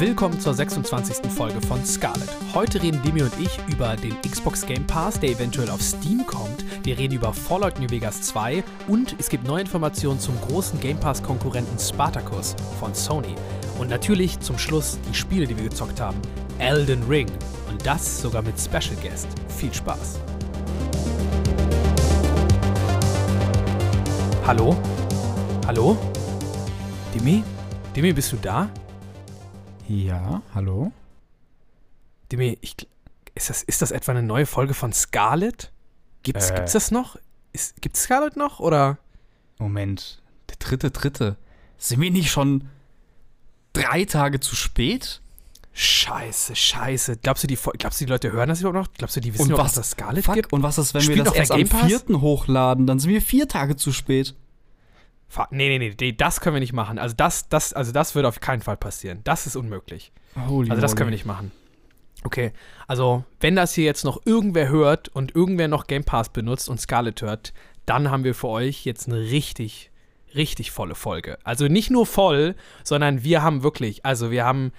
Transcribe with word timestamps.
Willkommen 0.00 0.40
zur 0.40 0.54
26. 0.54 1.30
Folge 1.30 1.60
von 1.60 1.84
Scarlet. 1.84 2.30
Heute 2.54 2.82
reden 2.82 3.02
Demi 3.02 3.20
und 3.20 3.38
ich 3.38 3.50
über 3.68 3.96
den 3.96 4.18
Xbox 4.22 4.64
Game 4.64 4.86
Pass, 4.86 5.20
der 5.20 5.28
eventuell 5.28 5.68
auf 5.68 5.82
Steam 5.82 6.24
kommt. 6.24 6.64
Wir 6.86 6.96
reden 6.96 7.16
über 7.16 7.34
Fallout 7.34 7.78
New 7.78 7.90
Vegas 7.90 8.22
2 8.22 8.64
und 8.88 9.14
es 9.18 9.28
gibt 9.28 9.46
neue 9.46 9.60
Informationen 9.60 10.18
zum 10.18 10.40
großen 10.40 10.80
Game 10.80 10.98
Pass-Konkurrenten 10.98 11.78
Spartacus 11.78 12.56
von 12.78 12.94
Sony. 12.94 13.34
Und 13.78 13.90
natürlich 13.90 14.40
zum 14.40 14.56
Schluss 14.56 14.98
die 15.06 15.14
Spiele, 15.14 15.46
die 15.46 15.54
wir 15.54 15.68
gezockt 15.68 16.00
haben. 16.00 16.16
Elden 16.58 17.02
Ring. 17.02 17.28
Und 17.68 17.84
das 17.84 18.22
sogar 18.22 18.40
mit 18.40 18.58
Special 18.58 18.96
Guest. 19.02 19.28
Viel 19.48 19.74
Spaß. 19.74 20.18
Hallo? 24.46 24.78
Hallo? 25.66 25.98
Demi? 27.14 27.44
Demi, 27.94 28.14
bist 28.14 28.32
du 28.32 28.38
da? 28.38 28.70
Ja, 29.90 30.40
hallo? 30.54 30.92
Demi, 32.30 32.56
ich, 32.60 32.76
ist, 33.34 33.50
das, 33.50 33.64
ist 33.64 33.82
das 33.82 33.90
etwa 33.90 34.12
eine 34.12 34.22
neue 34.22 34.46
Folge 34.46 34.72
von 34.72 34.92
Scarlet? 34.92 35.72
Gibt's, 36.22 36.50
Äh. 36.50 36.54
gibt's 36.54 36.72
das 36.74 36.92
noch? 36.92 37.16
Ist, 37.52 37.82
gibt's 37.82 38.02
Scarlet 38.04 38.36
noch? 38.36 38.60
Oder? 38.60 38.98
Moment, 39.58 40.22
der 40.48 40.56
dritte, 40.60 40.92
dritte. 40.92 41.36
Sind 41.76 42.00
wir 42.00 42.12
nicht 42.12 42.30
schon 42.30 42.68
drei 43.72 44.04
Tage 44.04 44.38
zu 44.38 44.54
spät? 44.54 45.20
Scheiße, 45.72 46.54
scheiße. 46.54 47.16
Glaubst 47.16 47.42
du, 47.42 47.48
die, 47.48 47.56
glaubst 47.56 48.00
du, 48.00 48.04
die 48.04 48.10
Leute 48.12 48.30
hören 48.30 48.48
das 48.48 48.60
überhaupt 48.60 48.76
noch? 48.90 48.92
Glaubst 48.96 49.16
du, 49.16 49.20
die 49.20 49.34
wissen 49.34 49.50
Und 49.52 49.58
was- 49.58 49.74
dass 49.74 49.74
das 49.74 49.90
Scarlet 49.90 50.24
Fuck, 50.24 50.34
gibt? 50.36 50.52
und 50.52 50.62
was 50.62 50.78
ist, 50.78 50.94
wenn 50.94 51.00
Spielt 51.02 51.18
wir 51.18 51.24
das 51.24 51.34
erst 51.34 51.50
am 51.50 51.66
vierten 51.66 52.20
hochladen? 52.20 52.86
Dann 52.86 53.00
sind 53.00 53.10
wir 53.10 53.20
vier 53.22 53.48
Tage 53.48 53.74
zu 53.74 53.90
spät. 53.92 54.36
Nee, 55.50 55.68
nee, 55.68 55.78
nee, 55.78 55.94
nee, 55.98 56.12
das 56.12 56.40
können 56.40 56.56
wir 56.56 56.60
nicht 56.60 56.72
machen. 56.72 56.98
Also 56.98 57.14
das, 57.16 57.48
das, 57.48 57.72
also 57.72 57.92
das 57.92 58.14
wird 58.14 58.26
auf 58.26 58.40
keinen 58.40 58.62
Fall 58.62 58.76
passieren. 58.76 59.20
Das 59.24 59.46
ist 59.46 59.56
unmöglich. 59.56 60.12
Holy 60.36 60.70
Also 60.70 60.80
das 60.80 60.96
können 60.96 61.08
wir 61.08 61.14
nicht 61.14 61.26
machen. 61.26 61.52
Okay, 62.22 62.52
also 62.86 63.24
wenn 63.40 63.56
das 63.56 63.72
hier 63.72 63.84
jetzt 63.84 64.04
noch 64.04 64.20
irgendwer 64.26 64.68
hört 64.68 65.08
und 65.08 65.34
irgendwer 65.34 65.68
noch 65.68 65.86
Game 65.86 66.04
Pass 66.04 66.28
benutzt 66.28 66.68
und 66.68 66.80
Scarlet 66.80 67.22
hört, 67.22 67.52
dann 67.86 68.10
haben 68.10 68.24
wir 68.24 68.34
für 68.34 68.48
euch 68.48 68.84
jetzt 68.84 69.08
eine 69.08 69.18
richtig, 69.18 69.90
richtig 70.34 70.70
volle 70.70 70.94
Folge. 70.94 71.38
Also 71.44 71.66
nicht 71.66 71.90
nur 71.90 72.04
voll, 72.04 72.56
sondern 72.84 73.24
wir 73.24 73.42
haben 73.42 73.62
wirklich, 73.62 74.04
also 74.04 74.30
wir 74.30 74.44
haben 74.44 74.72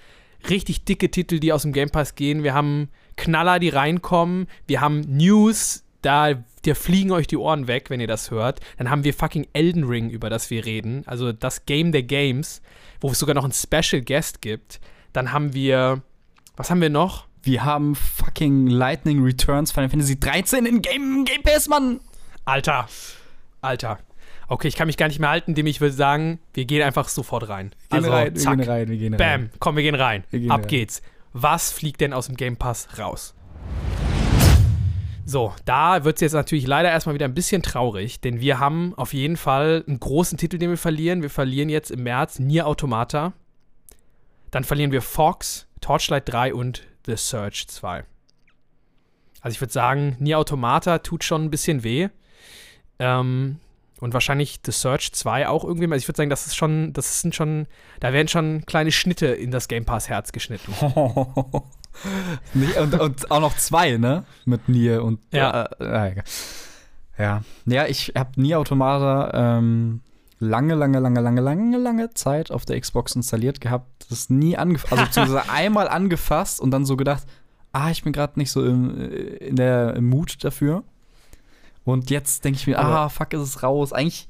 richtig 0.48 0.84
dicke 0.84 1.10
Titel, 1.10 1.40
die 1.40 1.52
aus 1.52 1.62
dem 1.62 1.72
Game 1.72 1.90
Pass 1.90 2.14
gehen. 2.14 2.44
Wir 2.44 2.54
haben 2.54 2.88
Knaller, 3.16 3.58
die 3.58 3.70
reinkommen. 3.70 4.46
Wir 4.66 4.80
haben 4.80 5.00
News, 5.00 5.84
da 6.02 6.34
der 6.64 6.76
fliegen 6.76 7.10
euch 7.10 7.26
die 7.26 7.36
Ohren 7.36 7.66
weg, 7.66 7.90
wenn 7.90 8.00
ihr 8.00 8.06
das 8.06 8.30
hört. 8.30 8.60
Dann 8.78 8.90
haben 8.90 9.04
wir 9.04 9.14
fucking 9.14 9.48
Elden 9.52 9.84
Ring, 9.84 10.10
über 10.10 10.30
das 10.30 10.50
wir 10.50 10.64
reden. 10.64 11.02
Also 11.06 11.32
das 11.32 11.66
Game 11.66 11.92
der 11.92 12.02
Games, 12.02 12.62
wo 13.00 13.10
es 13.10 13.18
sogar 13.18 13.34
noch 13.34 13.44
einen 13.44 13.52
Special 13.52 14.02
Guest 14.02 14.42
gibt. 14.42 14.80
Dann 15.12 15.32
haben 15.32 15.54
wir, 15.54 16.02
was 16.56 16.70
haben 16.70 16.80
wir 16.80 16.90
noch? 16.90 17.26
Wir 17.42 17.64
haben 17.64 17.96
fucking 17.96 18.68
Lightning 18.68 19.22
Returns 19.24 19.72
Final 19.72 19.90
Fantasy 19.90 20.18
13 20.18 20.64
in 20.66 20.80
Game, 20.82 21.24
Game 21.24 21.42
Pass, 21.42 21.68
Mann! 21.68 21.98
Alter, 22.44 22.88
Alter. 23.60 23.98
Okay, 24.46 24.68
ich 24.68 24.76
kann 24.76 24.86
mich 24.86 24.96
gar 24.96 25.08
nicht 25.08 25.18
mehr 25.18 25.30
halten, 25.30 25.54
dem 25.54 25.66
ich 25.66 25.80
würde 25.80 25.94
sagen, 25.94 26.38
wir 26.54 26.64
gehen 26.64 26.82
einfach 26.82 27.08
sofort 27.08 27.48
rein. 27.48 27.70
Gehen 27.90 27.98
also, 27.98 28.10
rein, 28.10 28.36
zack, 28.36 28.58
wir 28.58 28.64
gehen 28.64 28.72
rein, 28.72 28.88
wir 28.88 28.96
gehen 28.96 29.16
bam, 29.16 29.28
rein. 29.28 29.50
komm, 29.58 29.76
wir 29.76 29.82
gehen 29.82 29.94
rein. 29.94 30.24
Wir 30.30 30.40
gehen 30.40 30.50
Ab 30.50 30.62
rein. 30.62 30.68
geht's. 30.68 31.02
Was 31.32 31.72
fliegt 31.72 32.00
denn 32.00 32.12
aus 32.12 32.26
dem 32.26 32.36
Game 32.36 32.56
Pass 32.56 32.86
raus? 32.98 33.34
So, 35.24 35.54
da 35.64 36.04
wird 36.04 36.16
es 36.16 36.20
jetzt 36.20 36.32
natürlich 36.32 36.66
leider 36.66 36.90
erstmal 36.90 37.14
wieder 37.14 37.26
ein 37.26 37.34
bisschen 37.34 37.62
traurig, 37.62 38.20
denn 38.20 38.40
wir 38.40 38.58
haben 38.58 38.92
auf 38.96 39.14
jeden 39.14 39.36
Fall 39.36 39.84
einen 39.86 40.00
großen 40.00 40.36
Titel, 40.36 40.58
den 40.58 40.70
wir 40.70 40.76
verlieren. 40.76 41.22
Wir 41.22 41.30
verlieren 41.30 41.68
jetzt 41.68 41.90
im 41.90 42.02
März 42.02 42.38
Nier 42.38 42.66
Automata. 42.66 43.32
Dann 44.50 44.64
verlieren 44.64 44.90
wir 44.90 45.00
Fox, 45.00 45.68
Torchlight 45.80 46.28
3 46.28 46.54
und 46.54 46.82
The 47.06 47.16
Surge 47.16 47.64
2. 47.68 48.04
Also 49.40 49.54
ich 49.54 49.60
würde 49.60 49.72
sagen, 49.72 50.16
Nier 50.18 50.38
Automata 50.38 50.98
tut 50.98 51.24
schon 51.24 51.44
ein 51.44 51.50
bisschen 51.50 51.84
weh. 51.84 52.08
Ähm, 52.98 53.58
und 54.00 54.14
wahrscheinlich 54.14 54.58
The 54.64 54.72
Surge 54.72 55.10
2 55.12 55.48
auch 55.48 55.64
irgendwie. 55.64 55.84
Also 55.84 55.96
ich 55.96 56.08
würde 56.08 56.16
sagen, 56.16 56.30
das 56.30 56.46
ist 56.48 56.56
schon, 56.56 56.92
das 56.92 57.20
sind 57.20 57.34
schon, 57.34 57.68
da 58.00 58.12
werden 58.12 58.26
schon 58.28 58.66
kleine 58.66 58.90
Schnitte 58.90 59.26
in 59.26 59.52
das 59.52 59.68
Game 59.68 59.84
Pass 59.84 60.08
Herz 60.08 60.32
geschnitten. 60.32 60.74
Und, 62.80 62.98
und 62.98 63.30
auch 63.30 63.40
noch 63.40 63.56
zwei, 63.56 63.96
ne? 63.96 64.24
Mit 64.44 64.68
Nier 64.68 65.04
und. 65.04 65.20
Ja. 65.32 65.68
Äh, 65.80 66.12
äh, 66.12 66.22
ja. 67.18 67.42
Ja, 67.66 67.86
ich 67.86 68.12
habe 68.16 68.40
Nier 68.40 68.58
Automata 68.58 69.58
ähm, 69.58 70.00
lange, 70.38 70.74
lange, 70.74 70.98
lange, 70.98 71.20
lange, 71.20 71.40
lange, 71.40 71.78
lange 71.78 72.14
Zeit 72.14 72.50
auf 72.50 72.64
der 72.64 72.80
Xbox 72.80 73.14
installiert 73.14 73.60
gehabt. 73.60 74.06
Das 74.10 74.30
nie 74.30 74.56
angefasst. 74.56 74.92
Also 74.92 75.04
beziehungsweise 75.04 75.48
einmal 75.50 75.88
angefasst 75.88 76.60
und 76.60 76.70
dann 76.70 76.84
so 76.84 76.96
gedacht, 76.96 77.24
ah, 77.72 77.90
ich 77.90 78.02
bin 78.02 78.12
gerade 78.12 78.38
nicht 78.38 78.50
so 78.50 78.64
im, 78.64 79.00
äh, 79.00 79.14
in 79.36 79.56
der 79.56 79.94
im 79.94 80.08
Mut 80.08 80.42
dafür. 80.42 80.84
Und 81.84 82.10
jetzt 82.10 82.44
denke 82.44 82.58
ich 82.58 82.66
mir, 82.66 82.78
ah, 82.78 83.08
fuck, 83.08 83.32
ist 83.32 83.40
es 83.40 83.62
raus. 83.62 83.92
Eigentlich, 83.92 84.28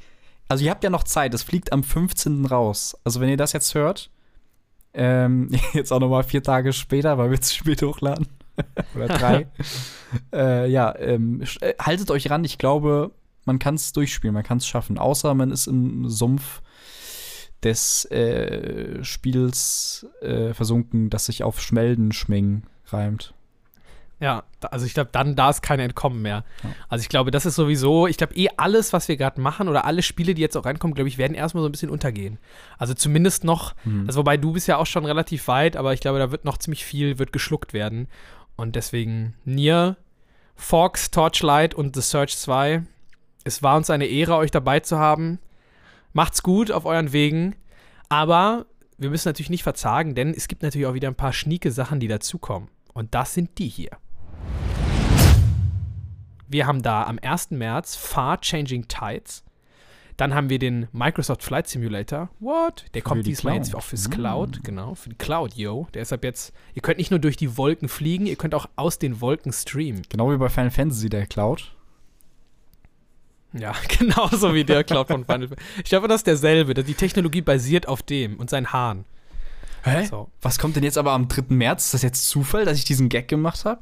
also 0.48 0.64
ihr 0.64 0.70
habt 0.70 0.84
ja 0.84 0.90
noch 0.90 1.04
Zeit, 1.04 1.34
es 1.34 1.42
fliegt 1.42 1.72
am 1.72 1.82
15. 1.82 2.46
raus. 2.46 2.96
Also 3.04 3.20
wenn 3.20 3.28
ihr 3.28 3.36
das 3.36 3.52
jetzt 3.52 3.74
hört, 3.74 4.10
ähm, 4.94 5.48
jetzt 5.72 5.92
auch 5.92 6.00
noch 6.00 6.08
mal 6.08 6.22
vier 6.22 6.42
Tage 6.42 6.72
später, 6.72 7.18
weil 7.18 7.30
wir 7.30 7.40
zu 7.40 7.54
spät 7.54 7.82
hochladen. 7.82 8.26
Oder 8.94 9.08
drei. 9.08 9.46
äh, 10.32 10.70
ja, 10.70 10.94
ähm, 10.98 11.42
äh, 11.60 11.74
haltet 11.78 12.10
euch 12.10 12.30
ran. 12.30 12.44
Ich 12.44 12.58
glaube, 12.58 13.12
man 13.44 13.58
kann 13.58 13.74
es 13.76 13.92
durchspielen, 13.92 14.34
man 14.34 14.44
kann 14.44 14.58
es 14.58 14.66
schaffen. 14.66 14.98
Außer 14.98 15.34
man 15.34 15.50
ist 15.50 15.66
im 15.66 16.08
Sumpf 16.08 16.60
des 17.62 18.04
äh, 18.06 19.02
Spiels 19.04 20.06
äh, 20.20 20.52
versunken, 20.52 21.10
das 21.10 21.26
sich 21.26 21.44
auf 21.44 21.60
Schmeldenschmingen 21.60 22.64
reimt. 22.86 23.34
Ja, 24.22 24.44
also 24.70 24.86
ich 24.86 24.94
glaube, 24.94 25.10
dann 25.12 25.34
da 25.34 25.50
ist 25.50 25.62
kein 25.62 25.80
Entkommen 25.80 26.22
mehr. 26.22 26.44
Ja. 26.62 26.70
Also 26.88 27.02
ich 27.02 27.08
glaube, 27.08 27.32
das 27.32 27.44
ist 27.44 27.56
sowieso, 27.56 28.06
ich 28.06 28.16
glaube 28.16 28.34
eh 28.36 28.48
alles, 28.56 28.92
was 28.92 29.08
wir 29.08 29.16
gerade 29.16 29.40
machen 29.40 29.68
oder 29.68 29.84
alle 29.84 30.00
Spiele, 30.02 30.34
die 30.34 30.40
jetzt 30.40 30.56
auch 30.56 30.64
reinkommen, 30.64 30.94
glaube 30.94 31.08
ich, 31.08 31.18
werden 31.18 31.34
erstmal 31.34 31.62
so 31.62 31.68
ein 31.68 31.72
bisschen 31.72 31.90
untergehen. 31.90 32.38
Also 32.78 32.94
zumindest 32.94 33.42
noch, 33.42 33.74
Hm. 33.82 34.04
also 34.06 34.20
wobei 34.20 34.36
du 34.36 34.52
bist 34.52 34.68
ja 34.68 34.76
auch 34.76 34.86
schon 34.86 35.04
relativ 35.06 35.48
weit, 35.48 35.76
aber 35.76 35.92
ich 35.92 36.00
glaube, 36.00 36.20
da 36.20 36.30
wird 36.30 36.44
noch 36.44 36.56
ziemlich 36.58 36.84
viel, 36.84 37.18
wird 37.18 37.32
geschluckt 37.32 37.72
werden. 37.72 38.06
Und 38.54 38.76
deswegen 38.76 39.34
Nier, 39.44 39.96
Fox, 40.54 41.10
Torchlight 41.10 41.74
und 41.74 41.96
The 41.96 42.02
Search 42.02 42.38
2. 42.38 42.84
Es 43.42 43.60
war 43.60 43.76
uns 43.76 43.90
eine 43.90 44.06
Ehre, 44.06 44.36
euch 44.36 44.52
dabei 44.52 44.78
zu 44.78 44.98
haben. 45.00 45.40
Macht's 46.12 46.44
gut 46.44 46.70
auf 46.70 46.84
euren 46.84 47.12
Wegen. 47.12 47.56
Aber 48.08 48.66
wir 48.98 49.10
müssen 49.10 49.28
natürlich 49.28 49.50
nicht 49.50 49.64
verzagen, 49.64 50.14
denn 50.14 50.30
es 50.32 50.46
gibt 50.46 50.62
natürlich 50.62 50.86
auch 50.86 50.94
wieder 50.94 51.08
ein 51.08 51.16
paar 51.16 51.32
schnieke 51.32 51.72
Sachen, 51.72 51.98
die 51.98 52.06
dazukommen. 52.06 52.68
Und 52.92 53.14
das 53.14 53.34
sind 53.34 53.58
die 53.58 53.68
hier. 53.68 53.90
Wir 56.52 56.66
haben 56.66 56.82
da 56.82 57.04
am 57.04 57.18
1. 57.20 57.50
März 57.52 57.96
Far 57.96 58.40
Changing 58.40 58.86
Tides. 58.86 59.42
Dann 60.18 60.34
haben 60.34 60.50
wir 60.50 60.58
den 60.58 60.86
Microsoft 60.92 61.42
Flight 61.42 61.66
Simulator. 61.66 62.28
What? 62.38 62.84
Der 62.92 63.00
Für 63.00 63.08
kommt 63.08 63.26
die 63.26 63.30
diesmal 63.30 63.54
jetzt 63.56 63.70
Cloud. 63.70 63.82
auch 63.82 63.86
fürs 63.86 64.08
Mm. 64.08 64.12
Cloud, 64.12 64.60
genau, 64.62 64.94
für 64.94 65.08
die 65.08 65.16
Cloud, 65.16 65.54
yo. 65.54 65.88
Der 65.94 66.02
ist 66.02 66.12
ab 66.12 66.22
jetzt, 66.22 66.52
ihr 66.74 66.82
könnt 66.82 66.98
nicht 66.98 67.10
nur 67.10 67.18
durch 67.20 67.36
die 67.38 67.56
Wolken 67.56 67.88
fliegen, 67.88 68.26
ihr 68.26 68.36
könnt 68.36 68.54
auch 68.54 68.66
aus 68.76 68.98
den 68.98 69.22
Wolken 69.22 69.52
streamen. 69.52 70.02
Genau 70.10 70.30
wie 70.30 70.36
bei 70.36 70.50
Final 70.50 70.70
Fantasy, 70.70 71.08
der 71.08 71.26
Cloud. 71.26 71.74
Ja, 73.54 73.74
genauso 73.98 74.52
wie 74.54 74.64
der 74.64 74.84
Cloud 74.84 75.08
von 75.08 75.24
Final 75.24 75.48
Fantasy. 75.48 75.70
Ich 75.78 75.88
glaube, 75.90 76.08
das 76.08 76.20
ist 76.20 76.26
derselbe. 76.26 76.74
Die 76.74 76.94
Technologie 76.94 77.40
basiert 77.42 77.88
auf 77.88 78.02
dem 78.02 78.36
und 78.38 78.50
seinen 78.50 78.72
Haaren. 78.72 79.06
Hä? 79.84 80.04
So. 80.04 80.30
Was 80.42 80.58
kommt 80.58 80.76
denn 80.76 80.84
jetzt 80.84 80.98
aber 80.98 81.12
am 81.12 81.26
3. 81.28 81.44
März? 81.54 81.86
Ist 81.86 81.94
das 81.94 82.02
jetzt 82.02 82.28
Zufall, 82.28 82.66
dass 82.66 82.76
ich 82.78 82.84
diesen 82.84 83.08
Gag 83.08 83.28
gemacht 83.28 83.64
habe? 83.64 83.80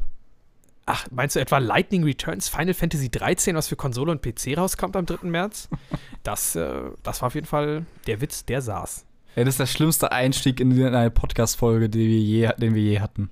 Ach, 0.93 1.07
meinst 1.13 1.37
du 1.37 1.41
etwa 1.41 1.59
Lightning 1.59 2.03
Returns 2.03 2.49
Final 2.49 2.75
Fantasy 2.75 3.09
13, 3.13 3.55
was 3.55 3.69
für 3.69 3.77
Konsole 3.77 4.11
und 4.11 4.23
PC 4.23 4.59
rauskommt 4.59 4.97
am 4.97 5.07
3. 5.07 5.29
März? 5.29 5.69
Das, 6.23 6.55
äh, 6.55 6.69
das 7.03 7.23
war 7.23 7.29
auf 7.29 7.35
jeden 7.35 7.47
Fall 7.47 7.87
der 8.07 8.21
Witz, 8.21 8.45
der 8.45 8.61
saß. 8.61 9.07
Ja, 9.37 9.45
das 9.45 9.55
ist 9.55 9.61
der 9.61 9.67
schlimmste 9.67 10.13
Einstieg 10.13 10.61
in 10.61 10.71
eine 10.85 11.11
Podcast-Folge, 11.11 11.89
die 11.89 12.09
wir 12.09 12.19
je, 12.19 12.51
den 12.59 12.75
wir 12.75 12.83
je 12.83 13.01
hatten. 13.01 13.31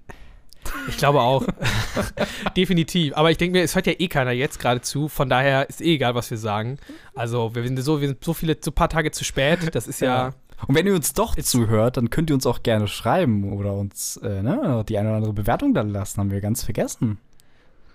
Ich 0.88 0.96
glaube 0.96 1.20
auch. 1.20 1.44
Definitiv. 2.56 3.14
Aber 3.14 3.30
ich 3.30 3.36
denke 3.36 3.58
mir, 3.58 3.62
es 3.62 3.74
hört 3.74 3.86
ja 3.86 3.92
eh 3.98 4.08
keiner 4.08 4.30
jetzt 4.30 4.58
gerade 4.58 4.80
zu. 4.80 5.08
Von 5.08 5.28
daher 5.28 5.68
ist 5.68 5.82
eh 5.82 5.96
egal, 5.96 6.14
was 6.14 6.30
wir 6.30 6.38
sagen. 6.38 6.78
Also, 7.14 7.54
wir 7.54 7.62
sind 7.62 7.78
so, 7.82 8.00
wir 8.00 8.08
sind 8.08 8.24
so 8.24 8.32
viele, 8.32 8.56
so 8.58 8.70
ein 8.70 8.74
paar 8.74 8.88
Tage 8.88 9.10
zu 9.10 9.22
spät. 9.22 9.74
Das 9.74 9.86
ist 9.86 10.00
ja. 10.00 10.32
Und 10.66 10.74
wenn 10.74 10.86
ihr 10.86 10.94
uns 10.94 11.12
doch 11.12 11.36
zuhört, 11.36 11.98
dann 11.98 12.08
könnt 12.08 12.30
ihr 12.30 12.34
uns 12.34 12.46
auch 12.46 12.62
gerne 12.62 12.88
schreiben 12.88 13.52
oder 13.52 13.74
uns 13.74 14.16
äh, 14.16 14.42
ne, 14.42 14.82
die 14.88 14.96
eine 14.96 15.08
oder 15.08 15.16
andere 15.16 15.34
Bewertung 15.34 15.74
da 15.74 15.82
lassen. 15.82 16.20
Haben 16.20 16.30
wir 16.30 16.40
ganz 16.40 16.64
vergessen. 16.64 17.18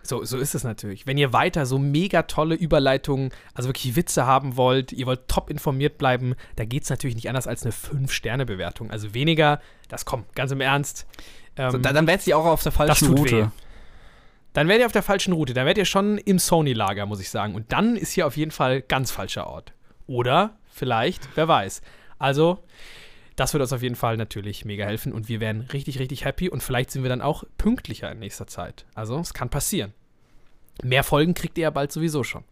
So, 0.06 0.24
so 0.26 0.38
ist 0.38 0.54
es 0.54 0.64
natürlich. 0.66 1.08
Wenn 1.08 1.18
ihr 1.18 1.32
weiter 1.32 1.66
so 1.66 1.80
mega 1.80 2.24
tolle 2.24 2.56
Überleitungen, 2.56 3.32
also 3.54 3.70
wirklich 3.70 3.96
Witze 3.96 4.26
haben 4.26 4.58
wollt, 4.58 4.92
ihr 4.92 5.06
wollt 5.06 5.28
top 5.30 5.50
informiert 5.50 5.98
bleiben, 5.98 6.36
da 6.58 6.66
geht 6.66 6.84
es 6.84 6.90
natürlich 6.90 7.16
nicht 7.16 7.30
anders 7.30 7.48
als 7.48 7.64
eine 7.64 7.72
5-Sterne-Bewertung. 7.72 8.92
Also 8.92 9.14
weniger, 9.14 9.62
das 9.88 10.04
kommt, 10.06 10.36
ganz 10.36 10.52
im 10.52 10.60
Ernst. 10.62 11.08
Ähm, 11.56 11.72
So, 11.72 11.78
dann 11.78 11.96
dann 11.96 12.06
wärt 12.08 12.28
ihr 12.28 12.38
auch 12.38 12.46
auf 12.46 12.64
der 12.64 12.74
falschen 12.74 13.14
Route. 13.18 13.46
weh. 13.46 13.48
dann 14.54 14.68
werdet 14.68 14.82
ihr 14.84 14.86
auf 14.88 14.92
der 14.92 15.04
falschen 15.04 15.34
Route. 15.34 15.54
Dann 15.54 15.66
werdet 15.66 15.80
ihr 15.80 15.86
schon 15.86 16.18
im 16.18 16.38
Sony-Lager, 16.38 17.06
muss 17.06 17.22
ich 17.22 17.30
sagen. 17.30 17.56
Und 17.56 17.72
dann 17.72 17.96
ist 17.96 18.12
hier 18.12 18.28
auf 18.28 18.36
jeden 18.36 18.52
Fall 18.52 18.82
ganz 18.82 19.10
falscher 19.10 19.48
Ort. 19.48 19.72
Oder 20.06 20.58
vielleicht, 20.70 21.30
wer 21.36 21.48
weiß. 21.48 21.82
Also, 22.20 22.60
Das 23.36 23.54
wird 23.54 23.62
uns 23.62 23.74
auf 23.74 23.82
jeden 23.82 23.96
Fall 23.96 24.18
natürlich 24.18 24.66
mega 24.66 24.86
helfen 24.86 25.12
und 25.12 25.28
wir 25.28 25.40
wären 25.40 25.62
richtig, 25.62 26.00
richtig 26.00 26.26
happy 26.26 26.50
und 26.50 26.62
vielleicht 26.62 26.92
sind 26.92 27.04
wir 27.04 27.10
dann 27.10 27.22
auch 27.22 27.44
pünktlicher 27.58 28.12
in 28.12 28.20
nächster 28.20 28.48
Zeit. 28.48 28.86
Also 28.94 29.18
es 29.20 29.34
kann 29.34 29.50
passieren. 29.50 29.94
Mehr 30.84 31.04
Folgen 31.04 31.34
kriegt 31.34 31.58
ihr 31.58 31.64
ja 31.64 31.70
bald 31.70 31.92
sowieso 31.92 32.24
schon. 32.24 32.44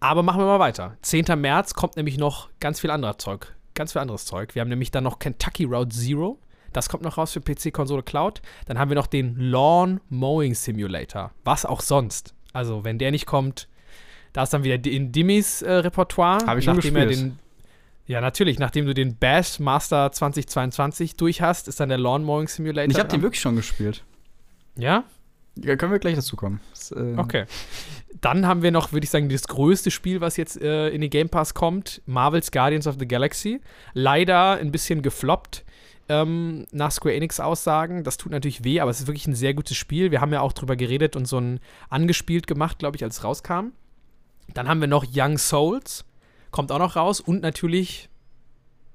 Aber 0.00 0.22
machen 0.22 0.40
wir 0.40 0.46
mal 0.46 0.58
weiter. 0.58 0.96
10. 1.02 1.40
März 1.40 1.74
kommt 1.74 1.96
nämlich 1.96 2.18
noch 2.18 2.50
ganz 2.60 2.80
viel 2.80 2.90
anderes 2.90 3.18
Zeug. 3.18 3.54
Ganz 3.74 3.92
viel 3.92 4.02
anderes 4.02 4.24
Zeug. 4.24 4.54
Wir 4.54 4.60
haben 4.60 4.68
nämlich 4.68 4.90
dann 4.90 5.04
noch 5.04 5.18
Kentucky 5.18 5.64
Route 5.64 5.94
Zero. 5.94 6.38
Das 6.72 6.88
kommt 6.88 7.04
noch 7.04 7.18
raus 7.18 7.32
für 7.32 7.40
PC, 7.40 7.72
Konsole, 7.72 8.02
Cloud. 8.02 8.42
Dann 8.66 8.78
haben 8.78 8.90
wir 8.90 8.96
noch 8.96 9.06
den 9.06 9.36
Lawn 9.36 10.00
Mowing 10.10 10.54
Simulator. 10.54 11.32
Was 11.44 11.64
auch 11.64 11.80
sonst. 11.80 12.34
Also, 12.52 12.84
wenn 12.84 12.98
der 12.98 13.12
nicht 13.12 13.26
kommt, 13.26 13.68
da 14.32 14.42
ist 14.42 14.52
dann 14.52 14.64
wieder 14.64 14.84
in 14.90 15.12
Dimmys 15.12 15.62
äh, 15.62 15.72
Repertoire. 15.72 16.44
Habe 16.46 16.58
ich 16.58 16.64
schon 16.64 16.76
nachdem 16.76 16.96
er 16.96 17.06
den 17.06 17.38
ja, 18.06 18.20
natürlich. 18.20 18.58
Nachdem 18.58 18.86
du 18.86 18.94
den 18.94 19.16
Bash 19.16 19.58
Master 19.58 20.12
2022 20.12 21.16
durch 21.16 21.40
hast, 21.40 21.68
ist 21.68 21.80
dann 21.80 21.88
der 21.88 21.98
Lawn 21.98 22.24
Mowing 22.24 22.48
Simulator. 22.48 22.90
Ich 22.90 22.98
habe 22.98 23.08
den 23.08 23.22
wirklich 23.22 23.40
schon 23.40 23.56
gespielt. 23.56 24.04
Ja? 24.76 25.04
Ja, 25.56 25.76
können 25.76 25.92
wir 25.92 25.98
gleich 25.98 26.16
dazu 26.16 26.36
kommen. 26.36 26.60
Das, 26.70 26.90
äh, 26.90 27.14
Okay. 27.16 27.44
Dann 28.20 28.46
haben 28.46 28.62
wir 28.62 28.70
noch, 28.70 28.92
würde 28.92 29.04
ich 29.04 29.10
sagen, 29.10 29.28
das 29.28 29.46
größte 29.48 29.90
Spiel, 29.90 30.20
was 30.20 30.36
jetzt 30.36 30.60
äh, 30.60 30.88
in 30.88 31.00
den 31.00 31.10
Game 31.10 31.28
Pass 31.28 31.52
kommt: 31.54 32.00
Marvel's 32.06 32.50
Guardians 32.50 32.86
of 32.86 32.96
the 32.98 33.06
Galaxy. 33.06 33.60
Leider 33.92 34.52
ein 34.52 34.72
bisschen 34.72 35.02
gefloppt 35.02 35.64
ähm, 36.08 36.66
nach 36.70 36.90
Square 36.90 37.14
Enix 37.14 37.40
Aussagen. 37.40 38.04
Das 38.04 38.16
tut 38.16 38.32
natürlich 38.32 38.64
weh, 38.64 38.80
aber 38.80 38.90
es 38.90 39.00
ist 39.00 39.06
wirklich 39.06 39.26
ein 39.26 39.34
sehr 39.34 39.54
gutes 39.54 39.76
Spiel. 39.76 40.10
Wir 40.10 40.20
haben 40.20 40.32
ja 40.32 40.40
auch 40.40 40.52
drüber 40.52 40.76
geredet 40.76 41.16
und 41.16 41.26
so 41.26 41.38
ein 41.38 41.60
angespielt 41.88 42.46
gemacht, 42.46 42.78
glaube 42.78 42.96
ich, 42.96 43.04
als 43.04 43.18
es 43.18 43.24
rauskam. 43.24 43.72
Dann 44.52 44.68
haben 44.68 44.80
wir 44.80 44.88
noch 44.88 45.04
Young 45.14 45.38
Souls, 45.38 46.04
kommt 46.54 46.70
auch 46.70 46.78
noch 46.78 46.94
raus 46.94 47.18
und 47.18 47.42
natürlich 47.42 48.08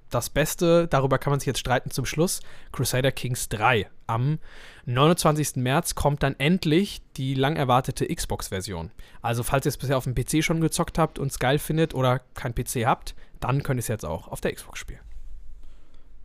das 0.09 0.29
Beste, 0.29 0.88
darüber 0.88 1.19
kann 1.19 1.31
man 1.31 1.41
sich 1.41 1.47
jetzt 1.47 1.59
streiten 1.59 1.91
zum 1.91 2.06
Schluss, 2.06 2.39
Crusader 2.71 3.11
Kings 3.11 3.50
3. 3.50 3.89
Am 4.07 4.39
29. 4.85 5.57
März 5.57 5.94
kommt 5.94 6.23
dann 6.23 6.35
endlich 6.39 7.01
die 7.17 7.33
lang 7.33 7.57
erwartete 7.57 8.07
Xbox-Version. 8.07 8.91
Also 9.21 9.44
falls 9.44 9.65
ihr 9.65 9.71
es 9.71 9.77
bisher 9.77 9.97
auf 9.97 10.06
dem 10.06 10.15
PC 10.15 10.41
schon 10.41 10.61
gezockt 10.61 10.97
habt 10.97 11.19
und 11.19 11.27
es 11.31 11.38
geil 11.38 11.59
findet 11.59 11.94
oder 11.94 12.19
kein 12.33 12.56
PC 12.56 12.85
habt, 12.85 13.13
dann 13.41 13.62
könnt 13.62 13.77
ihr 13.77 13.81
es 13.81 13.89
jetzt 13.89 14.05
auch 14.05 14.29
auf 14.29 14.39
der 14.39 14.53
Xbox 14.53 14.79
spielen. 14.79 15.01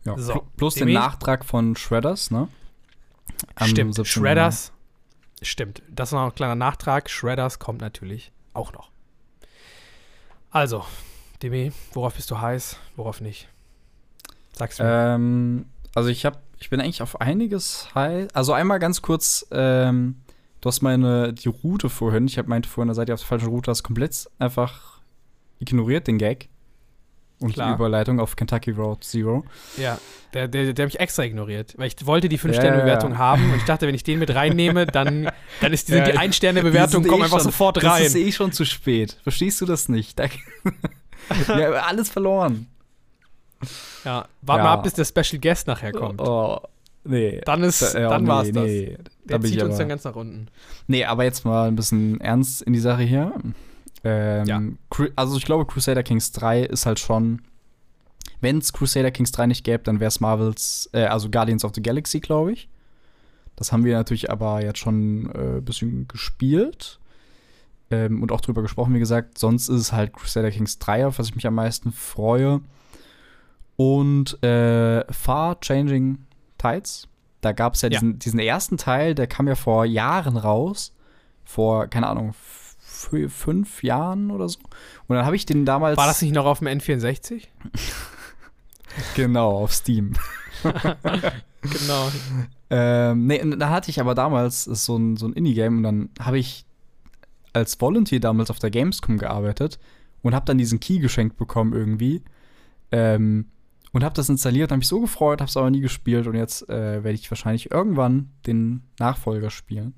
Ja. 0.05 0.17
So, 0.17 0.33
Pl- 0.35 0.43
Plus 0.55 0.75
den? 0.75 0.93
Nachtrag 0.93 1.43
von 1.43 1.75
Shredders, 1.75 2.31
ne? 2.31 2.47
Am 3.55 3.67
Stimmt, 3.67 3.93
17. 3.95 4.05
Shredders, 4.23 4.71
stimmt, 5.41 5.83
das 5.89 6.09
ist 6.09 6.13
noch 6.13 6.27
ein 6.27 6.33
kleiner 6.33 6.55
Nachtrag. 6.55 7.09
Shredders 7.09 7.59
kommt 7.59 7.81
natürlich 7.81 8.31
auch 8.53 8.71
noch. 8.71 8.89
Also, 10.49 10.85
Demi, 11.45 11.71
worauf 11.93 12.15
bist 12.15 12.31
du 12.31 12.39
heiß, 12.41 12.77
worauf 12.95 13.21
nicht? 13.21 13.47
Sagst 14.53 14.79
du 14.79 14.83
mir. 14.83 14.89
Ähm, 15.15 15.65
also 15.93 16.09
ich 16.09 16.25
habe, 16.25 16.39
ich 16.59 16.71
bin 16.71 16.81
eigentlich 16.81 17.01
auf 17.03 17.21
einiges 17.21 17.87
heiß. 17.93 18.29
Also 18.33 18.53
einmal 18.53 18.79
ganz 18.79 19.03
kurz, 19.03 19.45
ähm, 19.51 20.15
du 20.61 20.67
hast 20.69 20.81
meine, 20.81 21.33
die 21.33 21.49
Route 21.49 21.89
vorhin, 21.89 22.25
ich 22.27 22.39
habe 22.39 22.49
meinte 22.49 22.67
vorhin, 22.67 22.87
da 22.87 22.95
seid 22.95 23.09
ihr 23.09 23.13
auf 23.13 23.19
der 23.19 23.27
falschen 23.27 23.49
Route, 23.49 23.69
hast 23.69 23.83
komplett 23.83 24.27
einfach 24.39 25.01
ignoriert 25.59 26.07
den 26.07 26.17
Gag. 26.17 26.49
Und 27.41 27.51
Klar. 27.53 27.67
die 27.67 27.73
Überleitung 27.75 28.21
auf 28.21 28.37
Kentucky 28.37 28.71
Road 28.71 29.03
Zero. 29.03 29.43
Ja, 29.77 29.99
der, 30.33 30.47
der, 30.47 30.71
der 30.73 30.85
hat 30.85 30.93
mich 30.93 31.01
extra 31.01 31.23
ignoriert, 31.23 31.73
weil 31.77 31.87
ich 31.87 32.05
wollte 32.07 32.29
die 32.29 32.37
Ja, 32.37 32.41
5-Sterne-Bewertung 32.41 33.11
ja. 33.11 33.17
haben 33.17 33.51
und 33.51 33.57
ich 33.57 33.65
dachte, 33.65 33.85
wenn 33.87 33.93
ich 33.93 34.03
den 34.05 34.19
mit 34.19 34.33
reinnehme, 34.33 34.85
dann, 34.85 35.29
dann 35.59 35.73
ist 35.73 35.89
die, 35.89 35.91
sind 35.93 36.07
die 36.07 36.11
Ja, 36.11 36.21
1-Sterne-Bewertungen 36.21 37.03
Die 37.03 37.09
sind 37.09 37.11
kommen 37.11 37.21
eh 37.21 37.25
einfach 37.25 37.39
schon- 37.39 37.51
sofort 37.51 37.75
Das 37.77 37.83
rein. 37.83 38.03
ist 38.05 38.15
eh 38.15 38.31
schon 38.31 38.53
zu 38.53 38.63
spät. 38.65 39.17
Verstehst 39.23 39.59
du 39.59 39.65
das 39.65 39.89
nicht? 39.89 40.17
Da, 40.17 40.27
ja, 41.47 41.71
alles 41.71 42.09
verloren. 42.09 42.67
Ja, 44.03 44.27
warte 44.41 44.59
Ja. 44.59 44.63
mal 44.63 44.73
ab, 44.73 44.83
bis 44.83 44.93
der 44.93 45.05
Special 45.05 45.39
Guest 45.41 45.67
nachher 45.67 45.91
kommt. 45.91 46.21
Oh, 46.21 46.59
nee. 47.03 47.41
Dann 47.45 47.63
ist, 47.63 47.81
Da- 47.81 47.99
ja, 47.99 48.09
dann 48.09 48.23
nee, 48.23 48.29
war's 48.29 48.51
das. 48.51 48.63
nee. 48.63 48.97
Da 49.25 49.37
Der 49.37 49.45
ich 49.45 49.51
zieht 49.53 49.61
uns 49.63 49.71
aber- 49.71 49.77
dann 49.79 49.89
ganz 49.89 50.03
nach 50.03 50.15
unten. 50.15 50.47
Nee, 50.87 51.05
aber 51.05 51.23
jetzt 51.23 51.45
mal 51.45 51.67
ein 51.67 51.75
bisschen 51.75 52.19
ernst 52.21 52.61
in 52.61 52.73
die 52.73 52.79
Sache 52.79 53.03
hier. 53.03 53.33
Ähm, 54.03 54.45
Ja. 54.45 54.61
Also 55.15 55.37
ich 55.37 55.45
glaube, 55.45 55.65
Crusader 55.65 56.03
Kings 56.03 56.31
3 56.31 56.61
ist 56.61 56.85
halt 56.85 56.99
schon, 56.99 57.41
wenn 58.41 58.59
es 58.59 58.71
Crusader 58.71 59.09
Kings 59.09 59.31
3 59.31 59.47
nicht 59.47 59.63
gäbe, 59.63 59.83
dann 59.83 59.99
wäre 59.99 60.09
es 60.09 60.19
Marvels, 60.19 60.89
äh, 60.93 61.05
also 61.05 61.29
Guardians 61.31 61.65
of 61.65 61.71
the 61.73 61.81
Galaxy, 61.81 62.19
glaube 62.19 62.51
ich. 62.53 62.69
Das 63.55 63.71
haben 63.71 63.83
wir 63.85 63.95
natürlich 63.95 64.29
aber 64.29 64.61
jetzt 64.61 64.79
schon 64.79 65.31
äh, 65.33 65.57
ein 65.57 65.65
bisschen 65.65 66.07
gespielt 66.07 66.99
ähm, 67.91 68.21
und 68.21 68.31
auch 68.31 68.41
drüber 68.41 68.61
gesprochen, 68.61 68.93
wie 68.93 68.99
gesagt. 68.99 69.37
Sonst 69.37 69.69
ist 69.69 69.79
es 69.79 69.93
halt 69.93 70.13
Crusader 70.13 70.51
Kings 70.51 70.79
3, 70.79 71.07
auf 71.07 71.19
was 71.19 71.27
ich 71.29 71.35
mich 71.35 71.47
am 71.47 71.55
meisten 71.55 71.91
freue. 71.91 72.61
Und 73.77 74.41
äh, 74.43 75.11
Far 75.11 75.59
Changing 75.59 76.19
Tides. 76.57 77.07
Da 77.41 77.51
gab 77.51 77.75
es 77.75 77.81
ja, 77.81 77.89
Ja. 77.89 77.99
Diesen, 77.99 78.19
diesen 78.19 78.39
ersten 78.39 78.77
Teil, 78.77 79.15
der 79.15 79.27
kam 79.27 79.47
ja 79.47 79.55
vor 79.55 79.85
Jahren 79.85 80.37
raus. 80.37 80.93
Vor, 81.43 81.87
keine 81.87 82.07
Ahnung, 82.07 82.33
fünf 83.29 83.83
Jahren 83.83 84.31
oder 84.31 84.49
so. 84.49 84.59
Und 85.07 85.15
dann 85.15 85.25
habe 85.25 85.35
ich 85.35 85.45
den 85.45 85.65
damals. 85.65 85.97
War 85.97 86.07
das 86.07 86.21
nicht 86.21 86.33
noch 86.33 86.45
auf 86.45 86.59
dem 86.59 86.67
N64? 86.67 87.43
Genau, 89.15 89.57
auf 89.57 89.73
Steam. 89.73 90.13
Genau. 91.61 92.11
Ähm, 92.69 93.25
nee, 93.25 93.39
dann 93.39 93.69
hatte 93.71 93.89
ich 93.89 93.99
aber 93.99 94.13
damals 94.13 94.65
so 94.65 94.97
ein, 94.97 95.17
so 95.17 95.27
ein 95.27 95.33
Indie-Game 95.33 95.77
und 95.77 95.83
dann 95.83 96.09
habe 96.19 96.37
ich 96.37 96.65
als 97.55 97.79
Volunteer 97.79 98.19
damals 98.19 98.51
auf 98.51 98.59
der 98.59 98.69
Gamescom 98.69 99.17
gearbeitet 99.17 99.79
und 100.21 100.35
habe 100.35 100.45
dann 100.45 100.57
diesen 100.57 100.79
Key 100.79 100.99
geschenkt 100.99 101.37
bekommen 101.37 101.73
irgendwie. 101.73 102.23
Ähm, 102.91 103.47
und 103.91 104.03
habe 104.03 104.15
das 104.15 104.27
installiert, 104.27 104.71
habe 104.71 104.79
mich 104.79 104.89
so 104.89 104.99
gefreut, 104.99 105.39
habe 105.39 105.49
es 105.49 105.55
aber 105.55 105.69
nie 105.69 105.79
gespielt 105.79 106.27
und 106.27 106.35
jetzt 106.35 106.69
äh, 106.69 107.03
werde 107.03 107.13
ich 107.13 107.31
wahrscheinlich 107.31 107.71
irgendwann 107.71 108.29
den 108.45 108.83
Nachfolger 108.99 109.49
spielen. 109.49 109.93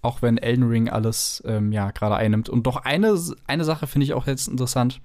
Auch 0.00 0.22
wenn 0.22 0.38
Elden 0.38 0.68
Ring 0.68 0.88
alles 0.88 1.42
ähm, 1.44 1.72
ja 1.72 1.90
gerade 1.90 2.14
einnimmt. 2.14 2.48
Und 2.48 2.68
doch 2.68 2.76
eine, 2.76 3.18
eine 3.48 3.64
Sache 3.64 3.88
finde 3.88 4.04
ich 4.04 4.12
auch 4.12 4.28
jetzt 4.28 4.46
interessant, 4.46 5.00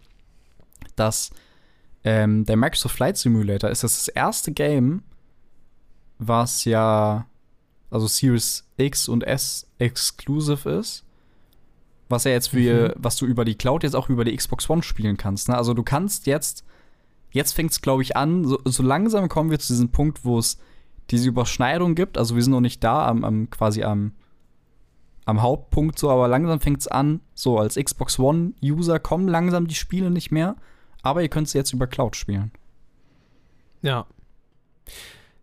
dass 0.95 1.31
ähm, 2.03 2.45
der 2.45 2.57
Microsoft 2.57 2.95
Flight 2.95 3.17
Simulator 3.17 3.71
ist 3.71 3.83
das, 3.83 4.05
das 4.05 4.07
erste 4.09 4.51
Game, 4.51 5.01
was 6.19 6.65
ja 6.65 7.25
also 7.89 8.05
Series 8.05 8.67
X 8.77 9.09
und 9.09 9.23
S 9.23 9.67
exclusive 9.79 10.69
ist. 10.69 11.05
Was 12.09 12.23
ja 12.23 12.31
jetzt 12.31 12.47
für, 12.47 12.95
was 12.97 13.15
du 13.17 13.25
über 13.25 13.45
die 13.45 13.56
Cloud 13.56 13.83
jetzt 13.83 13.95
auch 13.95 14.09
über 14.09 14.25
die 14.25 14.35
Xbox 14.35 14.69
One 14.69 14.83
spielen 14.83 15.15
kannst. 15.15 15.47
Ne? 15.47 15.56
Also 15.56 15.73
du 15.75 15.83
kannst 15.83 16.25
jetzt, 16.25 16.65
jetzt 17.31 17.53
fängt 17.53 17.71
es, 17.71 17.81
glaube 17.81 18.01
ich, 18.01 18.17
an, 18.17 18.45
so, 18.45 18.59
so 18.65 18.83
langsam 18.83 19.29
kommen 19.29 19.51
wir 19.51 19.59
zu 19.59 19.73
diesem 19.73 19.89
Punkt, 19.89 20.25
wo 20.25 20.39
es 20.39 20.57
diese 21.11 21.30
Überschneidung 21.30 21.95
gibt. 21.95 22.18
Also 22.18 22.35
wir 22.35 22.44
sind 22.44 22.51
noch 22.51 22.61
nicht 22.61 22.83
da, 22.83 23.07
am, 23.07 23.23
am 23.23 23.49
quasi 23.51 23.83
am, 23.83 24.13
am 25.25 25.42
Hauptpunkt 25.42 25.99
so, 25.99 26.09
aber 26.09 26.28
langsam 26.28 26.59
fängt 26.59 26.81
es 26.81 26.87
an, 26.87 27.21
so 27.35 27.59
als 27.59 27.75
Xbox 27.75 28.18
One-User 28.18 28.99
kommen 28.99 29.28
langsam 29.28 29.68
die 29.68 29.75
Spiele 29.75 30.09
nicht 30.09 30.31
mehr, 30.31 30.56
aber 31.04 31.21
ihr 31.21 31.30
könnt 31.30 31.47
sie 31.47 31.57
jetzt 31.57 31.73
über 31.73 31.85
Cloud 31.87 32.16
spielen. 32.16 32.51
Ja. 33.81 34.07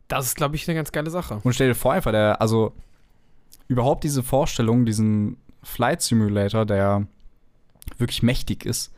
Das 0.08 0.26
ist, 0.26 0.36
glaube 0.36 0.56
ich, 0.56 0.68
eine 0.68 0.76
ganz 0.76 0.92
geile 0.92 1.10
Sache. 1.10 1.40
Und 1.42 1.52
stell 1.52 1.68
dir 1.68 1.74
vor, 1.74 1.92
einfach 1.92 2.10
der, 2.10 2.40
also 2.40 2.72
überhaupt 3.68 4.04
diese 4.04 4.22
Vorstellung, 4.22 4.84
diesen 4.84 5.36
Flight 5.66 6.00
Simulator, 6.00 6.64
der 6.64 7.06
wirklich 7.98 8.22
mächtig 8.22 8.64
ist, 8.64 8.92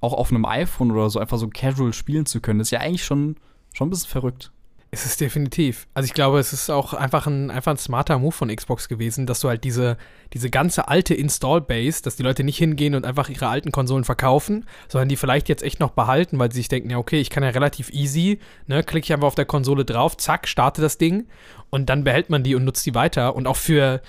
auch 0.00 0.12
auf 0.12 0.30
einem 0.30 0.44
iPhone 0.44 0.90
oder 0.90 1.10
so 1.10 1.18
einfach 1.18 1.38
so 1.38 1.48
casual 1.48 1.92
spielen 1.92 2.26
zu 2.26 2.40
können, 2.40 2.60
ist 2.60 2.70
ja 2.70 2.80
eigentlich 2.80 3.04
schon, 3.04 3.36
schon 3.72 3.88
ein 3.88 3.90
bisschen 3.90 4.10
verrückt. 4.10 4.52
Es 4.94 5.06
ist 5.06 5.22
definitiv. 5.22 5.86
Also 5.94 6.04
ich 6.06 6.12
glaube, 6.12 6.38
es 6.38 6.52
ist 6.52 6.68
auch 6.68 6.92
einfach 6.92 7.26
ein, 7.26 7.50
einfach 7.50 7.72
ein 7.72 7.78
smarter 7.78 8.18
Move 8.18 8.32
von 8.32 8.54
Xbox 8.54 8.88
gewesen, 8.88 9.26
dass 9.26 9.40
du 9.40 9.48
halt 9.48 9.64
diese, 9.64 9.96
diese 10.34 10.50
ganze 10.50 10.86
alte 10.88 11.14
Install-Base, 11.14 12.02
dass 12.02 12.16
die 12.16 12.22
Leute 12.22 12.44
nicht 12.44 12.58
hingehen 12.58 12.94
und 12.94 13.06
einfach 13.06 13.30
ihre 13.30 13.48
alten 13.48 13.72
Konsolen 13.72 14.04
verkaufen, 14.04 14.66
sondern 14.88 15.08
die 15.08 15.16
vielleicht 15.16 15.48
jetzt 15.48 15.62
echt 15.62 15.80
noch 15.80 15.92
behalten, 15.92 16.38
weil 16.38 16.52
sie 16.52 16.58
sich 16.58 16.68
denken, 16.68 16.90
ja, 16.90 16.98
okay, 16.98 17.20
ich 17.20 17.30
kann 17.30 17.42
ja 17.42 17.48
relativ 17.48 17.88
easy, 17.90 18.38
ne, 18.66 18.84
klicke 18.84 19.06
ich 19.06 19.12
einfach 19.14 19.28
auf 19.28 19.34
der 19.34 19.46
Konsole 19.46 19.86
drauf, 19.86 20.18
zack, 20.18 20.46
starte 20.46 20.82
das 20.82 20.98
Ding 20.98 21.26
und 21.70 21.88
dann 21.88 22.04
behält 22.04 22.28
man 22.28 22.42
die 22.42 22.54
und 22.54 22.64
nutzt 22.64 22.84
die 22.84 22.94
weiter. 22.94 23.34
Und 23.34 23.46
auch 23.46 23.56
für, 23.56 24.02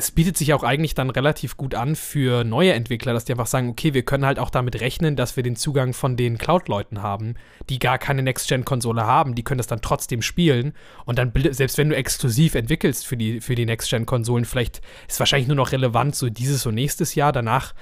es 0.00 0.10
bietet 0.10 0.36
sich 0.38 0.54
auch 0.54 0.62
eigentlich 0.62 0.94
dann 0.94 1.10
relativ 1.10 1.58
gut 1.58 1.74
an 1.74 1.94
für 1.94 2.42
neue 2.42 2.72
Entwickler, 2.72 3.12
dass 3.12 3.26
die 3.26 3.32
einfach 3.32 3.46
sagen, 3.46 3.68
okay, 3.68 3.92
wir 3.92 4.02
können 4.02 4.24
halt 4.24 4.38
auch 4.38 4.48
damit 4.48 4.80
rechnen, 4.80 5.14
dass 5.14 5.36
wir 5.36 5.42
den 5.42 5.56
Zugang 5.56 5.92
von 5.92 6.16
den 6.16 6.38
Cloud-Leuten 6.38 7.02
haben, 7.02 7.34
die 7.68 7.78
gar 7.78 7.98
keine 7.98 8.22
Next-Gen-Konsole 8.22 9.04
haben, 9.04 9.34
die 9.34 9.44
können 9.44 9.58
das 9.58 9.66
dann 9.66 9.82
trotzdem 9.82 10.22
spielen. 10.22 10.72
Und 11.04 11.18
dann, 11.18 11.32
selbst 11.50 11.76
wenn 11.76 11.90
du 11.90 11.96
exklusiv 11.96 12.54
entwickelst 12.54 13.06
für 13.06 13.18
die, 13.18 13.42
für 13.42 13.54
die 13.54 13.66
Next-Gen-Konsolen, 13.66 14.46
vielleicht 14.46 14.80
ist 15.06 15.20
wahrscheinlich 15.20 15.48
nur 15.48 15.56
noch 15.56 15.72
relevant 15.72 16.14
so 16.16 16.30
dieses 16.30 16.64
und 16.64 16.74
nächstes 16.76 17.14
Jahr. 17.14 17.32
Danach 17.32 17.74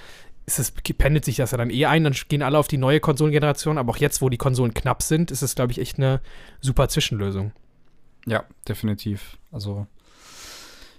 ist 0.47 0.59
es, 0.59 0.73
pendelt 0.73 1.25
sich 1.25 1.37
das 1.37 1.53
ja 1.53 1.59
dann 1.59 1.71
eh 1.71 1.87
ein, 1.87 2.03
dann 2.03 2.17
gehen 2.29 2.43
alle 2.43 2.59
auf 2.59 2.67
die 2.67 2.79
neue 2.79 2.99
Konsolengeneration. 2.99 3.79
Aber 3.79 3.93
auch 3.93 3.99
jetzt, 3.99 4.21
wo 4.23 4.29
die 4.29 4.39
Konsolen 4.39 4.75
knapp 4.75 5.03
sind, 5.03 5.31
ist 5.31 5.43
es, 5.43 5.55
glaube 5.55 5.71
ich, 5.71 5.81
echt 5.81 5.99
eine 5.99 6.21
super 6.61 6.89
Zwischenlösung. 6.89 7.53
Ja, 8.27 8.45
definitiv. 8.67 9.39
Also 9.53 9.87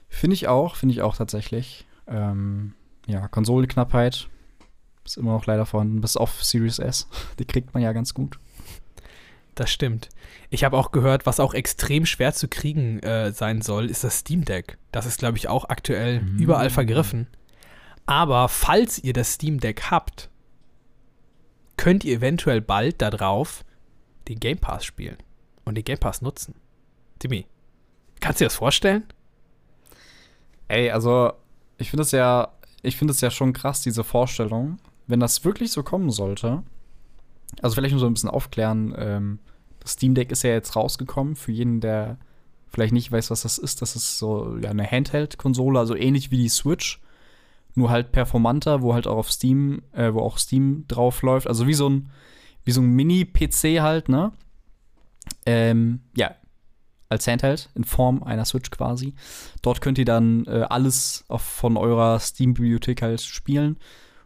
finde 0.09 0.33
ich 0.33 0.47
auch, 0.47 0.75
finde 0.75 0.93
ich 0.93 1.01
auch 1.01 1.15
tatsächlich. 1.15 1.85
Ähm, 2.07 2.73
ja, 3.07 3.27
Konsolenknappheit 3.27 4.27
ist 5.05 5.17
immer 5.17 5.31
noch 5.33 5.45
leider 5.45 5.65
vorhanden, 5.65 6.01
bis 6.01 6.17
auf 6.17 6.43
Series 6.43 6.79
S. 6.79 7.07
Die 7.39 7.45
kriegt 7.45 7.73
man 7.73 7.81
ja 7.83 7.93
ganz 7.93 8.13
gut. 8.13 8.39
das 9.55 9.71
stimmt. 9.71 10.09
Ich 10.49 10.63
habe 10.63 10.77
auch 10.77 10.91
gehört, 10.91 11.25
was 11.25 11.39
auch 11.39 11.53
extrem 11.53 12.05
schwer 12.05 12.33
zu 12.33 12.47
kriegen 12.47 12.99
äh, 12.99 13.31
sein 13.33 13.61
soll, 13.61 13.89
ist 13.89 14.03
das 14.03 14.19
Steam 14.19 14.45
Deck. 14.45 14.77
Das 14.91 15.05
ist, 15.05 15.19
glaube 15.19 15.37
ich, 15.37 15.47
auch 15.49 15.65
aktuell 15.69 16.21
Mhm. 16.21 16.37
überall 16.39 16.69
vergriffen. 16.69 17.27
Aber 18.05 18.47
falls 18.49 18.99
ihr 19.03 19.13
das 19.13 19.33
Steam 19.33 19.59
Deck 19.59 19.91
habt, 19.91 20.29
könnt 21.77 22.03
ihr 22.03 22.15
eventuell 22.17 22.61
bald 22.61 23.01
darauf 23.01 23.63
den 24.27 24.39
Game 24.39 24.57
Pass 24.59 24.85
spielen 24.85 25.17
und 25.65 25.75
den 25.75 25.83
Game 25.83 25.99
Pass 25.99 26.21
nutzen. 26.21 26.55
Timmy, 27.19 27.45
kannst 28.21 28.39
du 28.39 28.45
dir 28.45 28.47
das 28.49 28.55
vorstellen? 28.55 29.03
Ey, 30.69 30.91
also, 30.91 31.33
ich 31.77 31.89
finde 31.89 32.03
es 32.03 32.11
ja, 32.11 32.53
ich 32.81 32.95
finde 32.95 33.11
es 33.11 33.19
ja 33.19 33.29
schon 33.29 33.51
krass, 33.51 33.81
diese 33.81 34.05
Vorstellung, 34.05 34.77
wenn 35.07 35.19
das 35.19 35.43
wirklich 35.43 35.71
so 35.71 35.83
kommen 35.83 36.11
sollte. 36.11 36.63
Also, 37.61 37.75
vielleicht 37.75 37.91
nur 37.91 37.99
so 37.99 38.05
ein 38.07 38.13
bisschen 38.13 38.29
aufklären. 38.29 38.95
Ähm, 38.97 39.39
das 39.81 39.91
Steam 39.91 40.15
Deck 40.15 40.31
ist 40.31 40.43
ja 40.43 40.51
jetzt 40.51 40.75
rausgekommen. 40.75 41.35
Für 41.35 41.51
jeden, 41.51 41.81
der 41.81 42.17
vielleicht 42.69 42.93
nicht 42.93 43.11
weiß, 43.11 43.31
was 43.31 43.41
das 43.41 43.57
ist, 43.57 43.81
das 43.81 43.95
ist 43.95 44.19
so 44.19 44.57
ja, 44.61 44.69
eine 44.69 44.89
Handheld-Konsole, 44.89 45.79
also 45.79 45.95
ähnlich 45.95 46.31
wie 46.31 46.37
die 46.37 46.49
Switch. 46.49 47.01
Nur 47.75 47.89
halt 47.89 48.11
performanter, 48.11 48.81
wo 48.81 48.93
halt 48.93 49.07
auch 49.07 49.17
auf 49.17 49.31
Steam, 49.31 49.81
äh, 49.93 50.13
wo 50.13 50.21
auch 50.21 50.37
Steam 50.37 50.85
drauf 50.87 51.21
läuft. 51.21 51.47
Also 51.47 51.67
wie 51.67 51.73
so 51.73 51.89
ein, 51.89 52.09
wie 52.63 52.71
so 52.71 52.81
ein 52.81 52.87
Mini-PC 52.87 53.81
halt, 53.81 54.09
ne? 54.09 54.31
Ähm, 55.45 56.01
ja, 56.15 56.35
als 57.09 57.27
Handheld 57.27 57.69
in 57.75 57.83
Form 57.83 58.23
einer 58.23 58.45
Switch 58.45 58.69
quasi. 58.69 59.15
Dort 59.61 59.81
könnt 59.81 59.97
ihr 59.97 60.05
dann 60.05 60.45
äh, 60.45 60.65
alles 60.69 61.25
von 61.27 61.75
eurer 61.75 62.19
Steam-Bibliothek 62.19 63.01
halt 63.01 63.21
spielen. 63.21 63.77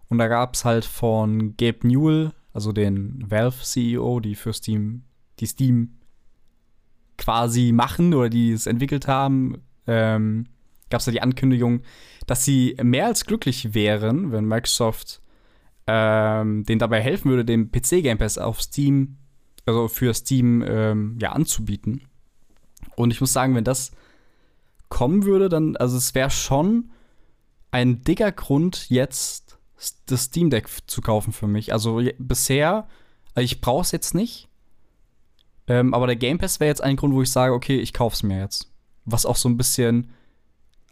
Und 0.10 0.18
da 0.18 0.28
gab 0.28 0.54
es 0.54 0.66
halt 0.66 0.86
von 0.86 1.56
Gabe 1.58 1.88
Newell, 1.88 2.34
also 2.54 2.72
den 2.72 3.24
Valve-CEO, 3.28 4.20
die 4.20 4.36
für 4.36 4.54
Steam, 4.54 5.04
die 5.40 5.48
Steam 5.48 5.98
quasi 7.18 7.72
machen 7.72 8.14
oder 8.14 8.30
die 8.30 8.52
es 8.52 8.68
entwickelt 8.68 9.08
haben, 9.08 9.62
ähm, 9.88 10.48
gab 10.90 11.00
es 11.00 11.06
da 11.06 11.12
die 11.12 11.22
Ankündigung, 11.22 11.82
dass 12.28 12.46
sie 12.46 12.76
mehr 12.82 13.08
als 13.08 13.26
glücklich 13.26 13.74
wären, 13.74 14.32
wenn 14.32 14.46
Microsoft 14.46 15.22
ähm, 15.88 16.64
denen 16.64 16.80
dabei 16.80 17.02
helfen 17.02 17.30
würde, 17.30 17.46
den 17.46 17.72
PC 17.72 18.04
Game 18.04 18.18
Pass 18.18 18.38
auf 18.38 18.62
Steam, 18.62 19.18
also 19.66 19.88
für 19.88 20.14
Steam 20.14 20.64
ähm, 20.68 21.18
ja 21.20 21.32
anzubieten. 21.32 22.02
Und 22.96 23.12
ich 23.12 23.22
muss 23.22 23.34
sagen, 23.34 23.56
wenn 23.56 23.64
das 23.64 23.92
kommen 24.90 25.26
würde, 25.26 25.50
dann, 25.50 25.76
also 25.78 25.98
es 25.98 26.14
wäre 26.14 26.30
schon 26.30 26.92
ein 27.72 28.04
dicker 28.04 28.32
Grund, 28.32 28.90
jetzt 28.90 29.58
das 30.06 30.24
Steam 30.26 30.50
Deck 30.50 30.68
zu 30.88 31.02
kaufen 31.02 31.34
für 31.34 31.48
mich. 31.48 31.74
Also 31.74 32.02
bisher, 32.20 32.88
also 33.34 33.46
ich 33.46 33.62
brauche 33.62 33.82
es 33.82 33.92
jetzt 33.92 34.14
nicht. 34.14 34.48
Ähm, 35.68 35.94
aber 35.94 36.08
der 36.08 36.16
Game 36.16 36.38
Pass 36.38 36.60
wäre 36.60 36.70
jetzt 36.70 36.84
ein 36.84 36.96
Grund, 36.96 37.14
wo 37.14 37.22
ich 37.22 37.32
sage, 37.32 37.54
okay, 37.54 37.80
ich 37.80 37.94
kaufe 37.94 38.16
es 38.16 38.24
mir 38.24 38.40
jetzt. 38.40 38.72
Was 39.06 39.26
auch 39.26 39.36
so 39.36 39.50
ein 39.50 39.58
bisschen 39.58 40.12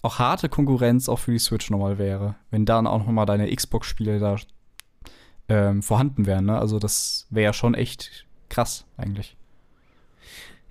auch 0.01 0.20
harte 0.20 0.50
Konkurrenz 0.50 1.08
auch 1.08 1.20
für 1.20 1.31
die 1.31 1.39
Switch 1.39 1.70
nochmal 1.70 1.98
wäre. 1.98 2.36
Wenn 2.50 2.65
dann 2.65 2.88
auch 2.88 3.00
nochmal 3.00 3.25
deine 3.25 3.53
Xbox-Spiele 3.53 4.20
da 4.20 4.38
ähm, 5.50 5.84
vorhanden 5.84 6.25
wären. 6.25 6.46
Ne? 6.46 6.58
Also 6.58 6.79
das 6.79 7.27
wäre 7.29 7.53
schon 7.53 7.74
echt 7.75 8.25
krass 8.50 8.86
eigentlich. 8.98 9.38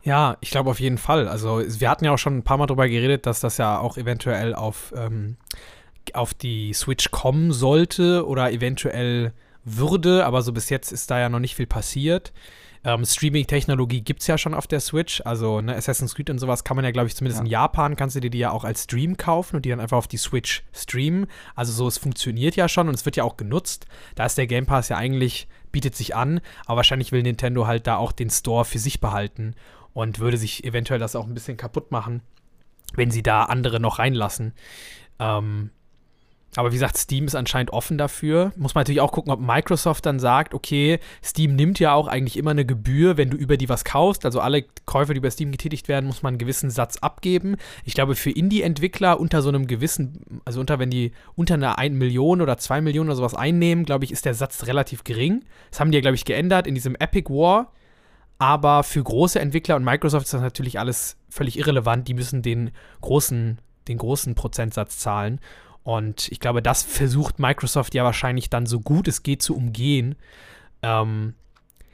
Ja, 0.03 0.37
ich 0.41 0.51
glaube 0.51 0.71
auf 0.71 0.81
jeden 0.81 0.99
Fall. 0.99 1.29
Also 1.29 1.63
wir 1.67 1.91
hatten 1.91 2.05
ja 2.05 2.13
auch 2.13 2.19
schon 2.19 2.39
ein 2.39 2.43
paar 2.43 2.57
Mal 2.57 2.67
darüber 2.67 2.89
geredet, 2.89 3.27
dass 3.27 3.41
das 3.41 3.59
ja 3.59 3.79
auch 3.79 3.97
eventuell 3.99 4.55
auf, 4.55 4.95
ähm, 4.97 5.37
auf 6.15 6.33
die 6.35 6.73
Switch 6.73 7.11
kommen 7.11 7.53
sollte 7.53 8.27
oder 8.27 8.51
eventuell 8.51 9.33
würde, 9.65 10.25
aber 10.25 10.43
so 10.43 10.53
bis 10.53 10.71
jetzt 10.71 10.91
ist 10.91 11.11
da 11.11 11.19
ja 11.19 11.29
noch 11.29 11.39
nicht 11.39 11.55
viel 11.55 11.67
passiert. 11.67 12.33
Ähm, 12.83 13.05
Streaming-Technologie 13.05 14.01
gibt 14.01 14.23
es 14.23 14.27
ja 14.27 14.39
schon 14.39 14.55
auf 14.55 14.67
der 14.67 14.81
Switch. 14.81 15.21
Also 15.27 15.61
ne, 15.61 15.77
Assassin's 15.77 16.15
Creed 16.15 16.31
und 16.31 16.39
sowas 16.39 16.65
kann 16.65 16.77
man 16.77 16.85
ja, 16.87 16.93
glaube 16.93 17.09
ich, 17.09 17.15
zumindest 17.15 17.41
Ja. 17.41 17.45
in 17.45 17.51
Japan 17.51 17.95
kannst 17.95 18.17
du 18.17 18.21
dir 18.21 18.31
die 18.31 18.39
ja 18.39 18.53
auch 18.53 18.65
als 18.65 18.85
Stream 18.85 19.19
kaufen 19.19 19.57
und 19.57 19.67
die 19.67 19.69
dann 19.69 19.81
einfach 19.81 19.99
auf 19.99 20.09
die 20.09 20.17
Switch 20.17 20.63
streamen. 20.73 21.27
Also 21.55 21.73
so, 21.73 21.87
es 21.87 21.99
funktioniert 21.99 22.57
ja 22.57 22.69
schon 22.69 22.89
und 22.89 22.95
es 22.95 23.05
wird 23.05 23.17
ja 23.17 23.25
auch 23.25 23.37
genutzt. 23.37 23.85
Da 24.15 24.25
ist 24.25 24.39
der 24.39 24.47
Game 24.47 24.65
Pass 24.65 24.89
ja 24.89 24.97
eigentlich, 24.97 25.47
bietet 25.73 25.95
sich 25.95 26.17
an, 26.17 26.41
aber 26.65 26.79
wahrscheinlich 26.79 27.13
will 27.13 27.23
Nintendo 27.23 27.67
halt 27.67 27.87
da 27.87 27.97
auch 27.97 28.13
den 28.13 28.31
Store 28.31 28.65
für 28.65 28.79
sich 28.79 28.99
behalten 28.99 29.55
und 29.93 30.19
würde 30.19 30.37
sich 30.37 30.65
eventuell 30.65 31.01
das 31.01 31.17
auch 31.17 31.27
ein 31.27 31.35
bisschen 31.35 31.57
kaputt 31.57 31.91
machen, 31.91 32.23
wenn 32.95 33.11
sie 33.11 33.23
da 33.23 33.45
andere 33.45 33.81
noch 33.81 33.99
reinlassen. 33.99 34.53
Ähm, 35.19 35.71
aber 36.57 36.71
wie 36.73 36.77
gesagt, 36.77 36.99
Steam 36.99 37.27
ist 37.27 37.37
anscheinend 37.37 37.73
offen 37.73 37.97
dafür. 37.97 38.53
Muss 38.57 38.75
man 38.75 38.83
natürlich 38.83 39.01
auch 39.01 39.13
gucken, 39.13 39.33
ob 39.33 39.39
Microsoft 39.41 40.05
dann 40.05 40.19
sagt, 40.19 40.53
okay, 40.53 40.99
Steam 41.23 41.55
nimmt 41.55 41.79
ja 41.79 41.95
auch 41.95 42.09
eigentlich 42.09 42.37
immer 42.37 42.51
eine 42.51 42.65
Gebühr, 42.65 43.17
wenn 43.17 43.31
du 43.31 43.37
über 43.37 43.57
die 43.57 43.69
was 43.69 43.85
kaufst. 43.85 44.25
Also 44.25 44.41
alle 44.41 44.65
Käufe, 44.85 45.15
die 45.15 45.19
über 45.19 45.31
Steam 45.31 45.53
getätigt 45.53 45.87
werden, 45.87 46.07
muss 46.07 46.23
man 46.23 46.33
einen 46.33 46.39
gewissen 46.39 46.71
Satz 46.71 46.97
abgeben. 46.97 47.57
Ich 47.85 47.95
glaube, 47.95 48.17
für 48.17 48.31
Indie-Entwickler 48.31 49.21
unter 49.21 49.43
so 49.43 49.49
einem 49.49 49.69
gewissen, 49.69 50.41
also 50.45 50.59
unter, 50.59 50.81
wenn 50.81 50.91
die 50.91 51.13
unter 51.37 51.55
einer 51.55 51.79
1 51.79 51.97
Million 51.97 52.41
oder 52.41 52.59
2 52.59 52.81
Millionen 52.81 53.11
oder 53.11 53.17
sowas 53.17 53.35
einnehmen, 53.35 53.85
glaube 53.85 54.05
ich, 54.05 54.11
ist 54.11 54.25
der 54.25 54.35
Satz 54.35 54.67
relativ 54.67 55.05
gering. 55.05 55.45
Das 55.71 55.79
haben 55.79 55.93
die 55.93 55.99
ja, 55.99 56.03
glaube 56.03 56.17
ich, 56.17 56.25
geändert 56.25 56.67
in 56.67 56.75
diesem 56.75 56.97
Epic 56.97 57.33
War. 57.33 57.71
Aber 58.41 58.85
für 58.85 59.05
große 59.05 59.39
Entwickler 59.39 59.77
und 59.77 59.85
Microsoft 59.85 60.25
ist 60.25 60.33
das 60.33 60.41
natürlich 60.41 60.79
alles 60.79 61.19
völlig 61.29 61.59
irrelevant. 61.59 62.09
Die 62.09 62.15
müssen 62.15 62.41
den 62.41 62.71
großen, 63.03 63.59
den 63.87 63.99
großen 63.99 64.35
Prozentsatz 64.35 64.99
zahlen. 64.99 65.41
Und 65.83 66.27
ich 66.33 66.41
glaube, 66.41 66.63
das 66.63 66.83
versucht 66.83 67.39
Microsoft 67.39 67.95
ja 67.95 68.03
wahrscheinlich 68.03 68.49
dann 68.49 68.65
so 68.65 68.81
gut 68.81 69.09
es 69.09 69.23
geht 69.23 69.43
zu 69.43 69.55
umgehen. 69.55 70.15
Ähm, 70.83 71.35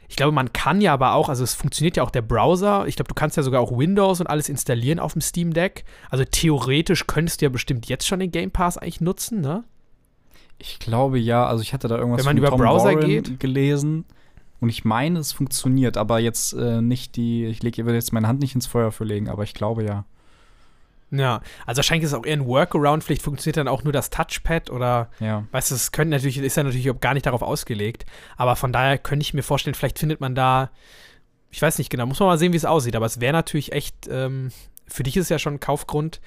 ich 0.09 0.15
glaube, 0.15 0.31
man 0.31 0.53
kann 0.53 0.81
ja 0.81 0.93
aber 0.93 1.15
auch, 1.15 1.29
also 1.29 1.43
es 1.43 1.55
funktioniert 1.55 1.97
ja 1.97 2.05
auch 2.05 2.13
der 2.13 2.23
Browser. 2.23 2.87
Ich 2.87 2.95
glaube, 2.95 3.09
du 3.09 3.15
kannst 3.15 3.37
ja 3.37 3.43
sogar 3.43 3.61
auch 3.61 3.77
Windows 3.77 4.21
und 4.21 4.29
alles 4.29 4.49
installieren 4.49 5.01
auf 5.01 5.15
dem 5.15 5.23
Steam 5.23 5.53
Deck. 5.53 5.85
Also 6.11 6.25
theoretisch 6.25 7.09
könntest 7.09 7.41
du 7.41 7.47
ja 7.47 7.51
bestimmt 7.51 7.89
jetzt 7.89 8.07
schon 8.07 8.21
den 8.21 8.31
Game 8.31 8.53
Pass 8.53 8.79
eigentlich 8.79 9.01
nutzen, 9.01 9.41
ne? 9.41 9.65
Ich 10.59 10.79
glaube 10.79 11.19
ja, 11.19 11.45
also 11.45 11.61
ich 11.63 11.75
hatte 11.75 11.89
da 11.89 11.97
irgendwas 11.97 12.21
Wenn 12.25 12.37
man 12.37 12.45
von 12.45 12.55
über 12.55 12.57
Browser 12.57 12.95
Warren 12.95 13.01
geht? 13.01 13.41
gelesen 13.41 14.05
und 14.61 14.69
ich 14.69 14.85
meine, 14.85 15.19
es 15.19 15.33
funktioniert, 15.33 15.97
aber 15.97 16.19
jetzt 16.19 16.53
äh, 16.55 16.81
nicht 16.81 17.17
die, 17.17 17.47
ich 17.47 17.63
lege 17.63 17.85
würde 17.85 17.97
jetzt 17.97 18.13
meine 18.13 18.29
Hand 18.29 18.41
nicht 18.41 18.55
ins 18.55 18.67
Feuer 18.67 18.93
für 18.93 19.05
legen, 19.05 19.29
aber 19.29 19.43
ich 19.43 19.55
glaube 19.55 19.85
ja. 19.85 20.05
Ja, 21.11 21.41
also 21.67 21.79
wahrscheinlich 21.79 22.05
ist 22.05 22.13
es 22.13 22.19
auch 22.19 22.27
eher 22.27 22.37
ein 22.37 22.47
Workaround. 22.47 23.05
Vielleicht 23.05 23.23
funktioniert 23.23 23.59
dann 23.59 23.69
auch 23.69 23.85
nur 23.85 23.93
das 23.93 24.11
Touchpad 24.11 24.71
oder 24.71 25.09
Ja. 25.21 25.45
Weißt 25.53 25.71
du, 25.71 25.77
es 25.77 25.93
könnte 25.93 26.11
natürlich, 26.11 26.39
ist 26.39 26.57
ja 26.57 26.65
natürlich 26.65 26.91
auch 26.91 27.01
gar 27.01 27.15
nicht 27.15 27.27
darauf 27.27 27.43
ausgelegt. 27.43 28.07
Aber 28.37 28.57
von 28.57 28.73
daher 28.73 28.99
könnte 28.99 29.23
ich 29.23 29.33
mir 29.33 29.43
vorstellen, 29.43 29.75
vielleicht 29.75 29.99
findet 29.99 30.21
man 30.21 30.35
da, 30.35 30.71
ich 31.51 31.63
weiß 31.63 31.79
nicht 31.79 31.91
genau, 31.91 32.07
muss 32.07 32.19
man 32.19 32.29
mal 32.29 32.39
sehen, 32.39 32.53
wie 32.53 32.57
es 32.57 32.65
aussieht. 32.65 32.97
Aber 32.97 33.07
es 33.07 33.21
wäre 33.21 33.33
natürlich 33.33 33.73
echt, 33.73 34.09
ähm, 34.11 34.51
für 34.89 35.05
dich 35.05 35.17
ist 35.17 35.25
es 35.25 35.29
ja 35.29 35.39
schon 35.39 35.55
ein 35.55 35.61
Kaufgrund. 35.61 36.21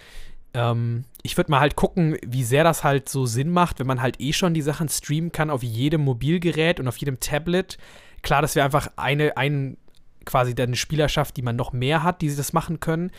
Ähm, 0.54 1.04
ich 1.24 1.36
würde 1.36 1.52
mal 1.52 1.60
halt 1.60 1.76
gucken, 1.76 2.18
wie 2.26 2.44
sehr 2.44 2.64
das 2.64 2.84
halt 2.84 3.10
so 3.10 3.26
Sinn 3.26 3.50
macht, 3.52 3.80
wenn 3.80 3.88
man 3.88 4.02
halt 4.02 4.22
eh 4.22 4.34
schon 4.34 4.54
die 4.54 4.62
Sachen 4.62 4.88
streamen 4.88 5.32
kann 5.32 5.50
auf 5.50 5.62
jedem 5.62 6.02
Mobilgerät 6.02 6.80
und 6.80 6.88
auf 6.88 6.98
jedem 6.98 7.20
Tablet. 7.20 7.78
Klar, 8.22 8.42
das 8.42 8.56
wäre 8.56 8.66
einfach 8.66 8.90
eine, 8.96 9.38
ein, 9.38 9.78
quasi 10.26 10.54
eine 10.58 10.76
Spielerschaft, 10.76 11.38
die 11.38 11.42
man 11.42 11.56
noch 11.56 11.74
mehr 11.74 12.04
hat, 12.04 12.22
die 12.22 12.34
das 12.34 12.54
machen 12.54 12.80
können. 12.80 13.12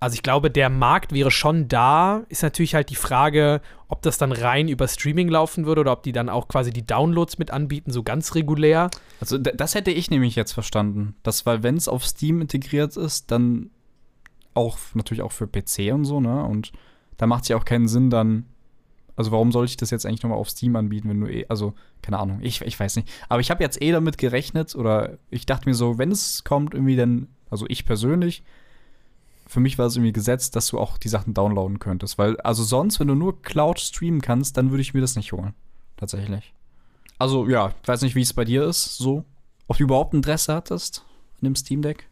Also 0.00 0.14
ich 0.16 0.22
glaube, 0.22 0.50
der 0.50 0.68
Markt 0.68 1.12
wäre 1.12 1.30
schon 1.30 1.68
da. 1.68 2.24
Ist 2.28 2.42
natürlich 2.42 2.74
halt 2.74 2.90
die 2.90 2.96
Frage, 2.96 3.60
ob 3.88 4.02
das 4.02 4.18
dann 4.18 4.32
rein 4.32 4.68
über 4.68 4.88
Streaming 4.88 5.28
laufen 5.28 5.66
würde 5.66 5.82
oder 5.82 5.92
ob 5.92 6.02
die 6.02 6.12
dann 6.12 6.28
auch 6.28 6.48
quasi 6.48 6.72
die 6.72 6.86
Downloads 6.86 7.38
mit 7.38 7.50
anbieten, 7.50 7.90
so 7.90 8.02
ganz 8.02 8.34
regulär. 8.34 8.90
Also 9.20 9.38
das 9.38 9.74
hätte 9.74 9.90
ich 9.90 10.10
nämlich 10.10 10.36
jetzt 10.36 10.52
verstanden. 10.52 11.14
Das, 11.22 11.46
weil 11.46 11.62
wenn 11.62 11.76
es 11.76 11.88
auf 11.88 12.04
Steam 12.04 12.40
integriert 12.40 12.96
ist, 12.96 13.30
dann 13.30 13.70
auch 14.54 14.78
natürlich 14.94 15.22
auch 15.22 15.32
für 15.32 15.46
PC 15.46 15.92
und 15.92 16.04
so, 16.04 16.20
ne? 16.20 16.44
Und 16.44 16.72
da 17.16 17.26
macht 17.26 17.44
es 17.44 17.48
ja 17.48 17.56
auch 17.56 17.64
keinen 17.64 17.88
Sinn 17.88 18.10
dann. 18.10 18.46
Also 19.16 19.30
warum 19.30 19.52
sollte 19.52 19.70
ich 19.70 19.76
das 19.76 19.90
jetzt 19.90 20.06
eigentlich 20.06 20.22
nochmal 20.22 20.38
auf 20.38 20.50
Steam 20.50 20.74
anbieten, 20.76 21.08
wenn 21.08 21.20
du 21.20 21.28
eh, 21.28 21.46
also 21.48 21.74
keine 22.02 22.18
Ahnung, 22.18 22.40
ich, 22.42 22.60
ich 22.62 22.78
weiß 22.78 22.96
nicht. 22.96 23.08
Aber 23.28 23.40
ich 23.40 23.50
habe 23.50 23.62
jetzt 23.62 23.80
eh 23.80 23.92
damit 23.92 24.18
gerechnet 24.18 24.74
oder 24.74 25.18
ich 25.30 25.46
dachte 25.46 25.68
mir 25.68 25.74
so, 25.74 25.98
wenn 25.98 26.10
es 26.10 26.44
kommt 26.44 26.74
irgendwie 26.74 26.96
dann, 26.96 27.28
also 27.50 27.66
ich 27.68 27.84
persönlich, 27.84 28.42
für 29.46 29.60
mich 29.60 29.78
war 29.78 29.86
es 29.86 29.96
irgendwie 29.96 30.12
gesetzt, 30.12 30.56
dass 30.56 30.68
du 30.68 30.78
auch 30.78 30.98
die 30.98 31.08
Sachen 31.08 31.34
downloaden 31.34 31.78
könntest. 31.78 32.18
Weil, 32.18 32.40
also 32.40 32.62
sonst, 32.64 32.98
wenn 32.98 33.08
du 33.08 33.14
nur 33.14 33.40
Cloud 33.42 33.78
streamen 33.78 34.20
kannst, 34.20 34.56
dann 34.56 34.70
würde 34.70 34.82
ich 34.82 34.94
mir 34.94 35.00
das 35.00 35.16
nicht 35.16 35.32
holen. 35.32 35.54
Tatsächlich. 35.96 36.54
Also, 37.18 37.48
ja, 37.48 37.72
ich 37.82 37.88
weiß 37.88 38.02
nicht, 38.02 38.14
wie 38.14 38.22
es 38.22 38.32
bei 38.32 38.44
dir 38.44 38.64
ist, 38.64 38.98
so. 38.98 39.24
Ob 39.68 39.76
du 39.76 39.84
überhaupt 39.84 40.14
Interesse 40.14 40.54
hattest 40.54 41.04
an 41.40 41.44
dem 41.44 41.56
Steam 41.56 41.82
Deck? 41.82 42.08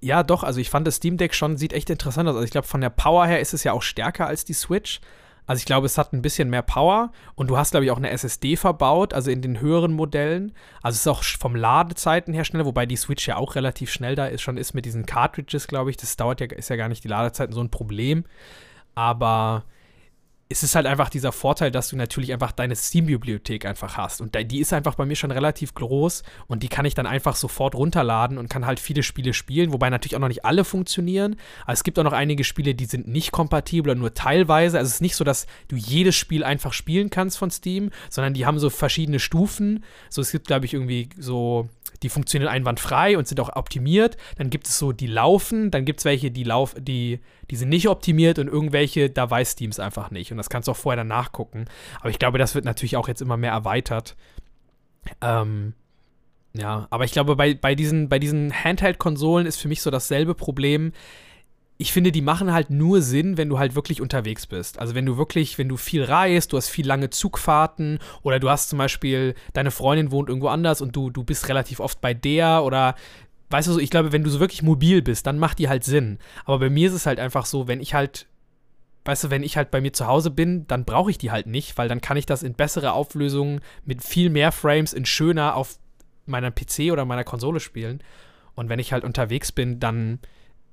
Ja, 0.00 0.22
doch, 0.22 0.42
also 0.42 0.60
ich 0.60 0.70
fand 0.70 0.86
das 0.86 0.96
Steam 0.96 1.16
Deck 1.16 1.34
schon, 1.34 1.56
sieht 1.56 1.72
echt 1.72 1.88
interessant 1.90 2.28
aus. 2.28 2.34
Also 2.34 2.44
ich 2.44 2.50
glaube, 2.50 2.66
von 2.66 2.80
der 2.80 2.90
Power 2.90 3.26
her 3.26 3.40
ist 3.40 3.54
es 3.54 3.64
ja 3.64 3.72
auch 3.72 3.82
stärker 3.82 4.26
als 4.26 4.44
die 4.44 4.52
Switch. 4.52 5.00
Also 5.46 5.60
ich 5.60 5.64
glaube, 5.64 5.86
es 5.86 5.96
hat 5.96 6.12
ein 6.12 6.22
bisschen 6.22 6.50
mehr 6.50 6.62
Power 6.62 7.12
und 7.34 7.48
du 7.48 7.56
hast, 7.56 7.70
glaube 7.70 7.84
ich, 7.84 7.90
auch 7.92 7.96
eine 7.96 8.10
SSD 8.10 8.56
verbaut, 8.56 9.14
also 9.14 9.30
in 9.30 9.42
den 9.42 9.60
höheren 9.60 9.92
Modellen. 9.92 10.52
Also 10.82 10.96
es 10.96 11.00
ist 11.00 11.08
auch 11.08 11.22
vom 11.22 11.54
Ladezeiten 11.54 12.34
her 12.34 12.44
schneller, 12.44 12.66
wobei 12.66 12.84
die 12.86 12.96
Switch 12.96 13.26
ja 13.28 13.36
auch 13.36 13.54
relativ 13.54 13.90
schnell 13.90 14.16
da 14.16 14.26
ist, 14.26 14.42
schon 14.42 14.56
ist 14.56 14.74
mit 14.74 14.84
diesen 14.84 15.06
Cartridges, 15.06 15.68
glaube 15.68 15.90
ich. 15.90 15.96
Das 15.96 16.16
dauert 16.16 16.40
ja, 16.40 16.46
ist 16.46 16.68
ja 16.68 16.76
gar 16.76 16.88
nicht 16.88 17.04
die 17.04 17.08
Ladezeiten 17.08 17.54
so 17.54 17.60
ein 17.60 17.70
Problem. 17.70 18.24
Aber 18.94 19.64
es 20.48 20.62
ist 20.62 20.76
halt 20.76 20.86
einfach 20.86 21.08
dieser 21.08 21.32
Vorteil, 21.32 21.72
dass 21.72 21.88
du 21.88 21.96
natürlich 21.96 22.32
einfach 22.32 22.52
deine 22.52 22.76
Steam-Bibliothek 22.76 23.66
einfach 23.66 23.96
hast. 23.96 24.20
Und 24.20 24.36
die 24.50 24.60
ist 24.60 24.72
einfach 24.72 24.94
bei 24.94 25.04
mir 25.04 25.16
schon 25.16 25.32
relativ 25.32 25.74
groß 25.74 26.22
und 26.46 26.62
die 26.62 26.68
kann 26.68 26.84
ich 26.84 26.94
dann 26.94 27.06
einfach 27.06 27.34
sofort 27.34 27.74
runterladen 27.74 28.38
und 28.38 28.48
kann 28.48 28.64
halt 28.64 28.78
viele 28.78 29.02
Spiele 29.02 29.34
spielen, 29.34 29.72
wobei 29.72 29.90
natürlich 29.90 30.14
auch 30.14 30.20
noch 30.20 30.28
nicht 30.28 30.44
alle 30.44 30.64
funktionieren. 30.64 31.36
Aber 31.64 31.72
es 31.72 31.82
gibt 31.82 31.98
auch 31.98 32.04
noch 32.04 32.12
einige 32.12 32.44
Spiele, 32.44 32.76
die 32.76 32.84
sind 32.84 33.08
nicht 33.08 33.32
kompatibel 33.32 33.90
oder 33.90 33.98
nur 33.98 34.14
teilweise. 34.14 34.78
Also 34.78 34.86
es 34.88 34.94
ist 34.94 35.00
nicht 35.00 35.16
so, 35.16 35.24
dass 35.24 35.48
du 35.66 35.74
jedes 35.74 36.14
Spiel 36.14 36.44
einfach 36.44 36.72
spielen 36.72 37.10
kannst 37.10 37.38
von 37.38 37.50
Steam, 37.50 37.90
sondern 38.08 38.34
die 38.34 38.46
haben 38.46 38.60
so 38.60 38.70
verschiedene 38.70 39.18
Stufen. 39.18 39.84
So, 40.10 40.22
es 40.22 40.30
gibt, 40.30 40.46
glaube 40.46 40.66
ich, 40.66 40.74
irgendwie 40.74 41.08
so 41.18 41.68
die 42.06 42.10
funktionieren 42.10 42.48
einwandfrei 42.48 43.18
und 43.18 43.26
sind 43.26 43.40
auch 43.40 43.56
optimiert. 43.56 44.16
Dann 44.36 44.48
gibt 44.48 44.68
es 44.68 44.78
so, 44.78 44.92
die 44.92 45.08
laufen, 45.08 45.72
dann 45.72 45.84
gibt 45.84 45.98
es 45.98 46.04
welche, 46.04 46.30
die 46.30 46.44
lauf, 46.44 46.76
die, 46.78 47.18
die 47.50 47.56
sind 47.56 47.68
nicht 47.68 47.88
optimiert 47.88 48.38
und 48.38 48.46
irgendwelche, 48.46 49.10
da 49.10 49.28
weiß 49.28 49.50
Steam 49.50 49.70
es 49.70 49.80
einfach 49.80 50.12
nicht. 50.12 50.30
Und 50.30 50.36
das 50.36 50.48
kannst 50.48 50.68
du 50.68 50.72
auch 50.72 50.76
vorher 50.76 50.98
dann 50.98 51.08
nachgucken. 51.08 51.64
Aber 51.98 52.10
ich 52.10 52.20
glaube, 52.20 52.38
das 52.38 52.54
wird 52.54 52.64
natürlich 52.64 52.96
auch 52.96 53.08
jetzt 53.08 53.22
immer 53.22 53.36
mehr 53.36 53.50
erweitert. 53.50 54.14
Ähm, 55.20 55.74
ja, 56.52 56.86
aber 56.90 57.04
ich 57.04 57.10
glaube, 57.10 57.34
bei, 57.34 57.54
bei 57.54 57.74
diesen, 57.74 58.08
bei 58.08 58.20
diesen 58.20 58.52
Handheld-Konsolen 58.52 59.48
ist 59.48 59.60
für 59.60 59.66
mich 59.66 59.82
so 59.82 59.90
dasselbe 59.90 60.36
Problem 60.36 60.92
ich 61.78 61.92
finde, 61.92 62.10
die 62.10 62.22
machen 62.22 62.52
halt 62.52 62.70
nur 62.70 63.02
Sinn, 63.02 63.36
wenn 63.36 63.48
du 63.48 63.58
halt 63.58 63.74
wirklich 63.74 64.00
unterwegs 64.00 64.46
bist. 64.46 64.78
Also 64.78 64.94
wenn 64.94 65.04
du 65.04 65.18
wirklich, 65.18 65.58
wenn 65.58 65.68
du 65.68 65.76
viel 65.76 66.02
reist, 66.02 66.52
du 66.52 66.56
hast 66.56 66.68
viel 66.68 66.86
lange 66.86 67.10
Zugfahrten 67.10 67.98
oder 68.22 68.40
du 68.40 68.48
hast 68.48 68.70
zum 68.70 68.78
Beispiel, 68.78 69.34
deine 69.52 69.70
Freundin 69.70 70.10
wohnt 70.10 70.28
irgendwo 70.28 70.48
anders 70.48 70.80
und 70.80 70.96
du, 70.96 71.10
du 71.10 71.22
bist 71.22 71.48
relativ 71.48 71.80
oft 71.80 72.00
bei 72.00 72.14
der 72.14 72.62
oder 72.64 72.94
weißt 73.50 73.68
du 73.68 73.72
so, 73.72 73.78
ich 73.78 73.90
glaube, 73.90 74.12
wenn 74.12 74.24
du 74.24 74.30
so 74.30 74.40
wirklich 74.40 74.62
mobil 74.62 75.02
bist, 75.02 75.26
dann 75.26 75.38
macht 75.38 75.58
die 75.58 75.68
halt 75.68 75.84
Sinn. 75.84 76.18
Aber 76.44 76.60
bei 76.60 76.70
mir 76.70 76.88
ist 76.88 76.94
es 76.94 77.06
halt 77.06 77.20
einfach 77.20 77.44
so, 77.44 77.68
wenn 77.68 77.80
ich 77.80 77.92
halt, 77.92 78.26
weißt 79.04 79.24
du, 79.24 79.30
wenn 79.30 79.42
ich 79.42 79.58
halt 79.58 79.70
bei 79.70 79.82
mir 79.82 79.92
zu 79.92 80.06
Hause 80.06 80.30
bin, 80.30 80.66
dann 80.66 80.86
brauche 80.86 81.10
ich 81.10 81.18
die 81.18 81.30
halt 81.30 81.46
nicht, 81.46 81.76
weil 81.76 81.88
dann 81.88 82.00
kann 82.00 82.16
ich 82.16 82.26
das 82.26 82.42
in 82.42 82.54
bessere 82.54 82.92
Auflösungen 82.92 83.60
mit 83.84 84.02
viel 84.02 84.30
mehr 84.30 84.50
Frames 84.50 84.94
in 84.94 85.04
schöner 85.04 85.54
auf 85.54 85.78
meiner 86.24 86.50
PC 86.50 86.90
oder 86.90 87.04
meiner 87.04 87.24
Konsole 87.24 87.60
spielen. 87.60 88.02
Und 88.54 88.70
wenn 88.70 88.78
ich 88.78 88.92
halt 88.92 89.04
unterwegs 89.04 89.52
bin, 89.52 89.78
dann 89.78 90.20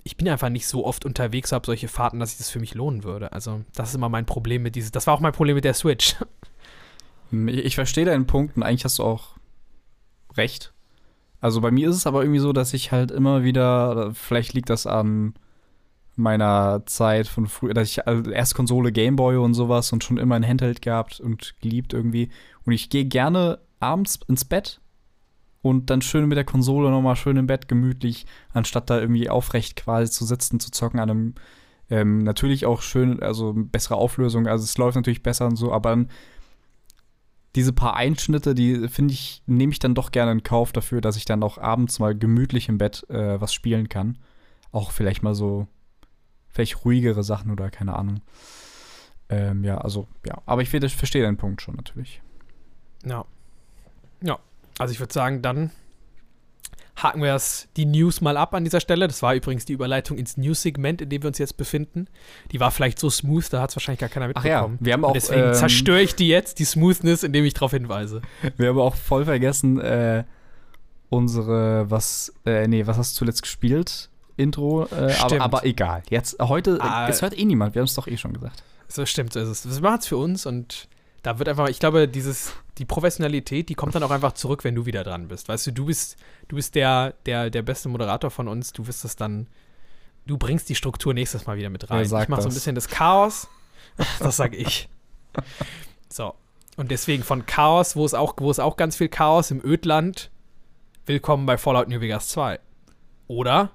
ich 0.03 0.17
bin 0.17 0.27
einfach 0.27 0.49
nicht 0.49 0.67
so 0.67 0.85
oft 0.85 1.05
unterwegs, 1.05 1.51
habe 1.51 1.65
solche 1.65 1.87
Fahrten, 1.87 2.19
dass 2.19 2.31
sich 2.31 2.39
das 2.39 2.49
für 2.49 2.59
mich 2.59 2.75
lohnen 2.75 3.03
würde. 3.03 3.31
Also, 3.31 3.61
das 3.73 3.89
ist 3.89 3.95
immer 3.95 4.09
mein 4.09 4.25
Problem 4.25 4.63
mit 4.63 4.75
dieses. 4.75 4.91
Das 4.91 5.07
war 5.07 5.13
auch 5.13 5.19
mein 5.19 5.33
Problem 5.33 5.55
mit 5.55 5.65
der 5.65 5.73
Switch. 5.73 6.15
Ich, 7.31 7.65
ich 7.65 7.73
verstehe 7.73 8.05
deinen 8.05 8.27
Punkt 8.27 8.55
und 8.55 8.61
eigentlich 8.61 8.85
hast 8.85 8.99
du 8.99 9.03
auch 9.03 9.37
recht. 10.37 10.71
Also 11.41 11.61
bei 11.61 11.71
mir 11.71 11.89
ist 11.89 11.95
es 11.95 12.05
aber 12.05 12.21
irgendwie 12.21 12.39
so, 12.39 12.53
dass 12.53 12.75
ich 12.75 12.91
halt 12.91 13.09
immer 13.09 13.43
wieder, 13.43 14.13
vielleicht 14.13 14.53
liegt 14.53 14.69
das 14.69 14.85
an 14.85 15.33
meiner 16.15 16.83
Zeit 16.85 17.27
von 17.27 17.47
früher, 17.47 17.73
dass 17.73 17.89
ich 17.89 18.07
also 18.07 18.29
erst 18.29 18.55
Konsole 18.55 18.91
Gameboy 18.91 19.37
und 19.37 19.53
sowas 19.55 19.91
und 19.91 20.03
schon 20.03 20.17
immer 20.17 20.35
ein 20.35 20.47
Handheld 20.47 20.81
gehabt 20.81 21.19
und 21.19 21.55
geliebt 21.59 21.93
irgendwie. 21.93 22.29
Und 22.65 22.73
ich 22.73 22.89
gehe 22.89 23.05
gerne 23.05 23.59
abends 23.79 24.19
ins 24.27 24.45
Bett 24.45 24.79
und 25.63 25.89
dann 25.89 26.01
schön 26.01 26.27
mit 26.27 26.37
der 26.37 26.43
Konsole 26.43 26.91
nochmal 26.91 27.15
schön 27.15 27.37
im 27.37 27.47
Bett 27.47 27.67
gemütlich, 27.67 28.27
anstatt 28.51 28.89
da 28.89 28.99
irgendwie 28.99 29.29
aufrecht 29.29 29.77
quasi 29.77 30.11
zu 30.11 30.25
sitzen, 30.25 30.59
zu 30.59 30.69
zocken 30.69 30.99
an 30.99 31.09
einem 31.09 31.33
ähm, 31.89 32.19
natürlich 32.19 32.65
auch 32.65 32.81
schön, 32.81 33.23
also 33.23 33.53
bessere 33.55 33.95
Auflösung, 33.95 34.45
also 34.45 34.63
es 34.63 34.77
läuft 34.77 34.95
natürlich 34.95 35.23
besser 35.23 35.47
und 35.47 35.55
so, 35.55 35.71
aber 35.71 35.89
dann 35.91 36.09
diese 37.55 37.71
paar 37.71 37.95
Einschnitte, 37.95 38.55
die 38.55 38.87
finde 38.89 39.13
ich, 39.13 39.41
nehme 39.45 39.71
ich 39.71 39.79
dann 39.79 39.95
doch 39.95 40.11
gerne 40.11 40.31
in 40.33 40.43
Kauf 40.43 40.73
dafür, 40.73 41.01
dass 41.01 41.15
ich 41.15 41.25
dann 41.25 41.43
auch 41.43 41.57
abends 41.57 41.99
mal 41.99 42.17
gemütlich 42.17 42.67
im 42.67 42.77
Bett 42.77 43.07
äh, 43.09 43.39
was 43.39 43.53
spielen 43.53 43.89
kann. 43.89 44.17
Auch 44.71 44.91
vielleicht 44.91 45.21
mal 45.21 45.35
so, 45.35 45.67
vielleicht 46.49 46.83
ruhigere 46.83 47.23
Sachen 47.23 47.51
oder 47.51 47.69
keine 47.69 47.95
Ahnung. 47.95 48.21
Ähm, 49.29 49.63
ja, 49.63 49.77
also, 49.77 50.07
ja. 50.25 50.41
Aber 50.47 50.63
ich 50.63 50.69
verstehe 50.69 51.21
deinen 51.21 51.37
Punkt 51.37 51.61
schon 51.61 51.75
natürlich. 51.75 52.23
Ja. 53.05 53.23
Ja, 54.21 54.39
also 54.79 54.91
ich 54.93 54.99
würde 54.99 55.13
sagen, 55.13 55.41
dann 55.41 55.71
haken 56.95 57.21
wir 57.21 57.33
das, 57.33 57.67
die 57.75 57.85
News 57.85 58.21
mal 58.21 58.37
ab 58.37 58.53
an 58.53 58.63
dieser 58.63 58.79
Stelle. 58.79 59.07
Das 59.07 59.21
war 59.23 59.33
übrigens 59.33 59.65
die 59.65 59.73
Überleitung 59.73 60.17
ins 60.17 60.37
News-Segment, 60.37 61.01
in 61.01 61.09
dem 61.09 61.23
wir 61.23 61.27
uns 61.29 61.39
jetzt 61.39 61.57
befinden. 61.57 62.07
Die 62.51 62.59
war 62.59 62.69
vielleicht 62.69 62.99
so 62.99 63.09
smooth, 63.09 63.51
da 63.51 63.61
hat 63.61 63.71
es 63.71 63.75
wahrscheinlich 63.75 63.99
gar 63.99 64.09
keiner 64.09 64.27
mitbekommen. 64.27 64.53
Ach 64.55 64.71
ja, 64.79 64.85
wir 64.85 64.93
haben 64.93 65.03
auch, 65.03 65.09
Und 65.09 65.15
deswegen 65.15 65.47
ähm, 65.47 65.53
zerstöre 65.55 66.01
ich 66.01 66.13
die 66.15 66.27
jetzt, 66.27 66.59
die 66.59 66.65
Smoothness, 66.65 67.23
indem 67.23 67.45
ich 67.45 67.55
darauf 67.55 67.71
hinweise. 67.71 68.21
Wir 68.57 68.69
haben 68.69 68.79
auch 68.79 68.95
voll 68.95 69.25
vergessen, 69.25 69.79
äh, 69.79 70.23
unsere, 71.09 71.89
was, 71.89 72.33
äh, 72.45 72.67
nee, 72.67 72.85
was 72.85 72.97
hast 72.97 73.15
du 73.15 73.19
zuletzt 73.19 73.41
gespielt? 73.41 74.09
Intro, 74.37 74.85
äh, 74.85 74.95
aber, 74.95 75.09
Stimmt. 75.13 75.41
aber 75.41 75.65
egal. 75.65 76.03
Jetzt, 76.09 76.39
heute, 76.39 76.77
Ah. 76.81 77.07
es 77.07 77.21
hört 77.21 77.37
eh 77.37 77.45
niemand, 77.45 77.75
wir 77.75 77.81
haben 77.81 77.87
es 77.87 77.93
doch 77.93 78.07
eh 78.07 78.17
schon 78.17 78.33
gesagt. 78.33 78.63
So 78.87 79.05
stimmt, 79.05 79.33
so 79.33 79.39
ist 79.39 79.65
es. 79.65 79.81
Machen 79.81 79.99
es 79.99 80.07
für 80.07 80.17
uns 80.17 80.45
und 80.45 80.87
da 81.23 81.39
wird 81.39 81.47
einfach, 81.49 81.69
ich 81.69 81.79
glaube, 81.79 82.07
dieses, 82.07 82.53
die 82.77 82.85
Professionalität, 82.85 83.69
die 83.69 83.75
kommt 83.75 83.95
dann 83.95 84.03
auch 84.03 84.11
einfach 84.11 84.33
zurück, 84.33 84.65
wenn 84.65 84.75
du 84.75 84.85
wieder 84.85 85.05
dran 85.05 85.29
bist. 85.29 85.47
Weißt 85.47 85.65
du, 85.65 85.71
du 85.71 85.85
bist, 85.85 86.17
du 86.49 86.57
bist 86.57 86.75
der, 86.75 87.13
der, 87.25 87.49
der 87.49 87.61
beste 87.61 87.87
Moderator 87.87 88.29
von 88.29 88.49
uns, 88.49 88.73
du 88.73 88.85
wirst 88.87 89.05
es 89.05 89.15
dann, 89.15 89.47
du 90.27 90.37
bringst 90.37 90.67
die 90.67 90.75
Struktur 90.75 91.13
nächstes 91.13 91.47
Mal 91.47 91.57
wieder 91.57 91.69
mit 91.69 91.89
rein. 91.89 92.03
Ich 92.03 92.11
mache 92.11 92.41
so 92.41 92.47
ein 92.47 92.49
das? 92.49 92.55
bisschen 92.55 92.75
das 92.75 92.89
Chaos. 92.89 93.47
das 94.19 94.35
sage 94.35 94.57
ich. 94.57 94.89
So. 96.09 96.35
Und 96.75 96.91
deswegen 96.91 97.23
von 97.23 97.45
Chaos, 97.45 97.95
wo 97.95 98.05
es 98.05 98.13
auch, 98.13 98.33
wo 98.37 98.51
es 98.51 98.59
auch 98.59 98.75
ganz 98.75 98.97
viel 98.97 99.07
Chaos 99.07 99.49
im 99.49 99.63
Ödland, 99.63 100.29
willkommen 101.05 101.45
bei 101.45 101.57
Fallout 101.57 101.87
New 101.87 102.01
Vegas 102.01 102.27
2. 102.29 102.59
Oder? 103.27 103.71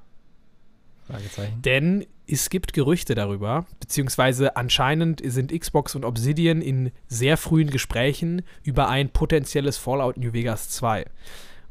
Denn 1.65 2.07
es 2.27 2.51
gibt 2.51 2.73
Gerüchte 2.75 3.15
darüber, 3.15 3.67
beziehungsweise 3.81 4.57
anscheinend 4.57 5.23
sind 5.25 5.59
Xbox 5.59 5.95
und 5.95 6.05
Obsidian 6.05 6.61
in 6.61 6.93
sehr 7.09 7.37
frühen 7.37 7.71
Gesprächen 7.71 8.43
über 8.63 8.89
ein 8.89 9.11
potenzielles 9.11 9.79
Fallout 9.79 10.19
New 10.19 10.33
Vegas 10.33 10.69
2. 10.71 11.07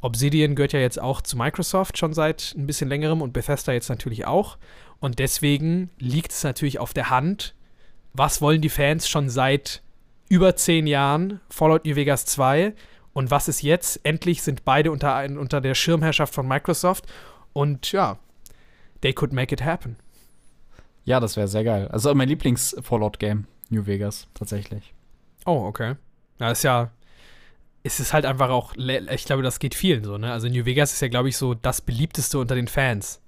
Obsidian 0.02 0.56
gehört 0.56 0.74
ja 0.74 0.80
jetzt 0.80 1.00
auch 1.00 1.22
zu 1.22 1.38
Microsoft 1.38 1.98
schon 1.98 2.14
seit 2.14 2.54
ein 2.58 2.68
bisschen 2.68 2.90
längerem 2.90 3.22
und 3.22 3.34
Bethesda 3.34 3.74
jetzt 3.74 3.90
natürlich 3.90 4.26
auch. 4.26 4.58
Und 5.00 5.20
deswegen 5.20 5.90
liegt 6.00 6.32
es 6.32 6.44
natürlich 6.44 6.80
auf 6.80 6.94
der 6.94 7.10
Hand, 7.10 7.54
was 8.14 8.42
wollen 8.42 8.62
die 8.62 8.70
Fans 8.70 9.08
schon 9.08 9.30
seit 9.30 9.84
über 10.30 10.56
zehn 10.56 10.88
Jahren 10.88 11.40
Fallout 11.50 11.86
New 11.86 11.96
Vegas 11.96 12.26
2 12.26 12.74
und 13.14 13.32
was 13.32 13.48
ist 13.48 13.62
jetzt? 13.62 14.00
Endlich 14.04 14.42
sind 14.42 14.66
beide 14.66 14.92
unter, 14.92 15.24
unter 15.26 15.62
der 15.62 15.76
Schirmherrschaft 15.76 16.34
von 16.34 16.48
Microsoft 16.48 17.06
und 17.54 17.92
ja, 17.92 18.20
they 19.08 19.14
could 19.14 19.32
make 19.32 19.54
it 19.54 19.64
happen. 19.64 19.96
Ja, 21.06 21.22
das 21.22 21.38
wäre 21.38 21.48
sehr 21.48 21.64
geil. 21.64 21.88
Also 21.88 22.14
mein 22.14 22.28
Lieblings-Fallout-Game, 22.28 23.46
New 23.70 23.86
Vegas, 23.86 24.28
tatsächlich. 24.34 24.94
Oh, 25.46 25.64
okay. 25.66 25.96
Ja, 26.40 26.52
ist 26.52 26.64
ja. 26.64 26.92
Es 27.84 28.02
ist 28.02 28.12
halt 28.12 28.26
einfach 28.26 28.50
auch, 28.50 28.76
ich 28.76 29.24
glaube, 29.24 29.44
das 29.44 29.60
geht 29.60 29.74
vielen 29.74 30.04
so, 30.04 30.18
ne? 30.18 30.34
Also 30.34 30.50
New 30.50 30.66
Vegas 30.66 30.92
ist 30.92 31.00
ja, 31.02 31.08
glaube 31.08 31.30
ich, 31.30 31.38
so 31.38 31.54
das 31.54 31.80
beliebteste 31.80 32.38
unter 32.38 32.56
den 32.56 32.68
Fans. 32.68 33.22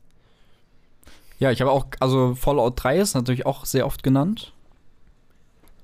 Ja, 1.38 1.50
ich 1.52 1.62
habe 1.62 1.72
auch, 1.72 1.86
also 2.02 2.36
Fallout 2.36 2.84
3 2.84 2.98
ist 3.00 3.13
natürlich 3.13 3.46
auch 3.46 3.63
sehr 3.63 3.86
oft 3.86 4.04
genannt. 4.04 4.52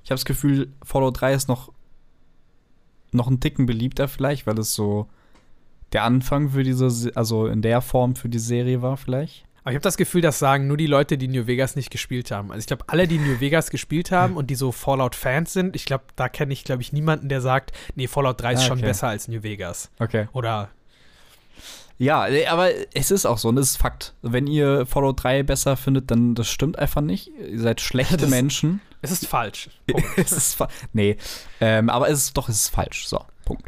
Ich 0.04 0.12
habe 0.12 0.16
das 0.18 0.26
Gefühl, 0.26 0.74
Fallout 0.84 1.22
3 1.22 1.34
ist 1.34 1.48
noch, 1.48 1.72
noch 3.14 3.28
ein 3.30 3.40
Ticken 3.40 3.66
beliebter 3.66 4.10
vielleicht, 4.10 4.46
weil 4.46 4.60
es 4.60 4.74
so 4.74 5.08
der 5.94 6.04
Anfang 6.04 6.50
für 6.50 6.64
diese, 6.64 6.90
Se- 6.90 7.14
also 7.16 7.48
in 7.48 7.62
der 7.62 7.80
Form 7.80 8.18
für 8.18 8.28
die 8.28 8.40
Serie 8.40 8.82
war 8.82 8.98
vielleicht. 8.98 9.45
Aber 9.66 9.72
ich 9.72 9.76
habe 9.78 9.82
das 9.84 9.98
Gefühl, 9.98 10.22
das 10.22 10.38
sagen 10.40 10.68
nur 10.68 10.78
die 10.78 10.86
Leute, 10.88 11.18
die 11.18 11.28
New 11.28 11.48
Vegas 11.48 11.76
nicht 11.76 11.90
gespielt 11.90 12.30
haben. 12.32 12.52
Also 12.52 12.60
ich 12.60 12.68
glaube, 12.68 12.84
alle, 12.88 13.08
die 13.08 13.18
New 13.18 13.40
Vegas 13.40 13.72
gespielt 13.72 14.12
haben 14.12 14.38
und 14.38 14.48
die 14.52 14.56
so 14.56 14.72
Fallout-Fans 14.72 15.52
sind, 15.52 15.76
ich 15.76 15.86
glaube, 15.86 16.04
da 16.16 16.30
kenne 16.30 16.54
ich, 16.54 16.64
glaube 16.64 16.84
ich, 16.84 16.94
niemanden, 16.94 17.30
der 17.30 17.42
sagt, 17.42 17.72
nee, 17.96 18.08
Fallout 18.08 18.40
3 18.42 18.54
ist 18.54 18.60
Ah, 18.60 18.64
schon 18.68 18.78
okay. 18.78 18.86
besser 18.88 19.08
als 19.08 19.28
New 19.28 19.42
Vegas. 19.42 19.90
Okay. 20.00 20.28
Oder, 20.34 20.70
Ja, 21.98 22.28
aber 22.50 22.70
es 22.94 23.10
ist 23.10 23.26
auch 23.26 23.38
so, 23.40 23.50
und 23.50 23.56
das 23.56 23.70
ist 23.72 23.78
Fakt. 23.78 24.14
Wenn 24.22 24.46
ihr 24.48 24.86
Fallout 24.86 25.24
3 25.24 25.42
besser 25.44 25.76
findet, 25.78 26.12
dann 26.12 26.36
das 26.36 26.48
stimmt 26.48 26.78
einfach 26.78 27.02
nicht. 27.02 27.32
Ihr 27.40 27.60
seid 27.60 27.82
schlechte 27.82 28.18
Das- 28.18 28.30
Menschen. 28.30 28.82
es 29.02 29.10
ist 29.12 29.26
falsch. 29.28 29.70
Es 30.16 30.32
ist 30.32 30.54
fa- 30.56 30.68
nee, 30.94 31.18
ähm, 31.60 31.90
aber 31.90 32.08
es 32.10 32.20
ist 32.26 32.38
doch, 32.38 32.50
es 32.50 32.58
ist 32.66 32.70
falsch. 32.70 33.08
So, 33.08 33.26
Punkt. 33.46 33.64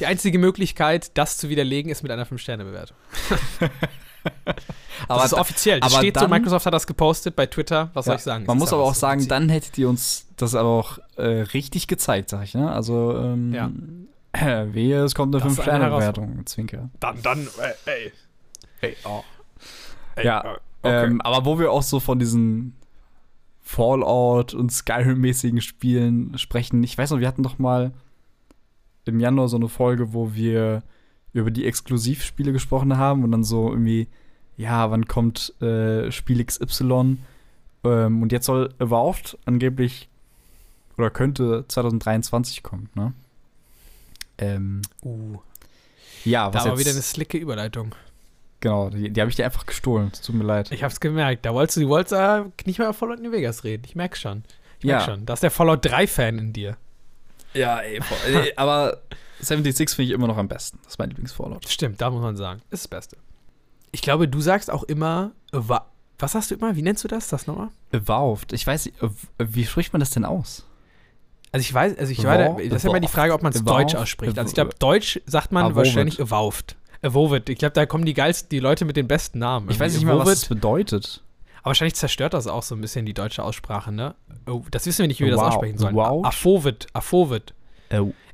Die 0.00 0.06
einzige 0.06 0.38
Möglichkeit, 0.40 1.12
das 1.16 1.38
zu 1.38 1.48
widerlegen, 1.50 1.90
ist 1.90 2.02
mit 2.02 2.10
einer 2.10 2.26
5-Sterne-Bewertung. 2.26 2.96
Aber 5.08 5.22
das 5.22 5.32
ist 5.32 5.38
offiziell. 5.38 5.80
Das 5.80 5.92
aber 5.92 6.02
steht 6.02 6.14
so, 6.14 6.20
dann- 6.20 6.30
Microsoft 6.30 6.66
hat 6.66 6.74
das 6.74 6.86
gepostet 6.86 7.36
bei 7.36 7.46
Twitter. 7.46 7.90
Was 7.94 8.06
soll 8.06 8.12
Ja, 8.14 8.16
ich 8.18 8.22
sagen? 8.24 8.44
Man 8.46 8.58
muss 8.58 8.72
aber 8.72 8.82
auch 8.82 8.94
so. 8.94 9.00
sagen, 9.00 9.20
Sie- 9.20 9.28
dann 9.28 9.48
hättet 9.48 9.76
ihr 9.78 9.88
uns 9.88 10.26
das 10.36 10.54
aber 10.54 10.68
auch 10.68 10.98
äh, 11.16 11.22
richtig 11.54 11.86
gezeigt, 11.86 12.30
sag 12.30 12.44
ich, 12.44 12.54
ne? 12.54 12.70
Also, 12.70 13.16
ähm, 13.16 13.52
Ja. 13.54 13.70
äh, 14.32 14.66
wehe, 14.74 15.02
es 15.04 15.14
kommt 15.14 15.34
eine 15.34 15.42
Das 15.44 15.52
ist 15.52 15.60
eine 15.60 15.84
5-Sterne-Bewertung, 15.84 16.46
Zwinker. 16.46 16.90
Dann, 17.00 17.22
dann, 17.22 17.46
äh, 17.86 17.90
ey. 17.90 18.12
Ey, 18.82 18.96
oh. 19.04 19.22
Ey, 20.16 20.26
Ja, 20.26 20.40
äh, 20.42 20.48
okay. 20.82 21.04
Ähm, 21.06 21.20
aber 21.22 21.44
wo 21.44 21.58
wir 21.58 21.70
auch 21.72 21.82
so 21.82 22.00
von 22.00 22.18
diesen 22.18 22.74
Fallout 23.60 24.54
und 24.54 24.70
Skyrim-mäßigen 24.70 25.60
Spielen 25.60 26.36
sprechen, 26.38 26.82
ich 26.84 26.96
weiß 26.96 27.10
noch, 27.10 27.18
wir 27.20 27.28
hatten 27.28 27.42
doch 27.42 27.58
mal 27.58 27.92
im 29.04 29.18
Januar 29.20 29.48
so 29.48 29.56
eine 29.56 29.68
Folge, 29.68 30.12
wo 30.12 30.34
wir 30.34 30.82
über 31.32 31.50
die 31.50 31.66
Exklusivspiele 31.66 32.52
gesprochen 32.52 32.96
haben 32.96 33.24
und 33.24 33.30
dann 33.32 33.44
so 33.44 33.68
irgendwie, 33.70 34.08
ja, 34.56 34.90
wann 34.90 35.06
kommt 35.06 35.52
äh, 35.62 36.10
Spiel 36.10 36.44
XY? 36.44 37.18
Ähm, 37.84 38.22
und 38.22 38.32
jetzt 38.32 38.46
soll 38.46 38.72
Avowed 38.78 39.38
angeblich 39.44 40.08
oder 40.98 41.10
könnte 41.10 41.64
2023 41.68 42.62
kommen, 42.62 42.88
ne? 42.94 43.12
Ähm, 44.38 44.82
Uh, 45.02 45.36
ja, 46.24 46.48
da 46.50 46.54
was 46.58 46.64
war 46.64 46.72
jetzt, 46.72 46.80
wieder 46.80 46.90
eine 46.90 47.02
slicke 47.02 47.38
Überleitung. 47.38 47.94
genau, 48.60 48.90
die, 48.90 49.10
die 49.10 49.20
habe 49.20 49.30
ich 49.30 49.36
dir 49.36 49.44
einfach 49.44 49.66
gestohlen. 49.66 50.10
Es 50.12 50.20
Tut 50.22 50.34
mir 50.34 50.44
leid. 50.44 50.72
Ich 50.72 50.82
hab's 50.82 51.00
gemerkt. 51.00 51.44
Da 51.46 51.54
wolltest 51.54 51.76
du, 51.76 51.82
du 51.82 51.88
wolltest 51.88 52.12
äh, 52.12 52.44
nicht 52.66 52.78
mehr 52.78 52.88
über 52.88 52.94
Fallout 52.94 53.20
New 53.20 53.32
Vegas 53.32 53.64
reden. 53.64 53.84
Ich 53.86 53.94
merk's 53.94 54.20
schon. 54.20 54.42
Ich 54.78 54.84
merk 54.86 55.00
Ja. 55.00 55.06
schon. 55.14 55.24
Da 55.26 55.34
ist 55.34 55.42
der 55.42 55.50
Fallout 55.50 55.84
3-Fan 55.86 56.38
in 56.38 56.52
dir. 56.52 56.76
Ja, 57.56 57.78
ey, 57.80 58.00
ey, 58.26 58.52
aber 58.56 58.98
76 59.40 59.90
finde 59.90 60.08
ich 60.10 60.14
immer 60.14 60.26
noch 60.26 60.36
am 60.38 60.48
besten. 60.48 60.78
Das 60.82 60.92
ist 60.94 60.98
mein 60.98 61.10
Lieblings-Fallout. 61.10 61.68
Stimmt, 61.68 62.00
da 62.00 62.10
muss 62.10 62.22
man 62.22 62.36
sagen. 62.36 62.60
Ist 62.70 62.84
das 62.84 62.88
Beste. 62.88 63.16
Ich 63.92 64.02
glaube, 64.02 64.28
du 64.28 64.40
sagst 64.40 64.70
auch 64.70 64.82
immer, 64.84 65.32
wa- 65.52 65.86
was 66.18 66.34
hast 66.34 66.50
du 66.50 66.54
immer? 66.54 66.76
Wie 66.76 66.82
nennst 66.82 67.04
du 67.04 67.08
das? 67.08 67.28
Das 67.28 67.46
nochmal? 67.46 67.68
Evolved. 67.92 68.52
Ich 68.52 68.66
weiß 68.66 68.86
nicht, 68.86 69.02
ev- 69.02 69.12
wie 69.38 69.64
spricht 69.64 69.92
man 69.92 70.00
das 70.00 70.10
denn 70.10 70.24
aus? 70.24 70.64
Also 71.52 71.62
ich 71.62 71.72
weiß, 71.72 71.96
also 71.98 72.12
ich 72.12 72.22
weiß, 72.24 72.56
das 72.68 72.76
ist 72.78 72.82
ja 72.84 72.90
immer 72.90 73.00
die 73.00 73.08
Frage, 73.08 73.32
ob 73.32 73.42
man 73.42 73.52
es 73.52 73.62
Deutsch 73.64 73.94
ausspricht. 73.94 74.36
Also 74.38 74.48
ich 74.48 74.54
glaube, 74.54 74.72
Deutsch 74.78 75.20
sagt 75.26 75.52
man 75.52 75.64
Evolved. 75.66 75.76
wahrscheinlich 75.76 76.18
evolved. 76.18 76.76
Evolved. 77.02 77.48
Ich 77.48 77.58
glaube, 77.58 77.72
da 77.72 77.86
kommen 77.86 78.04
die 78.04 78.14
geilsten, 78.14 78.48
die 78.50 78.58
Leute 78.58 78.84
mit 78.84 78.96
den 78.96 79.06
besten 79.06 79.38
Namen. 79.38 79.70
Ich 79.70 79.78
weiß 79.78 79.94
nicht 79.94 80.04
mal, 80.04 80.18
was 80.18 80.28
das 80.28 80.44
bedeutet. 80.46 81.22
Aber 81.66 81.70
wahrscheinlich 81.70 81.96
zerstört 81.96 82.32
das 82.32 82.46
auch 82.46 82.62
so 82.62 82.76
ein 82.76 82.80
bisschen 82.80 83.06
die 83.06 83.12
deutsche 83.12 83.42
Aussprache, 83.42 83.90
ne? 83.90 84.14
Oh, 84.48 84.62
das 84.70 84.86
wissen 84.86 85.00
wir 85.00 85.08
nicht, 85.08 85.18
wie 85.18 85.24
wir 85.24 85.32
das 85.32 85.40
Wow. 85.40 85.48
aussprechen 85.48 85.78
sollen. 85.78 85.96
Wow. 85.96 86.24
Afovid, 86.24 86.86
Afovid. 86.92 87.54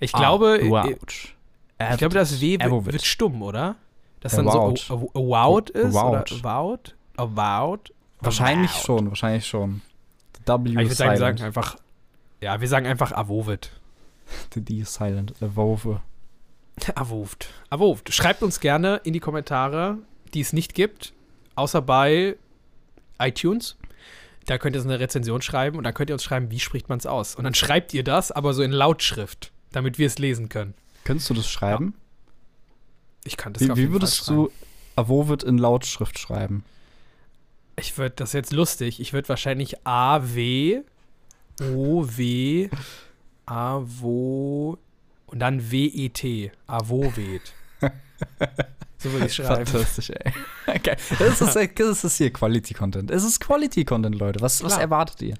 Ich 0.01 0.13
glaube, 0.13 0.59
äh, 0.61 0.71
Ouch. 0.71 0.93
ich 1.93 1.97
glaube, 1.97 2.15
das 2.15 2.43
W 2.43 2.59
wird, 2.61 2.93
wird 2.93 3.03
stumm, 3.03 3.41
oder? 3.41 3.77
Das 4.21 4.37
dann 4.37 4.45
so 4.45 4.75
avowed 5.15 5.71
ist 5.71 5.97
Avowed. 5.97 6.31
oder 6.33 6.51
avowed? 6.51 6.95
Avowed? 7.17 7.95
Wahrscheinlich 8.21 8.71
schon, 8.71 9.09
wahrscheinlich 9.09 9.47
schon. 9.47 9.81
W 10.45 10.69
ich 10.69 10.75
würde 10.77 10.95
sagen, 10.95 11.13
wir 11.13 11.17
sagen 11.17 11.41
einfach, 11.41 11.77
ja, 12.43 12.61
wir 12.61 12.69
sagen 12.69 12.87
einfach 12.87 13.13
Avovid. 13.13 13.71
The 14.53 14.61
D 14.61 14.81
is 14.81 14.93
silent. 14.93 15.41
Evolve. 15.41 16.03
Avoved. 16.97 17.49
Avoved. 17.71 18.13
Schreibt 18.13 18.43
uns 18.43 18.61
gerne 18.61 19.01
in 19.05 19.15
die 19.15 19.21
Kommentare, 19.21 19.97
die 20.35 20.41
es 20.41 20.53
nicht 20.53 20.75
gibt, 20.75 21.15
außer 21.55 21.81
bei 21.81 22.37
iTunes. 23.27 23.77
Da 24.47 24.59
könnt 24.59 24.75
ihr 24.75 24.83
so 24.83 24.89
eine 24.89 24.99
Rezension 24.99 25.41
schreiben 25.41 25.79
und 25.79 25.85
dann 25.85 25.95
könnt 25.95 26.11
ihr 26.11 26.15
uns 26.15 26.25
schreiben, 26.25 26.51
wie 26.51 26.59
spricht 26.59 26.89
man 26.89 26.99
es 26.99 27.07
aus. 27.07 27.37
Und 27.37 27.45
dann 27.45 27.55
schreibt 27.55 27.95
ihr 27.95 28.03
das, 28.03 28.33
aber 28.33 28.55
so 28.55 28.63
in 28.63 28.73
Lautschrift, 28.73 29.53
damit 29.71 29.99
wir 29.99 30.07
es 30.07 30.19
lesen 30.19 30.49
können. 30.49 30.75
Könntest 31.05 31.31
du 31.31 31.35
das 31.35 31.49
schreiben? 31.49 31.95
Ich 33.25 33.37
kann 33.37 33.53
das 33.53 33.63
Wie, 33.63 33.71
auf 33.71 33.77
wie 33.77 33.83
jeden 33.83 33.93
würdest 33.93 34.27
Fall 34.27 34.35
du 34.35 34.53
Avovid 34.97 35.45
in 35.45 35.59
Lautschrift 35.59 36.19
schreiben? 36.19 36.65
Ich 37.77 37.97
würde, 37.97 38.15
das 38.17 38.33
jetzt 38.33 38.53
lustig, 38.53 39.01
ich 39.01 39.13
würde 39.13 39.29
wahrscheinlich 39.29 39.87
A, 39.87 40.21
W, 40.35 40.83
O, 41.75 42.05
W, 42.05 42.69
A, 43.47 43.81
Wo 43.85 44.79
und 45.27 45.39
dann 45.39 45.71
W, 45.71 45.87
E, 45.87 46.09
T. 46.11 46.53
Avowed. 46.67 47.41
so 49.03 49.13
würde 49.13 49.27
ich 49.27 49.35
schreiben. 49.35 49.67
Fantastisch, 49.67 50.11
ey. 50.11 50.33
Okay. 50.67 50.97
Das, 51.19 51.41
ist, 51.41 51.79
das 51.79 52.05
ist 52.05 52.17
hier 52.17 52.33
Quality 52.33 52.75
Content. 52.75 53.11
Es 53.11 53.25
ist 53.25 53.41
Quality 53.41 53.85
Content, 53.85 54.15
Leute. 54.15 54.41
Was, 54.41 54.63
was 54.63 54.79
erwartet 54.79 55.21
ihr? 55.23 55.35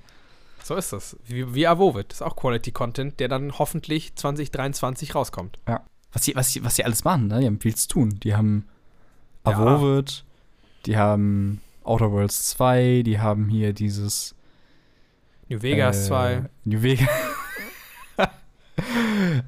So 0.65 0.75
ist 0.77 0.93
das. 0.93 1.17
Wie, 1.27 1.55
wie. 1.55 1.63
Das 1.63 2.05
ist 2.11 2.23
auch 2.23 2.37
Quality 2.37 2.73
Content, 2.73 3.21
der 3.21 3.29
dann 3.29 3.59
hoffentlich 3.59 4.15
2023 4.15 5.15
rauskommt. 5.15 5.59
Was 6.13 6.25
sie, 6.25 6.37
was 6.37 6.53
sie, 6.53 6.65
was 6.65 6.77
sie 6.77 6.85
alles 6.85 7.05
machen, 7.05 7.29
ne? 7.29 7.41
Die 7.41 7.47
haben 7.47 7.61
viel 7.61 7.75
zu 7.75 7.89
tun. 7.89 8.21
Die 8.23 8.35
haben 8.35 8.69
Ja. 9.47 9.53
Avovid, 9.53 10.25
die 10.87 10.97
haben 10.97 11.61
Outer 11.85 12.13
Worlds 12.13 12.51
2, 12.51 13.03
die 13.05 13.19
haben 13.19 13.49
hier 13.49 13.73
dieses 13.73 14.35
New 15.49 15.63
Vegas 15.63 16.05
äh, 16.05 16.09
2. 16.09 16.45
New 16.65 16.83
Vegas. 16.83 17.09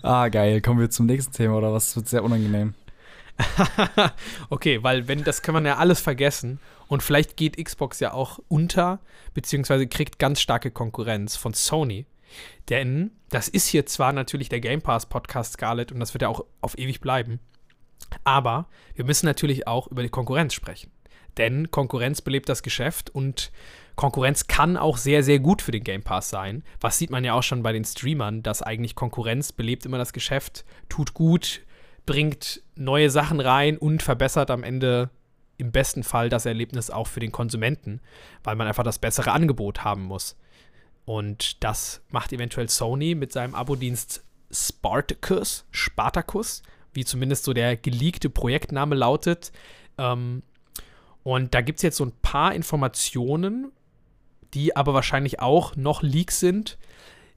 ah, 0.03 0.29
geil. 0.29 0.61
Kommen 0.61 0.81
wir 0.81 0.91
zum 0.91 1.07
nächsten 1.07 1.33
Thema 1.33 1.57
oder 1.57 1.73
was? 1.73 1.87
Das 1.87 1.97
wird 1.97 2.09
sehr 2.09 2.25
unangenehm. 2.25 2.75
okay, 4.51 4.83
weil 4.83 5.09
wenn 5.09 5.25
das 5.25 5.43
kann 5.43 5.55
man 5.55 5.67
ja 5.67 5.77
alles 5.77 6.01
vergessen 6.01 6.61
und 6.89 7.03
vielleicht 7.03 7.37
geht 7.37 7.63
Xbox 7.63 8.01
ja 8.01 8.13
auch 8.13 8.39
unter, 8.49 9.01
beziehungsweise 9.35 9.87
kriegt 9.87 10.19
ganz 10.19 10.41
starke 10.41 10.71
Konkurrenz 10.71 11.37
von 11.37 11.55
Sony. 11.55 12.07
Denn 12.69 13.13
das 13.31 13.49
ist 13.49 13.67
hier 13.67 13.87
zwar 13.87 14.13
natürlich 14.13 14.49
der 14.49 14.61
Game 14.61 14.83
Pass 14.83 15.07
Podcast 15.07 15.55
Scarlett 15.55 15.93
und 15.93 16.01
das 16.01 16.15
wird 16.15 16.23
ja 16.23 16.29
auch 16.29 16.45
auf 16.61 16.79
ewig 16.79 17.01
bleiben, 17.01 17.41
aber 18.23 18.69
wir 18.95 19.05
müssen 19.05 19.27
natürlich 19.27 19.67
auch 19.67 19.87
über 19.89 20.03
die 20.03 20.09
Konkurrenz 20.09 20.55
sprechen. 20.55 20.91
Denn 21.37 21.71
Konkurrenz 21.71 22.23
belebt 22.23 22.49
das 22.49 22.63
Geschäft 22.63 23.11
und 23.11 23.51
Konkurrenz 23.97 24.47
kann 24.47 24.77
auch 24.77 24.97
sehr, 24.97 25.23
sehr 25.23 25.39
gut 25.39 25.63
für 25.63 25.73
den 25.73 25.85
Game 25.85 26.03
Pass 26.03 26.31
sein. 26.31 26.63
Was 26.81 26.99
sieht 26.99 27.11
man 27.11 27.25
ja 27.25 27.35
auch 27.35 27.43
schon 27.43 27.63
bei 27.63 27.73
den 27.73 27.85
Streamern, 27.85 28.43
dass 28.43 28.63
eigentlich 28.63 28.95
Konkurrenz 28.95 29.53
belebt 29.53 29.85
immer 29.87 29.99
das 29.99 30.13
Geschäft, 30.13 30.65
tut 30.89 31.15
gut, 31.15 31.63
bringt 32.07 32.63
neue 32.75 33.11
Sachen 33.11 33.41
rein 33.41 33.79
und 33.79 34.03
verbessert 34.03 34.51
am 34.51 34.63
Ende 34.63 35.11
im 35.57 35.73
besten 35.73 36.03
Fall 36.03 36.29
das 36.29 36.47
Erlebnis 36.47 36.91
auch 36.91 37.07
für 37.07 37.21
den 37.21 37.33
Konsumenten, 37.33 38.01
weil 38.43 38.57
man 38.57 38.67
einfach 38.67 38.83
das 38.83 38.99
bessere 38.99 39.33
Angebot 39.33 39.85
haben 39.85 40.03
muss. 40.03 40.37
Und 41.05 41.63
das 41.63 42.03
macht 42.11 42.33
eventuell 42.33 42.69
Sony 42.69 43.15
mit 43.15 43.33
seinem 43.33 43.55
Abo-Dienst 43.55 44.25
Spartacus, 44.51 45.67
Spartacus, 45.71 46.63
wie 46.93 47.05
zumindest 47.05 47.45
so 47.45 47.53
der 47.53 47.77
geleakte 47.77 48.31
Projektname 48.31 48.95
lautet. 48.95 49.53
Ähm, 49.99 50.43
und 51.23 51.55
da 51.55 51.61
gibt 51.61 51.79
es 51.79 51.83
jetzt 51.83 51.97
so 51.97 52.05
ein 52.05 52.13
paar 52.23 52.55
Informationen, 52.55 53.73
die 54.55 54.77
aber 54.77 54.95
wahrscheinlich 54.95 55.41
auch 55.41 55.77
noch 55.77 56.03
Leaks 56.03 56.41
sind, 56.41 56.79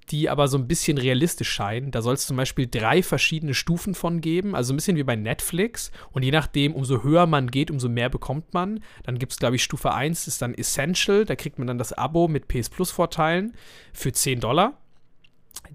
die 0.10 0.30
aber 0.30 0.48
so 0.48 0.58
ein 0.58 0.68
bisschen 0.68 0.98
realistisch 0.98 1.50
scheinen. 1.50 1.92
Da 1.92 2.02
soll 2.02 2.14
es 2.14 2.26
zum 2.26 2.38
Beispiel 2.38 2.68
drei 2.68 3.04
verschiedene 3.04 3.54
Stufen 3.54 3.94
von 3.94 4.22
geben, 4.22 4.56
also 4.56 4.74
ein 4.74 4.78
bisschen 4.78 4.98
wie 4.98 5.04
bei 5.04 5.16
Netflix. 5.16 5.92
Und 6.12 6.24
je 6.24 6.32
nachdem, 6.32 6.74
umso 6.74 7.04
höher 7.04 7.26
man 7.26 7.52
geht, 7.52 7.70
umso 7.70 7.90
mehr 7.90 8.10
bekommt 8.10 8.54
man. 8.54 8.82
Dann 9.04 9.20
gibt 9.20 9.34
es, 9.34 9.40
glaube 9.40 9.58
ich, 9.58 9.64
Stufe 9.64 9.94
1 9.94 10.28
ist 10.28 10.42
dann 10.42 10.54
Essential, 10.54 11.26
da 11.26 11.36
kriegt 11.36 11.58
man 11.58 11.68
dann 11.68 11.78
das 11.78 11.94
Abo 11.94 12.28
mit 12.28 12.48
PS 12.48 12.70
Plus 12.70 12.92
Vorteilen 12.92 13.54
für 13.94 14.12
10 14.12 14.40
Dollar. 14.40 14.78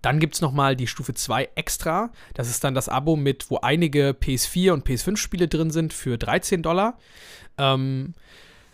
Dann 0.00 0.18
gibt 0.18 0.34
es 0.34 0.40
nochmal 0.40 0.76
die 0.76 0.86
Stufe 0.86 1.12
2 1.12 1.50
Extra. 1.54 2.10
Das 2.34 2.48
ist 2.48 2.64
dann 2.64 2.74
das 2.74 2.88
Abo 2.88 3.16
mit, 3.16 3.50
wo 3.50 3.58
einige 3.58 4.10
PS4 4.10 4.72
und 4.72 4.86
PS5-Spiele 4.86 5.48
drin 5.48 5.70
sind 5.70 5.92
für 5.92 6.16
13 6.16 6.62
Dollar. 6.62 6.98
Ähm, 7.58 8.14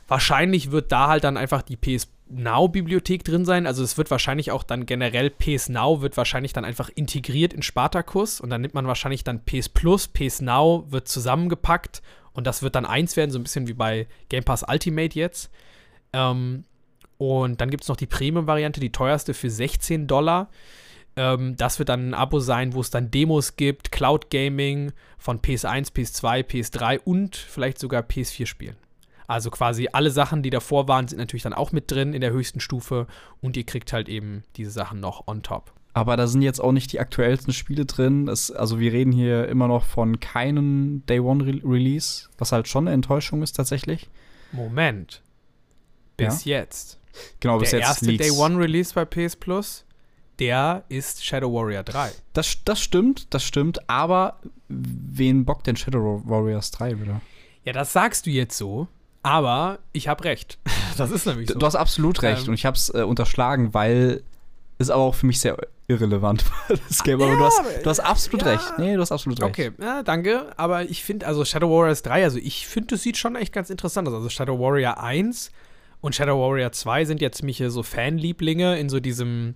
wahrscheinlich 0.06 0.70
wird 0.70 0.92
da 0.92 1.08
halt 1.08 1.24
dann 1.24 1.36
einfach 1.36 1.62
die 1.62 1.76
PS 1.76 2.06
Now-Bibliothek 2.30 3.24
drin 3.24 3.44
sein. 3.44 3.66
Also 3.66 3.82
es 3.82 3.96
wird 3.96 4.10
wahrscheinlich 4.10 4.50
auch 4.50 4.62
dann 4.62 4.86
generell 4.86 5.30
PS 5.30 5.68
Now 5.68 6.02
wird 6.02 6.16
wahrscheinlich 6.16 6.52
dann 6.52 6.64
einfach 6.64 6.90
integriert 6.94 7.52
in 7.52 7.62
Spartacus 7.62 8.40
und 8.40 8.50
dann 8.50 8.60
nimmt 8.60 8.74
man 8.74 8.86
wahrscheinlich 8.86 9.24
dann 9.24 9.44
PS 9.44 9.68
Plus, 9.68 10.08
PS 10.08 10.40
Now 10.40 10.84
wird 10.90 11.08
zusammengepackt 11.08 12.02
und 12.32 12.46
das 12.46 12.62
wird 12.62 12.74
dann 12.74 12.86
eins 12.86 13.16
werden, 13.16 13.30
so 13.30 13.38
ein 13.38 13.42
bisschen 13.42 13.66
wie 13.66 13.74
bei 13.74 14.06
Game 14.28 14.44
Pass 14.44 14.64
Ultimate 14.68 15.18
jetzt. 15.18 15.50
Ähm, 16.12 16.64
und 17.16 17.60
dann 17.60 17.70
gibt 17.70 17.82
es 17.82 17.88
noch 17.88 17.96
die 17.96 18.06
Premium-Variante, 18.06 18.80
die 18.80 18.92
teuerste 18.92 19.34
für 19.34 19.50
16 19.50 20.06
Dollar. 20.06 20.50
Ähm, 21.16 21.56
das 21.56 21.78
wird 21.78 21.88
dann 21.88 22.10
ein 22.10 22.14
Abo 22.14 22.38
sein, 22.38 22.74
wo 22.74 22.80
es 22.80 22.90
dann 22.90 23.10
Demos 23.10 23.56
gibt, 23.56 23.90
Cloud 23.90 24.30
Gaming 24.30 24.92
von 25.18 25.40
PS1, 25.40 25.92
PS2, 25.92 26.44
PS3 26.44 27.00
und 27.00 27.36
vielleicht 27.36 27.78
sogar 27.78 28.02
PS4 28.02 28.46
Spielen. 28.46 28.76
Also 29.28 29.50
quasi 29.50 29.88
alle 29.92 30.10
Sachen, 30.10 30.42
die 30.42 30.48
davor 30.48 30.88
waren, 30.88 31.06
sind 31.06 31.18
natürlich 31.18 31.42
dann 31.42 31.52
auch 31.52 31.70
mit 31.70 31.90
drin 31.90 32.14
in 32.14 32.22
der 32.22 32.32
höchsten 32.32 32.60
Stufe 32.60 33.06
und 33.42 33.58
ihr 33.58 33.64
kriegt 33.64 33.92
halt 33.92 34.08
eben 34.08 34.42
diese 34.56 34.70
Sachen 34.70 35.00
noch 35.00 35.28
on 35.28 35.42
top. 35.42 35.74
Aber 35.92 36.16
da 36.16 36.26
sind 36.26 36.40
jetzt 36.40 36.60
auch 36.60 36.72
nicht 36.72 36.92
die 36.92 36.98
aktuellsten 36.98 37.52
Spiele 37.52 37.84
drin. 37.84 38.26
Es, 38.26 38.50
also 38.50 38.80
wir 38.80 38.90
reden 38.90 39.12
hier 39.12 39.46
immer 39.48 39.68
noch 39.68 39.84
von 39.84 40.18
keinem 40.18 41.02
Day 41.06 41.20
One 41.20 41.44
Re 41.44 41.60
Release, 41.62 42.28
was 42.38 42.52
halt 42.52 42.68
schon 42.68 42.86
eine 42.86 42.94
Enttäuschung 42.94 43.42
ist 43.42 43.52
tatsächlich. 43.52 44.08
Moment. 44.50 45.22
Bis 46.16 46.44
jetzt. 46.46 46.98
Genau, 47.40 47.58
bis 47.58 47.70
der 47.70 47.80
jetzt 47.80 47.88
erste 47.88 48.06
Leaks. 48.06 48.26
Day 48.26 48.30
One 48.30 48.58
Release 48.58 48.94
bei 48.94 49.04
PS 49.04 49.36
Plus, 49.36 49.84
der 50.38 50.84
ist 50.88 51.22
Shadow 51.22 51.52
Warrior 51.52 51.82
3. 51.82 52.12
Das, 52.32 52.64
das 52.64 52.80
stimmt, 52.80 53.26
das 53.34 53.44
stimmt. 53.44 53.90
Aber 53.90 54.40
wen 54.68 55.44
bockt 55.44 55.66
denn 55.66 55.76
Shadow 55.76 56.22
Warriors 56.24 56.70
3 56.70 56.98
wieder? 57.00 57.20
Ja, 57.64 57.74
das 57.74 57.92
sagst 57.92 58.24
du 58.24 58.30
jetzt 58.30 58.56
so, 58.56 58.88
aber 59.22 59.78
ich 59.92 60.08
habe 60.08 60.24
recht. 60.24 60.58
Das 60.96 61.12
ist 61.12 61.26
nämlich 61.26 61.48
so. 61.48 61.56
Du 61.56 61.64
hast 61.64 61.76
absolut 61.76 62.22
recht 62.22 62.42
Ähm. 62.42 62.48
und 62.48 62.54
ich 62.54 62.66
habe 62.66 62.76
es 62.76 62.92
äh, 62.92 63.02
unterschlagen, 63.02 63.72
weil 63.72 64.24
ist 64.78 64.90
aber 64.90 65.02
auch 65.02 65.14
für 65.14 65.26
mich 65.26 65.38
sehr 65.38 65.56
irrelevant 65.86 66.44
das 66.88 67.04
Game. 67.04 67.20
Aber 67.22 67.30
Ja, 67.30 67.36
du 67.38 67.44
hast, 67.44 67.62
du 67.84 67.90
hast 67.90 68.00
absolut 68.00 68.42
ja. 68.44 68.52
recht. 68.52 68.78
Nee, 68.78 68.94
du 68.94 69.00
hast 69.00 69.12
absolut 69.12 69.40
recht. 69.40 69.48
Okay, 69.48 69.72
ja, 69.80 70.02
danke. 70.02 70.52
Aber 70.56 70.82
ich 70.82 71.04
finde, 71.04 71.26
also 71.26 71.44
Shadow 71.44 71.70
Warriors 71.70 72.02
3, 72.02 72.24
also 72.24 72.38
ich 72.38 72.66
finde, 72.66 72.94
das 72.94 73.02
sieht 73.02 73.16
schon 73.16 73.36
echt 73.36 73.52
ganz 73.52 73.70
interessant 73.70 74.08
aus. 74.08 74.14
Also 74.14 74.28
Shadow 74.28 74.58
Warrior 74.58 75.00
1 75.00 75.52
und 76.00 76.14
Shadow 76.14 76.40
Warrior 76.40 76.72
2 76.72 77.04
sind 77.04 77.20
ja 77.20 77.30
ziemliche 77.30 77.70
so 77.70 77.82
Fanlieblinge 77.82 78.78
in 78.78 78.88
so 78.88 78.98
diesem. 78.98 79.54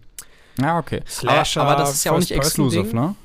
Ja, 0.60 0.78
okay. 0.78 1.02
Slasher, 1.08 1.62
aber, 1.62 1.72
aber 1.72 1.80
das 1.80 1.94
ist 1.94 2.04
ja 2.04 2.12
auch 2.12 2.18
nicht 2.18 2.30
exklusiv, 2.30 2.92
ne? 2.92 3.16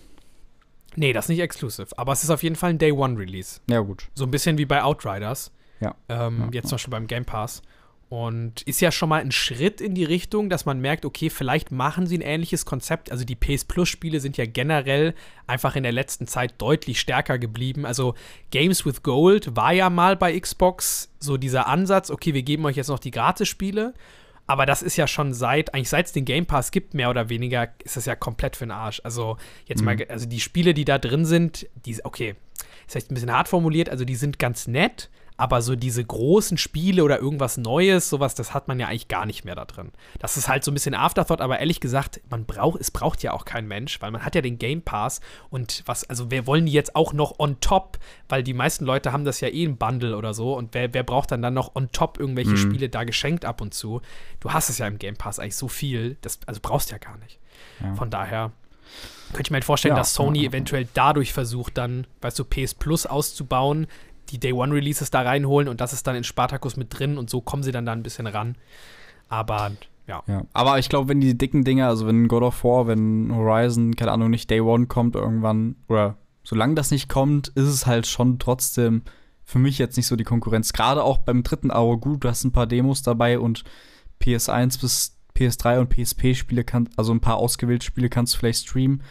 Nee, 0.96 1.14
das 1.14 1.26
ist 1.26 1.30
nicht 1.30 1.42
exclusive. 1.42 1.88
Aber 1.98 2.14
es 2.14 2.24
ist 2.24 2.32
auf 2.32 2.42
jeden 2.42 2.56
Fall 2.56 2.72
ein 2.72 2.80
Day 2.80 2.92
One 2.92 3.20
Release. 3.20 3.60
Ja, 3.70 3.80
gut. 3.82 4.08
So 4.16 4.24
ein 4.24 4.32
bisschen 4.32 4.58
wie 4.58 4.66
bei 4.66 4.84
Outriders. 4.84 5.52
Ja. 5.80 5.96
Ähm, 6.10 6.40
Ja, 6.40 6.50
jetzt 6.52 6.70
zum 6.70 6.76
Beispiel 6.76 6.92
beim 6.92 7.08
Game 7.08 7.26
Pass. 7.26 7.62
Und 8.10 8.62
ist 8.62 8.80
ja 8.80 8.90
schon 8.90 9.10
mal 9.10 9.20
ein 9.20 9.34
Schritt 9.34 9.82
in 9.82 9.94
die 9.94 10.06
Richtung, 10.06 10.50
dass 10.50 10.66
man 10.66 10.80
merkt, 10.80 11.04
okay, 11.04 11.30
vielleicht 11.30 11.72
machen 11.72 12.08
sie 12.08 12.18
ein 12.18 12.22
ähnliches 12.22 12.66
Konzept. 12.66 13.12
Also 13.12 13.26
die 13.26 13.36
PS 13.36 13.66
Plus-Spiele 13.66 14.22
sind 14.22 14.38
ja 14.38 14.46
generell 14.46 15.14
einfach 15.46 15.76
in 15.76 15.84
der 15.84 15.92
letzten 15.92 16.26
Zeit 16.26 16.54
deutlich 16.58 17.02
stärker 17.02 17.38
geblieben. 17.38 17.86
Also 17.86 18.16
Games 18.50 18.86
with 18.86 19.04
Gold 19.04 19.58
war 19.58 19.74
ja 19.74 19.90
mal 19.90 20.16
bei 20.16 20.40
Xbox 20.40 21.12
so 21.20 21.36
dieser 21.36 21.68
Ansatz, 21.68 22.10
okay, 22.10 22.34
wir 22.34 22.44
geben 22.44 22.66
euch 22.66 22.78
jetzt 22.78 22.88
noch 22.88 23.00
die 23.00 23.12
Gratis-Spiele. 23.12 23.94
Aber 24.50 24.66
das 24.66 24.82
ist 24.82 24.96
ja 24.96 25.08
schon 25.08 25.34
seit, 25.34 25.74
eigentlich 25.74 25.90
seit 25.90 26.06
es 26.06 26.14
den 26.14 26.24
Game 26.24 26.46
Pass 26.46 26.72
gibt, 26.72 26.94
mehr 26.94 27.10
oder 27.10 27.28
weniger, 27.28 27.68
ist 27.84 27.98
das 27.98 28.06
ja 28.06 28.16
komplett 28.16 28.56
für 28.56 28.66
den 28.66 28.72
Arsch. 28.72 29.02
Also 29.04 29.36
jetzt 29.66 29.80
mhm. 29.80 29.86
mal, 29.86 29.98
also 30.08 30.26
die 30.26 30.40
Spiele, 30.40 30.74
die 30.74 30.86
da 30.86 30.98
drin 30.98 31.26
sind, 31.26 31.68
die, 31.86 31.98
okay, 32.06 32.36
ist 32.88 32.94
vielleicht 32.94 33.12
ein 33.12 33.16
bisschen 33.16 33.34
hart 33.34 33.50
formuliert, 33.50 33.90
also 33.90 34.06
die 34.06 34.16
sind 34.16 34.40
ganz 34.40 34.68
nett, 34.68 35.10
aber 35.40 35.62
so 35.62 35.76
diese 35.76 36.04
großen 36.04 36.58
Spiele 36.58 37.04
oder 37.04 37.20
irgendwas 37.20 37.58
Neues, 37.58 38.10
sowas, 38.10 38.34
das 38.34 38.56
hat 38.56 38.68
man 38.68 38.80
ja 38.80 38.88
eigentlich 38.88 39.08
gar 39.08 39.28
nicht 39.28 39.46
mehr 39.46 39.54
da 39.54 39.66
drin. 39.66 39.92
Das 40.18 40.36
ist 40.36 40.48
halt 40.48 40.64
so 40.64 40.72
ein 40.72 40.74
bisschen 40.74 40.96
Afterthought, 40.96 41.42
aber 41.42 41.60
ehrlich 41.60 41.80
gesagt, 41.80 42.22
man 42.30 42.46
braucht, 42.46 42.82
es 42.82 42.90
braucht 42.90 43.22
ja 43.22 43.34
auch 43.34 43.46
kein 43.46 43.68
Mensch, 43.68 44.02
weil 44.02 44.10
man 44.10 44.26
hat 44.26 44.34
ja 44.34 44.42
den 44.42 44.58
Game 44.58 44.82
Pass 44.82 45.22
und 45.52 45.84
was, 45.86 46.10
also 46.10 46.32
wir 46.32 46.48
wollen 46.48 46.66
die 46.66 46.72
jetzt 46.72 46.96
auch 46.96 47.14
noch 47.14 47.38
on 47.38 47.60
top, 47.60 48.00
weil 48.30 48.42
die 48.42 48.56
meisten 48.56 48.86
Leute 48.86 49.12
haben 49.12 49.26
das 49.26 49.40
ja 49.42 49.50
eh 49.50 49.64
im 49.64 49.78
Bundle 49.78 50.18
oder 50.18 50.34
so 50.34 50.58
und 50.58 50.74
wer, 50.74 50.94
wer 50.94 51.04
braucht 51.04 51.32
dann 51.32 51.44
dann 51.44 51.54
noch 51.54 51.76
on 51.76 51.92
top 51.92 52.20
irgendwelche 52.20 52.52
mhm. 52.52 52.58
Spiele 52.58 52.90
da 52.90 53.04
geschenkt 53.04 53.46
ab 53.46 53.62
und 53.62 53.76
zu? 53.76 54.02
Du 54.40 54.54
hast 54.54 54.70
es 54.70 54.80
ja 54.80 54.88
im 54.88 54.98
Game 54.98 55.18
Pass 55.18 55.40
eigentlich 55.40 55.56
so 55.56 55.68
viel, 55.68 56.18
das, 56.22 56.40
also 56.48 56.60
brauchst 56.64 56.90
ja 56.90 56.98
gar 56.98 57.18
nicht. 57.18 57.40
Ja. 57.80 57.94
Von 57.94 58.10
daher 58.10 58.54
könnte 59.34 59.48
ich 59.48 59.52
mir 59.52 59.56
halt 59.56 59.66
vorstellen, 59.66 59.96
ja, 59.96 60.00
dass 60.00 60.14
Sony 60.14 60.44
ja, 60.44 60.50
eventuell 60.50 60.88
dadurch 60.94 61.34
versucht, 61.34 61.78
dann, 61.78 62.08
weißt 62.22 62.40
du, 62.40 62.46
PS 62.46 62.74
Plus 62.74 63.06
auszubauen, 63.06 63.88
die 64.30 64.40
Day 64.40 64.54
One 64.54 64.74
Releases 64.74 65.12
da 65.12 65.22
reinholen 65.22 65.68
und 65.68 65.82
das 65.82 65.94
ist 65.94 66.08
dann 66.08 66.16
in 66.16 66.24
Spartacus 66.24 66.78
mit 66.78 66.98
drin 66.98 67.18
und 67.18 67.30
so 67.30 67.42
kommen 67.42 67.64
sie 67.64 67.72
dann 67.72 67.86
da 67.86 67.94
ein 67.94 68.04
bisschen 68.04 68.28
ran. 68.28 68.56
Aber 69.30 69.72
ja. 70.08 70.24
ja. 70.28 70.44
Aber 70.54 70.80
ich 70.80 70.90
glaube, 70.90 71.10
wenn 71.10 71.22
die 71.22 71.38
dicken 71.38 71.64
Dinger, 71.64 71.88
also 71.88 72.08
wenn 72.08 72.28
God 72.28 72.44
of 72.44 72.64
War, 72.64 72.88
wenn 72.88 73.34
Horizon, 73.34 73.96
keine 73.96 74.12
Ahnung, 74.12 74.30
nicht 74.30 74.50
Day 74.50 74.62
One 74.62 74.88
kommt 74.88 75.16
irgendwann, 75.16 75.76
oder 75.88 76.18
solange 76.44 76.76
das 76.76 76.92
nicht 76.92 77.10
kommt, 77.10 77.50
ist 77.50 77.68
es 77.68 77.86
halt 77.86 78.08
schon 78.08 78.40
trotzdem 78.40 79.04
für 79.44 79.60
mich 79.60 79.78
jetzt 79.78 79.98
nicht 79.98 80.08
so 80.08 80.16
die 80.16 80.24
Konkurrenz. 80.24 80.74
Gerade 80.74 81.04
auch 81.04 81.20
beim 81.20 81.44
dritten 81.44 81.72
Aro, 81.72 81.98
gut, 81.98 82.24
du 82.24 82.30
hast 82.30 82.44
ein 82.44 82.52
paar 82.52 82.68
Demos 82.68 83.02
dabei 83.02 83.40
und 83.40 83.64
PS1 84.22 84.82
bis 84.82 85.17
PS3 85.38 85.80
und 85.80 85.90
PSP-Spiele 85.90 86.64
kannst, 86.64 86.98
also 86.98 87.14
ein 87.14 87.20
paar 87.20 87.38
ausgewählte 87.38 87.86
Spiele 87.86 88.10
kannst 88.10 88.34
du 88.34 88.40
vielleicht 88.40 88.68
streamen, 88.68 89.04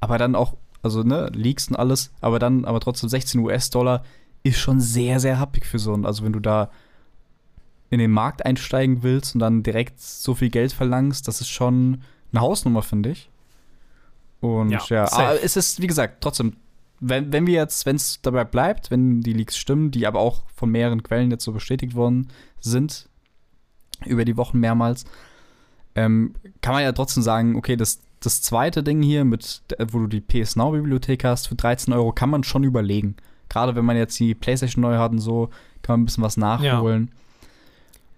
aber 0.00 0.18
dann 0.18 0.34
auch, 0.34 0.56
also 0.82 1.02
ne, 1.02 1.30
Leaks 1.34 1.68
und 1.68 1.76
alles, 1.76 2.12
aber 2.20 2.38
dann, 2.38 2.64
aber 2.64 2.80
trotzdem 2.80 3.08
16 3.08 3.40
US-Dollar 3.40 4.04
ist 4.42 4.58
schon 4.58 4.80
sehr, 4.80 5.20
sehr 5.20 5.38
happig 5.38 5.66
für 5.66 5.78
so 5.78 5.94
ein. 5.94 6.06
Also, 6.06 6.24
wenn 6.24 6.32
du 6.32 6.40
da 6.40 6.70
in 7.90 7.98
den 7.98 8.10
Markt 8.10 8.44
einsteigen 8.44 9.02
willst 9.02 9.34
und 9.34 9.40
dann 9.40 9.62
direkt 9.62 10.00
so 10.00 10.34
viel 10.34 10.50
Geld 10.50 10.72
verlangst, 10.72 11.26
das 11.26 11.40
ist 11.40 11.48
schon 11.48 12.02
eine 12.32 12.40
Hausnummer, 12.40 12.82
finde 12.82 13.10
ich. 13.10 13.30
Und 14.40 14.70
ja, 14.70 14.82
ja 14.88 15.12
aber 15.12 15.42
es 15.42 15.56
ist, 15.56 15.80
wie 15.80 15.86
gesagt, 15.86 16.18
trotzdem, 16.20 16.56
wenn, 17.00 17.32
wenn 17.32 17.46
wir 17.46 17.54
jetzt, 17.54 17.86
wenn 17.86 17.96
es 17.96 18.20
dabei 18.22 18.44
bleibt, 18.44 18.90
wenn 18.90 19.20
die 19.20 19.32
Leaks 19.32 19.56
stimmen, 19.56 19.90
die 19.90 20.06
aber 20.06 20.20
auch 20.20 20.42
von 20.54 20.70
mehreren 20.70 21.02
Quellen 21.02 21.30
jetzt 21.30 21.44
so 21.44 21.52
bestätigt 21.52 21.94
worden 21.94 22.28
sind, 22.60 23.08
über 24.04 24.24
die 24.24 24.36
Wochen 24.36 24.60
mehrmals, 24.60 25.04
ähm, 25.98 26.34
kann 26.60 26.74
man 26.74 26.84
ja 26.84 26.92
trotzdem 26.92 27.24
sagen, 27.24 27.56
okay, 27.56 27.74
das, 27.74 28.00
das 28.20 28.40
zweite 28.40 28.84
Ding 28.84 29.02
hier, 29.02 29.24
mit, 29.24 29.62
wo 29.90 29.98
du 29.98 30.06
die 30.06 30.20
PS 30.20 30.54
Now-Bibliothek 30.54 31.24
hast, 31.24 31.48
für 31.48 31.56
13 31.56 31.92
Euro, 31.92 32.12
kann 32.12 32.30
man 32.30 32.44
schon 32.44 32.62
überlegen. 32.62 33.16
Gerade 33.48 33.74
wenn 33.74 33.84
man 33.84 33.96
jetzt 33.96 34.18
die 34.20 34.36
PlayStation 34.36 34.82
neu 34.82 34.96
hat 34.96 35.10
und 35.10 35.18
so, 35.18 35.50
kann 35.82 35.94
man 35.94 36.02
ein 36.02 36.04
bisschen 36.04 36.22
was 36.22 36.36
nachholen. 36.36 37.10
Ja. 37.10 37.50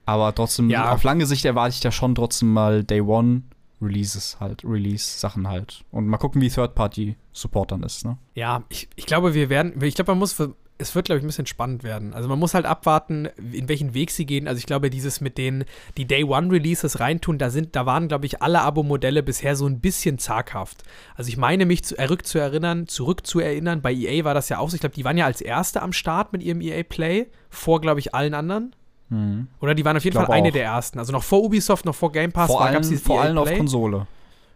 Aber 0.04 0.34
trotzdem, 0.34 0.68
ja. 0.68 0.92
auf 0.92 1.04
lange 1.04 1.24
Sicht 1.24 1.44
erwarte 1.46 1.74
ich 1.74 1.80
da 1.80 1.90
schon 1.90 2.14
trotzdem 2.14 2.52
mal 2.52 2.84
Day 2.84 3.00
One 3.00 3.42
Releases 3.80 4.36
halt, 4.40 4.62
Release-Sachen 4.62 5.48
halt. 5.48 5.84
Und 5.90 6.06
mal 6.06 6.18
gucken, 6.18 6.42
wie 6.42 6.50
Third-Party-Support 6.50 7.72
dann 7.72 7.82
ist, 7.82 8.04
ne? 8.04 8.18
Ja, 8.34 8.64
ich, 8.68 8.88
ich 8.96 9.06
glaube, 9.06 9.32
wir 9.32 9.48
werden, 9.48 9.82
ich 9.82 9.94
glaube, 9.94 10.12
man 10.12 10.18
muss 10.18 10.36
es 10.80 10.94
wird, 10.94 11.06
glaube 11.06 11.18
ich, 11.18 11.24
ein 11.24 11.26
bisschen 11.26 11.46
spannend 11.46 11.84
werden. 11.84 12.14
Also 12.14 12.28
man 12.28 12.38
muss 12.38 12.54
halt 12.54 12.66
abwarten, 12.66 13.26
in 13.52 13.68
welchen 13.68 13.94
Weg 13.94 14.10
sie 14.10 14.26
gehen. 14.26 14.48
Also 14.48 14.58
ich 14.58 14.66
glaube, 14.66 14.90
dieses 14.90 15.20
mit 15.20 15.38
den, 15.38 15.64
die 15.96 16.06
Day 16.06 16.24
One 16.24 16.50
Releases 16.50 17.00
reintun, 17.00 17.38
da 17.38 17.50
sind, 17.50 17.76
da 17.76 17.86
waren, 17.86 18.08
glaube 18.08 18.26
ich, 18.26 18.42
alle 18.42 18.62
Abo-Modelle 18.62 19.22
bisher 19.22 19.56
so 19.56 19.66
ein 19.66 19.80
bisschen 19.80 20.18
zaghaft. 20.18 20.82
Also 21.14 21.28
ich 21.28 21.36
meine 21.36 21.66
mich 21.66 21.84
zu, 21.84 21.94
zurückzuerinnern, 21.96 22.86
zurückzuerinnern, 22.86 23.82
bei 23.82 23.92
EA 23.92 24.24
war 24.24 24.34
das 24.34 24.48
ja 24.48 24.58
auch 24.58 24.70
so. 24.70 24.74
Ich 24.74 24.80
glaube, 24.80 24.94
die 24.94 25.04
waren 25.04 25.16
ja 25.16 25.26
als 25.26 25.40
Erste 25.40 25.82
am 25.82 25.92
Start 25.92 26.32
mit 26.32 26.42
ihrem 26.42 26.60
EA 26.60 26.82
Play, 26.82 27.28
vor, 27.48 27.80
glaube 27.80 28.00
ich, 28.00 28.14
allen 28.14 28.34
anderen. 28.34 28.74
Mhm. 29.10 29.48
Oder 29.60 29.74
die 29.74 29.84
waren 29.84 29.96
auf 29.96 30.04
jeden 30.04 30.16
Fall 30.16 30.30
eine 30.30 30.48
auch. 30.48 30.52
der 30.52 30.64
ersten. 30.64 30.98
Also 30.98 31.12
noch 31.12 31.24
vor 31.24 31.42
Ubisoft, 31.42 31.84
noch 31.84 31.94
vor 31.94 32.12
Game 32.12 32.32
Pass. 32.32 32.46
Vor 32.46 32.64
allem, 32.64 32.82
vor 32.82 33.16
e 33.16 33.26
allem 33.26 33.38
auf 33.38 33.52
Konsole. 33.52 34.06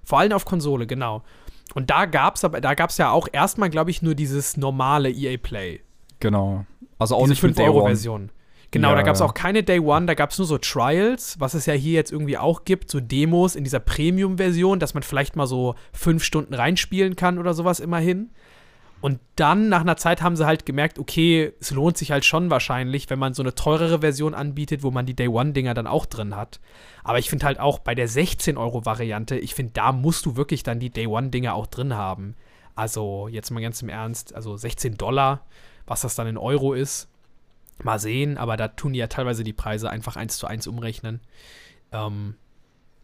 Vor 0.03 0.19
allem 0.19 0.33
auf 0.33 0.45
Konsole, 0.45 0.87
genau. 0.87 1.23
Und 1.75 1.91
da 1.91 2.05
gab 2.05 2.37
es 2.37 2.43
da 2.43 2.75
gab's 2.75 2.99
ja 2.99 3.11
auch 3.11 3.27
erstmal, 3.33 3.71
glaube 3.71 3.91
ich, 3.91 4.03
nur 4.03 4.15
dieses 4.15 4.57
normale 4.57 5.11
EA 5.11 5.39
Play. 5.39 5.81
Genau. 6.25 6.65
Also 6.99 7.17
auch 7.17 7.25
Diese 7.25 7.33
nicht 7.33 7.41
5 7.41 7.59
Euro 7.61 7.85
Version. 7.85 8.31
Genau, 8.71 8.89
ja, 8.89 8.95
da 8.95 9.03
gab 9.03 9.15
es 9.15 9.21
auch 9.21 9.35
keine 9.35 9.63
Day 9.63 9.79
One, 9.79 10.07
da 10.07 10.15
gab 10.15 10.31
es 10.31 10.39
nur 10.39 10.47
so 10.47 10.57
Trials, 10.57 11.39
was 11.39 11.53
es 11.53 11.67
ja 11.67 11.75
hier 11.75 11.93
jetzt 11.93 12.11
irgendwie 12.11 12.39
auch 12.39 12.65
gibt, 12.65 12.91
so 12.91 12.99
Demos 12.99 13.57
in 13.57 13.63
dieser 13.63 13.79
Premium-Version, 13.79 14.81
dass 14.81 14.95
man 14.95 15.03
vielleicht 15.03 15.37
mal 15.37 15.47
so 15.47 15.75
fünf 15.93 16.25
Stunden 16.25 16.55
reinspielen 16.55 17.15
kann 17.15 17.39
oder 17.39 17.53
sowas 17.53 17.79
immerhin. 17.79 18.31
Und 19.03 19.21
dann, 19.37 19.69
nach 19.69 19.83
einer 19.83 19.99
Zeit, 19.99 20.23
haben 20.23 20.35
sie 20.35 20.47
halt 20.47 20.65
gemerkt, 20.65 20.99
okay, 20.99 21.53
es 21.61 21.73
lohnt 21.73 21.99
sich 21.99 22.11
halt 22.11 22.25
schon 22.25 22.49
wahrscheinlich, 22.49 23.11
wenn 23.11 23.19
man 23.19 23.35
so 23.35 23.43
eine 23.43 23.55
teurere 23.55 24.01
Version 24.01 24.33
anbietet, 24.33 24.83
wo 24.83 24.91
man 24.91 25.05
die 25.05 25.15
Day 25.15 25.29
One-Dinger 25.29 25.75
dann 25.75 25.87
auch 25.87 26.07
drin 26.07 26.35
hat. 26.35 26.59
Aber 27.03 27.19
ich 27.19 27.29
finde 27.29 27.45
halt 27.45 27.61
auch 27.61 27.81
bei 27.81 27.95
der 27.95 28.09
16-Euro-Variante, 28.09 29.37
ich 29.37 29.55
finde, 29.55 29.73
da 29.75 29.93
musst 29.93 30.25
du 30.25 30.37
wirklich 30.37 30.63
dann 30.63 30.81
die 30.81 30.89
Day 30.89 31.07
One-Dinger 31.07 31.55
auch 31.55 31.67
drin 31.67 31.93
haben. 31.93 32.35
Also, 32.75 33.29
jetzt 33.29 33.51
mal 33.51 33.61
ganz 33.61 33.83
im 33.83 33.91
Ernst, 33.91 34.35
also 34.35 34.57
16 34.57 34.97
Dollar 34.97 35.45
was 35.87 36.03
das 36.03 36.15
dann 36.15 36.27
in 36.27 36.37
Euro 36.37 36.73
ist, 36.73 37.09
mal 37.83 37.99
sehen, 37.99 38.39
aber 38.39 38.57
da 38.57 38.69
tun 38.69 38.93
die 38.93 38.99
ja 38.99 39.07
teilweise 39.07 39.45
die 39.45 39.53
Preise 39.53 39.91
einfach 39.91 40.17
eins 40.17 40.39
zu 40.39 40.47
eins 40.47 40.67
umrechnen. 40.67 41.21
Ähm, 41.93 42.35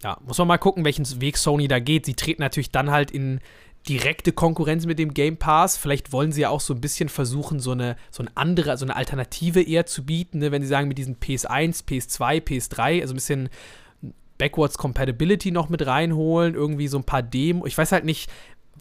ja, 0.03 0.19
muss 0.25 0.39
man 0.39 0.49
mal 0.49 0.59
gucken, 0.59 0.85
welchen 0.85 1.21
Weg 1.21 1.37
Sony 1.37 1.69
da 1.69 1.79
geht. 1.79 2.07
Sie 2.07 2.15
treten 2.15 2.41
natürlich 2.41 2.71
dann 2.71 2.91
halt 2.91 3.11
in 3.11 3.41
direkte 3.89 4.33
Konkurrenz 4.33 4.87
mit 4.87 4.99
dem 4.99 5.15
Game 5.15 5.37
Pass. 5.37 5.77
Vielleicht 5.77 6.13
wollen 6.13 6.33
sie 6.33 6.43
ja 6.43 6.51
auch 6.51 6.61
so 6.61 6.75
ein 6.75 6.81
bisschen 6.81 7.09
versuchen, 7.09 7.61
so 7.61 7.73
eine, 7.73 7.97
so 8.11 8.23
eine 8.23 8.31
andere, 8.35 8.77
so 8.77 8.85
eine 8.85 8.97
Alternative 8.97 9.63
eher 9.63 9.87
zu 9.87 10.05
bieten, 10.05 10.39
ne? 10.39 10.53
wenn 10.53 10.63
sie 10.63 10.69
sagen, 10.69 10.89
mit 10.89 10.99
diesen 10.99 11.17
PS1, 11.17 11.85
PS2, 11.87 12.43
PS3, 12.43 13.01
also 13.01 13.15
ein 13.15 13.17
bisschen 13.17 13.49
Backwards 14.39 14.79
Compatibility 14.79 15.51
noch 15.51 15.69
mit 15.69 15.87
reinholen, 15.87 16.55
irgendwie 16.55 16.89
so 16.89 16.99
ein 16.99 17.05
paar 17.05 17.23
Demos. 17.23 17.69
Ich 17.69 17.77
weiß 17.77 17.93
halt 17.93 18.05
nicht, 18.05 18.31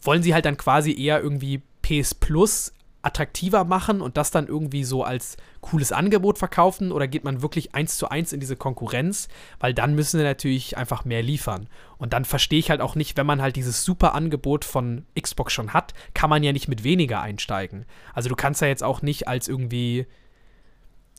wollen 0.02 0.22
sie 0.22 0.32
halt 0.32 0.46
dann 0.46 0.56
quasi 0.56 0.98
eher 0.98 1.20
irgendwie 1.20 1.62
PS 1.82 2.14
Plus 2.14 2.72
attraktiver 3.02 3.64
machen 3.64 4.00
und 4.00 4.16
das 4.16 4.30
dann 4.30 4.46
irgendwie 4.46 4.84
so 4.84 5.04
als 5.04 5.36
cooles 5.60 5.92
Angebot 5.92 6.38
verkaufen 6.38 6.92
oder 6.92 7.08
geht 7.08 7.24
man 7.24 7.42
wirklich 7.42 7.74
eins 7.74 7.96
zu 7.96 8.08
eins 8.08 8.32
in 8.32 8.40
diese 8.40 8.56
Konkurrenz? 8.56 9.28
Weil 9.58 9.72
dann 9.72 9.94
müssen 9.94 10.18
sie 10.18 10.24
natürlich 10.24 10.76
einfach 10.76 11.04
mehr 11.04 11.22
liefern. 11.22 11.68
Und 11.98 12.12
dann 12.12 12.24
verstehe 12.24 12.58
ich 12.58 12.70
halt 12.70 12.80
auch 12.80 12.94
nicht, 12.94 13.16
wenn 13.16 13.26
man 13.26 13.40
halt 13.40 13.56
dieses 13.56 13.84
super 13.84 14.14
Angebot 14.14 14.64
von 14.64 15.06
Xbox 15.20 15.52
schon 15.52 15.72
hat, 15.72 15.94
kann 16.14 16.30
man 16.30 16.42
ja 16.42 16.52
nicht 16.52 16.68
mit 16.68 16.84
weniger 16.84 17.22
einsteigen. 17.22 17.86
Also 18.14 18.28
du 18.28 18.36
kannst 18.36 18.60
ja 18.60 18.68
jetzt 18.68 18.82
auch 18.82 19.02
nicht 19.02 19.28
als 19.28 19.48
irgendwie, 19.48 20.06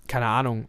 keine 0.07 0.27
Ahnung, 0.27 0.67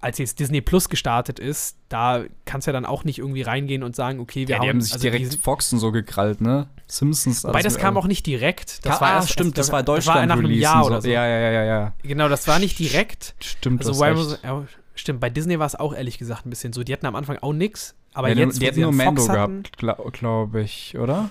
als 0.00 0.18
jetzt 0.18 0.38
Disney 0.40 0.60
Plus 0.60 0.88
gestartet 0.88 1.38
ist, 1.38 1.76
da 1.88 2.24
kannst 2.46 2.66
du 2.66 2.70
ja 2.70 2.72
dann 2.72 2.86
auch 2.86 3.04
nicht 3.04 3.18
irgendwie 3.18 3.42
reingehen 3.42 3.82
und 3.82 3.94
sagen, 3.94 4.18
okay, 4.18 4.48
wir 4.48 4.56
ja, 4.56 4.62
die 4.62 4.68
haben, 4.68 4.80
sich 4.80 4.94
also 4.94 5.02
direkt 5.02 5.34
Foxen 5.34 5.78
so 5.78 5.92
gekrallt, 5.92 6.40
ne? 6.40 6.68
Simpsons. 6.86 7.44
Wobei 7.44 7.62
das 7.62 7.76
kam 7.76 7.96
auch 7.96 8.06
nicht 8.06 8.26
direkt. 8.26 8.84
Das 8.84 9.00
war 9.00 9.08
ah, 9.08 9.14
erst, 9.16 9.30
stimmt, 9.30 9.58
das 9.58 9.70
war 9.70 9.82
Deutschland 9.82 10.16
das 10.16 10.28
war 10.28 10.36
nach 10.36 10.38
einem 10.38 10.58
Jahr 10.58 10.86
oder 10.86 11.02
so. 11.02 11.08
Ja, 11.08 11.26
ja, 11.26 11.50
ja, 11.50 11.64
ja. 11.64 11.92
Genau, 12.02 12.28
das 12.28 12.48
war 12.48 12.58
nicht 12.58 12.78
direkt. 12.78 13.34
Stimmt, 13.40 13.86
also, 13.86 14.04
das 14.04 14.42
ja, 14.42 14.64
Stimmt, 14.94 15.20
bei 15.20 15.30
Disney 15.30 15.58
war 15.58 15.66
es 15.66 15.76
auch 15.76 15.94
ehrlich 15.94 16.18
gesagt 16.18 16.46
ein 16.46 16.50
bisschen 16.50 16.72
so. 16.72 16.82
Die 16.82 16.92
hatten 16.92 17.06
am 17.06 17.14
Anfang 17.14 17.38
auch 17.38 17.52
nichts, 17.52 17.94
aber 18.12 18.28
ja, 18.28 18.34
jetzt 18.34 18.60
die 18.60 18.66
hatten 18.66 18.80
nur 18.80 18.92
Mando 18.92 19.26
gehabt, 19.26 19.78
glaube 19.78 20.10
glaub 20.12 20.54
ich, 20.56 20.98
oder? 20.98 21.30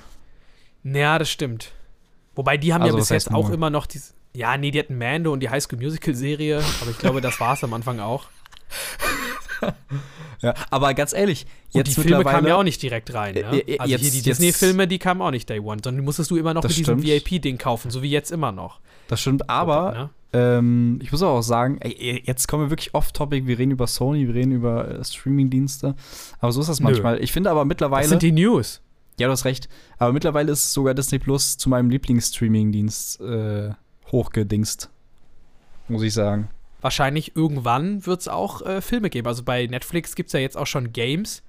Ja, 0.84 1.20
das 1.20 1.30
stimmt. 1.30 1.72
Wobei 2.36 2.58
die 2.58 2.74
haben 2.74 2.84
also, 2.84 2.96
ja 2.96 3.00
bis 3.00 3.10
jetzt 3.10 3.32
auch 3.32 3.50
immer 3.50 3.70
noch 3.70 3.86
diese 3.86 4.14
ja, 4.34 4.58
nee, 4.58 4.72
die 4.72 4.80
hatten 4.80 4.98
Mando 4.98 5.34
und 5.34 5.40
die 5.40 5.50
High 5.50 5.64
School 5.64 5.80
Musical 5.80 6.14
Serie, 6.14 6.64
aber 6.82 6.92
ich 6.92 7.00
glaube, 7.00 7.20
das 7.20 7.40
war 7.40 7.54
es 7.54 7.64
am 7.64 7.74
Anfang 7.74 8.00
auch. 8.00 8.28
ja, 10.42 10.54
aber 10.70 10.94
ganz 10.94 11.14
ehrlich, 11.14 11.46
jetzt 11.72 11.88
und 11.88 11.98
die 11.98 12.08
Filme 12.10 12.24
kamen 12.24 12.48
ja 12.48 12.56
auch 12.56 12.64
nicht 12.64 12.82
direkt 12.82 13.14
rein. 13.14 13.36
Ne? 13.36 13.46
Also 13.46 13.58
jetzt, 13.92 14.02
hier 14.02 14.12
die 14.12 14.22
Disney-Filme, 14.22 14.88
die 14.88 15.00
kamen 15.00 15.22
auch 15.22 15.32
nicht 15.32 15.50
Day 15.50 15.60
One, 15.60 15.82
sondern 15.84 16.02
die 16.02 16.06
musstest 16.06 16.32
du 16.32 16.38
immer 16.38 16.54
noch 16.54 16.64
mit 16.64 16.72
stimmt. 16.72 17.04
diesem 17.04 17.04
VIP-Ding 17.04 17.58
kaufen, 17.58 17.92
so 17.92 18.02
wie 18.02 18.10
jetzt 18.10 18.32
immer 18.32 18.52
noch. 18.52 18.80
Das 19.08 19.22
stimmt, 19.22 19.50
aber 19.50 19.92
ne? 19.92 20.10
ähm, 20.34 21.00
ich 21.02 21.12
muss 21.12 21.24
auch 21.24 21.42
sagen, 21.42 21.80
ey, 21.82 22.22
jetzt 22.26 22.48
kommen 22.48 22.66
wir 22.66 22.70
wirklich 22.70 22.94
off-topic, 22.94 23.48
wir 23.48 23.58
reden 23.58 23.72
über 23.72 23.88
Sony, 23.88 24.28
wir 24.28 24.36
reden 24.36 24.52
über 24.52 25.00
äh, 25.00 25.04
Streaming-Dienste, 25.04 25.96
aber 26.40 26.52
so 26.52 26.62
ist 26.62 26.70
das 26.70 26.80
manchmal. 26.80 27.16
Nö. 27.16 27.22
Ich 27.22 27.32
finde 27.32 27.50
aber 27.50 27.66
mittlerweile. 27.66 28.04
Das 28.04 28.10
sind 28.10 28.22
die 28.22 28.32
News. 28.32 28.82
Ja, 29.20 29.28
du 29.28 29.34
hast 29.34 29.44
recht. 29.44 29.68
Aber 29.98 30.14
mittlerweile 30.14 30.52
ist 30.54 30.72
sogar 30.72 30.94
Disney 30.94 31.20
Plus 31.20 31.58
zu 31.58 31.68
meinem 31.70 31.90
Lieblings-Streaming-Dienst 31.90 33.20
äh, 33.20 33.72
hochgedingst. 34.12 34.90
Muss 35.90 36.04
ich 36.04 36.14
sagen. 36.14 36.50
Wahrscheinlich 36.82 37.36
irgendwann 37.36 38.06
wird 38.06 38.22
es 38.22 38.28
auch 38.28 38.62
äh, 38.66 38.82
Filme 38.82 39.10
geben. 39.10 39.28
Also 39.28 39.44
bei 39.44 39.66
Netflix 39.68 40.16
gibt 40.16 40.28
es 40.28 40.34
ja 40.34 40.40
jetzt 40.40 40.58
auch 40.58 40.68
schon 40.68 40.94
Games. 40.94 41.44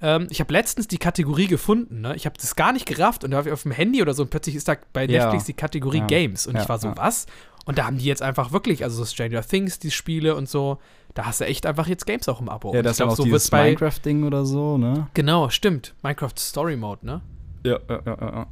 Ähm, 0.00 0.28
ich 0.30 0.40
habe 0.40 0.52
letztens 0.52 0.86
die 0.86 0.98
Kategorie 0.98 1.46
gefunden, 1.48 2.00
ne? 2.02 2.14
Ich 2.14 2.24
habe 2.26 2.36
das 2.40 2.54
gar 2.54 2.72
nicht 2.72 2.86
gerafft 2.86 3.24
und 3.24 3.32
da 3.32 3.40
auf 3.40 3.62
dem 3.62 3.72
Handy 3.72 4.00
oder 4.00 4.14
so 4.14 4.22
und 4.22 4.30
plötzlich 4.30 4.54
ist 4.54 4.68
da 4.68 4.76
bei 4.92 5.04
Ja. 5.06 5.24
Netflix 5.24 5.44
die 5.46 5.54
Kategorie 5.54 5.98
Ja. 5.98 6.06
Games. 6.06 6.46
Und 6.46 6.54
Ja, 6.54 6.62
ich 6.62 6.68
war 6.68 6.78
so, 6.78 6.88
ja. 6.88 6.96
was? 6.96 7.26
Und 7.64 7.78
da 7.78 7.84
haben 7.84 7.98
die 7.98 8.04
jetzt 8.06 8.22
einfach 8.22 8.52
wirklich, 8.52 8.84
also 8.84 8.96
so 8.96 9.04
Stranger 9.04 9.42
Things, 9.42 9.78
die 9.78 9.90
Spiele 9.90 10.34
und 10.36 10.48
so, 10.48 10.78
da 11.14 11.26
hast 11.26 11.40
du 11.40 11.44
echt 11.46 11.66
einfach 11.66 11.86
jetzt 11.86 12.06
Games 12.06 12.28
auch 12.28 12.40
im 12.40 12.48
Abo. 12.48 12.72
Ja, 12.74 12.80
das 12.82 12.98
ich 12.98 13.04
ist 13.04 13.10
auch 13.12 13.16
so 13.16 13.24
dieses. 13.24 13.50
Minecraft-Ding 13.52 14.24
oder 14.24 14.46
so, 14.46 14.78
ne? 14.78 15.08
Genau, 15.14 15.50
stimmt. 15.50 15.94
Minecraft 16.02 16.32
Story 16.38 16.76
Mode, 16.76 17.04
ne? 17.04 17.20
Ja, 17.64 17.78
ja, 17.90 18.00
ja, 18.06 18.16
ja. 18.20 18.46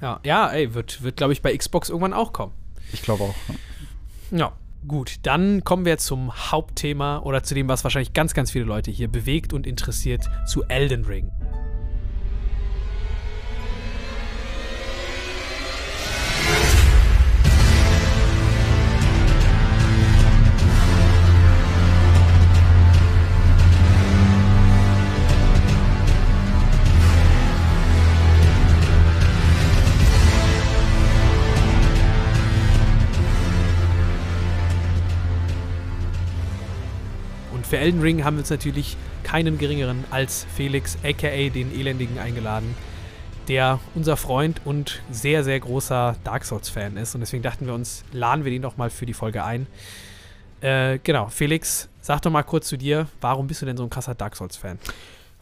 Ja, 0.00 0.20
ja, 0.24 0.48
ey, 0.50 0.74
wird, 0.74 1.02
wird 1.02 1.16
glaube 1.16 1.32
ich, 1.32 1.42
bei 1.42 1.56
Xbox 1.56 1.88
irgendwann 1.88 2.12
auch 2.12 2.32
kommen. 2.32 2.52
Ich 2.92 3.02
glaube 3.02 3.24
auch. 3.24 3.34
Ja, 4.30 4.52
gut. 4.86 5.16
Dann 5.22 5.64
kommen 5.64 5.84
wir 5.84 5.98
zum 5.98 6.32
Hauptthema 6.50 7.18
oder 7.18 7.42
zu 7.42 7.54
dem, 7.54 7.68
was 7.68 7.84
wahrscheinlich 7.84 8.12
ganz, 8.12 8.34
ganz 8.34 8.50
viele 8.50 8.64
Leute 8.64 8.90
hier 8.90 9.08
bewegt 9.08 9.52
und 9.52 9.66
interessiert, 9.66 10.28
zu 10.46 10.62
Elden 10.64 11.04
Ring. 11.04 11.30
Elden 37.82 38.00
Ring 38.00 38.22
haben 38.22 38.36
wir 38.36 38.42
uns 38.42 38.50
natürlich 38.50 38.96
keinen 39.24 39.58
geringeren 39.58 40.04
als 40.12 40.46
Felix, 40.54 40.96
aka 41.02 41.48
den 41.48 41.76
Elendigen, 41.76 42.16
eingeladen, 42.16 42.76
der 43.48 43.80
unser 43.96 44.16
Freund 44.16 44.60
und 44.64 45.02
sehr, 45.10 45.42
sehr 45.42 45.58
großer 45.58 46.14
Dark 46.22 46.44
Souls-Fan 46.44 46.96
ist. 46.96 47.16
Und 47.16 47.22
deswegen 47.22 47.42
dachten 47.42 47.66
wir 47.66 47.74
uns, 47.74 48.04
laden 48.12 48.44
wir 48.44 48.52
den 48.52 48.62
doch 48.62 48.76
mal 48.76 48.88
für 48.88 49.04
die 49.04 49.14
Folge 49.14 49.42
ein. 49.42 49.66
Äh, 50.60 51.00
genau, 51.02 51.26
Felix, 51.26 51.88
sag 52.00 52.22
doch 52.22 52.30
mal 52.30 52.44
kurz 52.44 52.68
zu 52.68 52.78
dir, 52.78 53.08
warum 53.20 53.48
bist 53.48 53.62
du 53.62 53.66
denn 53.66 53.76
so 53.76 53.82
ein 53.82 53.90
krasser 53.90 54.14
Dark 54.14 54.36
Souls-Fan? 54.36 54.78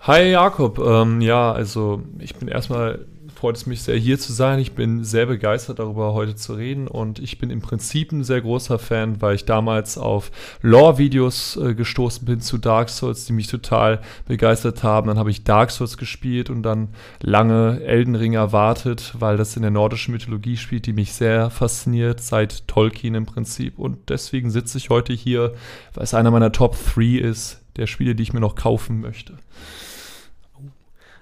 Hi 0.01 0.31
Jakob, 0.31 0.79
ähm, 0.79 1.21
ja, 1.21 1.53
also 1.53 2.01
ich 2.21 2.35
bin 2.37 2.49
erstmal, 2.49 3.05
freut 3.41 3.57
es 3.57 3.65
mich 3.65 3.81
sehr 3.81 3.97
hier 3.97 4.19
zu 4.19 4.35
sein. 4.35 4.59
Ich 4.59 4.73
bin 4.73 5.03
sehr 5.03 5.25
begeistert 5.25 5.79
darüber 5.79 6.13
heute 6.13 6.37
zu 6.37 6.53
reden 6.53 6.87
und 6.87 7.19
ich 7.19 7.39
bin 7.39 7.49
im 7.49 7.63
Prinzip 7.63 8.13
ein 8.13 8.23
sehr 8.23 8.43
großer 8.43 8.79
Fan, 8.79 9.23
weil 9.23 9.35
ich 9.35 9.47
damals 9.47 9.97
auf 9.97 10.31
Lore-Videos 10.61 11.57
äh, 11.57 11.75
gestoßen 11.75 12.27
bin 12.27 12.43
zu 12.43 12.59
Dark 12.59 12.91
Souls, 12.91 13.25
die 13.25 13.33
mich 13.33 13.47
total 13.47 14.03
begeistert 14.29 14.83
haben. 14.83 15.09
Dann 15.09 15.19
habe 15.19 15.31
ich 15.31 15.43
Dark 15.43 15.71
Souls 15.71 15.97
gespielt 15.97 16.51
und 16.51 16.63
dann 16.63 16.89
lange 17.23 17.81
Elden 17.83 18.15
Ring 18.15 18.35
erwartet, 18.35 19.15
weil 19.19 19.39
das 19.39 19.57
in 19.57 19.63
der 19.63 19.71
nordischen 19.71 20.13
Mythologie 20.13 20.59
spielt, 20.59 20.85
die 20.85 20.93
mich 20.93 21.15
sehr 21.15 21.49
fasziniert, 21.49 22.21
seit 22.21 22.69
Tolkien 22.69 23.15
im 23.15 23.25
Prinzip. 23.25 23.79
Und 23.79 24.11
deswegen 24.11 24.51
sitze 24.51 24.77
ich 24.77 24.91
heute 24.91 25.15
hier, 25.15 25.55
weil 25.95 26.05
es 26.05 26.13
einer 26.13 26.31
meiner 26.31 26.53
Top 26.53 26.77
3 26.95 27.17
ist, 27.17 27.63
der 27.77 27.87
Spiele, 27.87 28.15
die 28.15 28.23
ich 28.23 28.35
mir 28.35 28.41
noch 28.41 28.55
kaufen 28.55 29.01
möchte. 29.01 29.39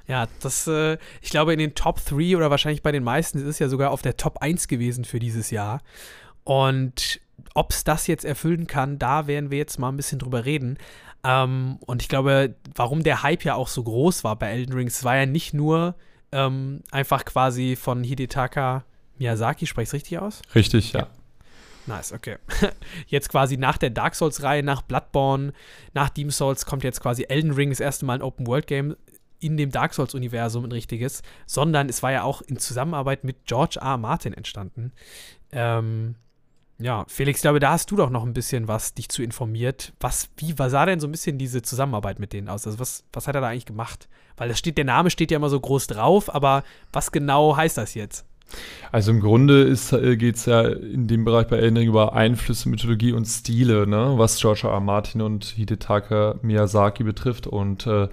Ja, 0.09 0.27
das, 0.41 0.67
äh, 0.67 0.97
ich 1.21 1.31
glaube, 1.31 1.53
in 1.53 1.59
den 1.59 1.75
Top 1.75 2.05
3 2.05 2.37
oder 2.37 2.51
wahrscheinlich 2.51 2.83
bei 2.83 2.93
den 2.93 3.05
meisten 3.05 3.39
ist 3.39 3.45
es 3.45 3.59
ja 3.59 3.69
sogar 3.69 3.91
auf 3.91 4.03
der 4.03 4.17
Top 4.17 4.39
1 4.39 4.67
gewesen 4.67 5.05
für 5.05 5.21
dieses 5.21 5.51
Jahr. 5.51 5.83
Und 6.45 7.21
ob 7.55 7.73
es 7.73 7.85
das 7.85 8.07
jetzt 8.07 8.25
erfüllen 8.25 8.67
kann, 8.67 8.99
da 8.99 9.27
werden 9.27 9.51
wir 9.51 9.59
jetzt 9.59 9.79
mal 9.79 9.91
ein 9.91 9.97
bisschen 9.97 10.19
drüber 10.19 10.47
reden. 10.47 10.79
Ähm, 11.25 11.79
und 11.81 12.01
ich 12.01 12.09
glaube, 12.09 12.55
warum 12.75 13.03
der 13.03 13.23
Hype 13.23 13.45
ja 13.45 13.55
auch 13.55 13.69
so 13.69 13.83
groß 13.83 14.25
war 14.25 14.37
bei 14.37 14.51
Elden 14.51 14.73
Rings, 14.73 15.05
war 15.05 15.17
ja 15.17 15.27
nicht 15.27 15.53
nur 15.53 15.95
ähm, 16.33 16.83
einfach 16.91 17.27
quasi 17.27 17.77
von 17.77 18.03
Hidetaka 18.03 18.85
Miyazaki, 19.19 19.67
spreche 19.67 19.89
ich 19.89 19.93
richtig 19.93 20.19
aus? 20.21 20.41
Richtig, 20.55 20.93
ja. 20.93 21.09
Nice, 21.87 22.13
okay. 22.13 22.37
Jetzt 23.07 23.31
quasi 23.31 23.57
nach 23.57 23.79
der 23.79 23.91
Dark 23.91 24.15
Souls-Reihe, 24.15 24.63
nach 24.63 24.83
Bloodborne, 24.83 25.53
nach 25.93 26.09
Demon 26.11 26.31
Souls 26.31 26.67
kommt 26.67 26.85
jetzt 26.85 27.01
quasi 27.01 27.25
Elden 27.29 27.53
Ring, 27.53 27.71
das 27.71 27.81
erste 27.81 28.05
Mal 28.05 28.15
ein 28.15 28.23
Open-World-Game 28.23 28.95
in 29.41 29.57
dem 29.57 29.71
Dark 29.71 29.95
Souls-Universum, 29.95 30.65
ein 30.65 30.73
richtiges, 30.73 31.23
sondern 31.47 31.89
es 31.89 32.03
war 32.03 32.13
ja 32.13 32.23
auch 32.23 32.43
in 32.43 32.59
Zusammenarbeit 32.59 33.25
mit 33.25 33.47
George 33.47 33.79
R. 33.81 33.97
Martin 33.97 34.33
entstanden. 34.33 34.93
Ähm, 35.53 36.17
ja, 36.81 37.05
Felix, 37.09 37.39
ich 37.39 37.43
glaube, 37.43 37.59
da 37.59 37.73
hast 37.73 37.91
du 37.91 37.97
doch 37.97 38.11
noch 38.11 38.25
ein 38.25 38.33
bisschen 38.33 38.69
was 38.69 38.95
dich 38.95 39.09
zu 39.09 39.23
informiert. 39.23 39.93
Was, 39.99 40.29
wie 40.37 40.59
was 40.59 40.71
sah 40.71 40.87
denn 40.87 41.01
so 41.01 41.09
ein 41.09 41.13
bisschen 41.13 41.37
diese 41.37 41.61
Zusammenarbeit 41.63 42.21
mit 42.21 42.33
denen 42.33 42.49
aus? 42.49 42.67
Also 42.67 42.79
was, 42.79 43.05
was 43.13 43.27
hat 43.27 43.35
er 43.35 43.41
da 43.41 43.49
eigentlich 43.49 43.67
gemacht? 43.67 44.09
Weil 44.37 44.49
das 44.49 44.59
steht, 44.59 44.79
der 44.79 44.85
Name 44.85 45.11
steht 45.11 45.33
ja 45.33 45.37
immer 45.37 45.51
so 45.51 45.59
groß 45.59 45.89
drauf, 45.89 46.33
aber 46.33 46.63
was 46.93 47.11
genau 47.11 47.57
heißt 47.57 47.79
das 47.79 47.95
jetzt? 47.95 48.25
Also 48.93 49.11
im 49.11 49.21
Grunde 49.21 49.77
äh, 49.93 50.17
geht 50.17 50.37
es 50.37 50.47
ja 50.47 50.63
in 50.63 51.09
dem 51.09 51.25
Bereich 51.25 51.49
bei 51.49 51.57
Elden 51.57 51.77
Ring 51.77 51.89
über 51.89 52.15
Einflüsse, 52.15 52.69
Mythologie 52.69 53.13
und 53.13 53.27
Stile, 53.27 53.87
ne? 53.87 54.15
was 54.17 54.39
George 54.39 54.63
R. 54.65 54.71
R. 54.71 54.81
Martin 54.81 55.21
und 55.21 55.45
Hidetaka 55.45 56.37
Miyazaki 56.43 57.03
betrifft. 57.03 57.47
Und 57.47 57.87
äh, 57.87 58.09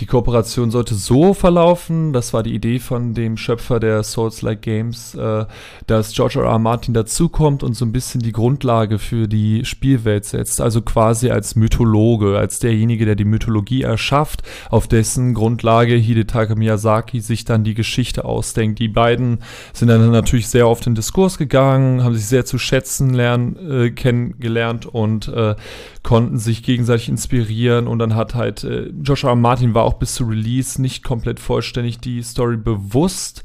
die 0.00 0.06
Kooperation 0.06 0.70
sollte 0.70 0.94
so 0.94 1.34
verlaufen, 1.34 2.12
das 2.12 2.32
war 2.32 2.42
die 2.42 2.54
Idee 2.54 2.78
von 2.78 3.14
dem 3.14 3.36
Schöpfer 3.36 3.78
der 3.78 4.02
Souls-like 4.02 4.62
Games, 4.62 5.14
äh, 5.14 5.46
dass 5.86 6.12
George 6.12 6.40
R. 6.40 6.46
R. 6.46 6.58
Martin 6.58 6.94
dazukommt 6.94 7.62
und 7.62 7.74
so 7.74 7.84
ein 7.84 7.92
bisschen 7.92 8.20
die 8.20 8.32
Grundlage 8.32 8.98
für 8.98 9.28
die 9.28 9.64
Spielwelt 9.64 10.24
setzt. 10.24 10.60
Also 10.60 10.82
quasi 10.82 11.30
als 11.30 11.54
Mythologe, 11.54 12.38
als 12.38 12.58
derjenige, 12.58 13.04
der 13.04 13.14
die 13.14 13.24
Mythologie 13.24 13.82
erschafft, 13.82 14.42
auf 14.68 14.88
dessen 14.88 15.34
Grundlage 15.34 15.94
Hidetaka 15.94 16.54
Miyazaki 16.54 17.20
sich 17.20 17.44
dann 17.44 17.62
die 17.62 17.74
Geschichte 17.74 18.24
ausdenkt. 18.24 18.80
Die 18.80 18.88
beiden 18.88 19.38
sind 19.72 19.88
dann 19.88 20.10
natürlich 20.10 20.48
sehr 20.48 20.66
auf 20.66 20.80
den 20.80 20.94
Diskurs 20.94 21.38
gegangen, 21.38 22.02
haben 22.02 22.14
sich 22.14 22.26
sehr 22.26 22.44
zu 22.44 22.58
schätzen 22.58 23.14
lernen, 23.14 23.56
äh, 23.70 23.90
kennengelernt 23.90 24.86
und 24.86 25.28
äh, 25.28 25.54
konnten 26.02 26.38
sich 26.38 26.62
gegenseitig 26.62 27.08
inspirieren 27.08 27.86
und 27.86 27.98
dann 27.98 28.14
hat 28.14 28.34
halt 28.34 28.64
äh, 28.64 28.90
Joshua. 29.02 29.34
Martin 29.34 29.74
war 29.74 29.83
auch 29.84 29.94
bis 29.94 30.14
zu 30.14 30.24
Release 30.24 30.80
nicht 30.80 31.04
komplett 31.04 31.40
vollständig 31.40 31.98
die 31.98 32.22
Story 32.22 32.56
bewusst. 32.56 33.44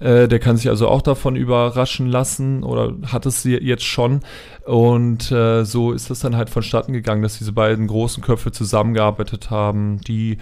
Äh, 0.00 0.28
der 0.28 0.38
kann 0.38 0.56
sich 0.56 0.68
also 0.68 0.88
auch 0.88 1.02
davon 1.02 1.36
überraschen 1.36 2.06
lassen 2.06 2.62
oder 2.62 2.94
hat 3.06 3.26
es 3.26 3.42
sie 3.42 3.56
jetzt 3.56 3.84
schon. 3.84 4.20
Und 4.66 5.30
äh, 5.30 5.64
so 5.64 5.92
ist 5.92 6.10
das 6.10 6.18
dann 6.20 6.36
halt 6.36 6.50
vonstatten 6.50 6.92
gegangen, 6.92 7.22
dass 7.22 7.38
diese 7.38 7.52
beiden 7.52 7.86
großen 7.86 8.20
Köpfe 8.20 8.50
zusammengearbeitet 8.50 9.48
haben. 9.48 10.00
Die, 10.00 10.38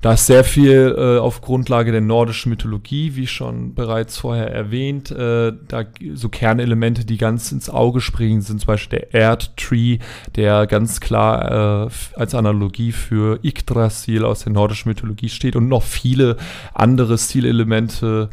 da 0.00 0.14
ist 0.14 0.26
sehr 0.26 0.42
viel 0.42 0.96
äh, 0.98 1.18
auf 1.18 1.42
Grundlage 1.42 1.92
der 1.92 2.00
nordischen 2.00 2.50
Mythologie, 2.50 3.14
wie 3.14 3.28
schon 3.28 3.74
bereits 3.74 4.18
vorher 4.18 4.50
erwähnt. 4.52 5.12
Äh, 5.12 5.52
da 5.68 5.84
so 6.14 6.28
Kernelemente, 6.28 7.04
die 7.04 7.18
ganz 7.18 7.52
ins 7.52 7.70
Auge 7.70 8.00
springen, 8.00 8.40
sind 8.40 8.60
zum 8.60 8.66
Beispiel 8.66 8.98
der 8.98 9.14
Erdtree, 9.14 9.98
der 10.34 10.66
ganz 10.66 10.98
klar 10.98 11.86
äh, 11.86 11.90
als 12.16 12.34
Analogie 12.34 12.90
für 12.90 13.38
Yggdrasil 13.44 14.24
aus 14.24 14.40
der 14.42 14.52
nordischen 14.52 14.88
Mythologie 14.88 15.28
steht 15.28 15.54
und 15.54 15.68
noch 15.68 15.84
viele 15.84 16.36
andere 16.74 17.16
Stilelemente 17.16 18.28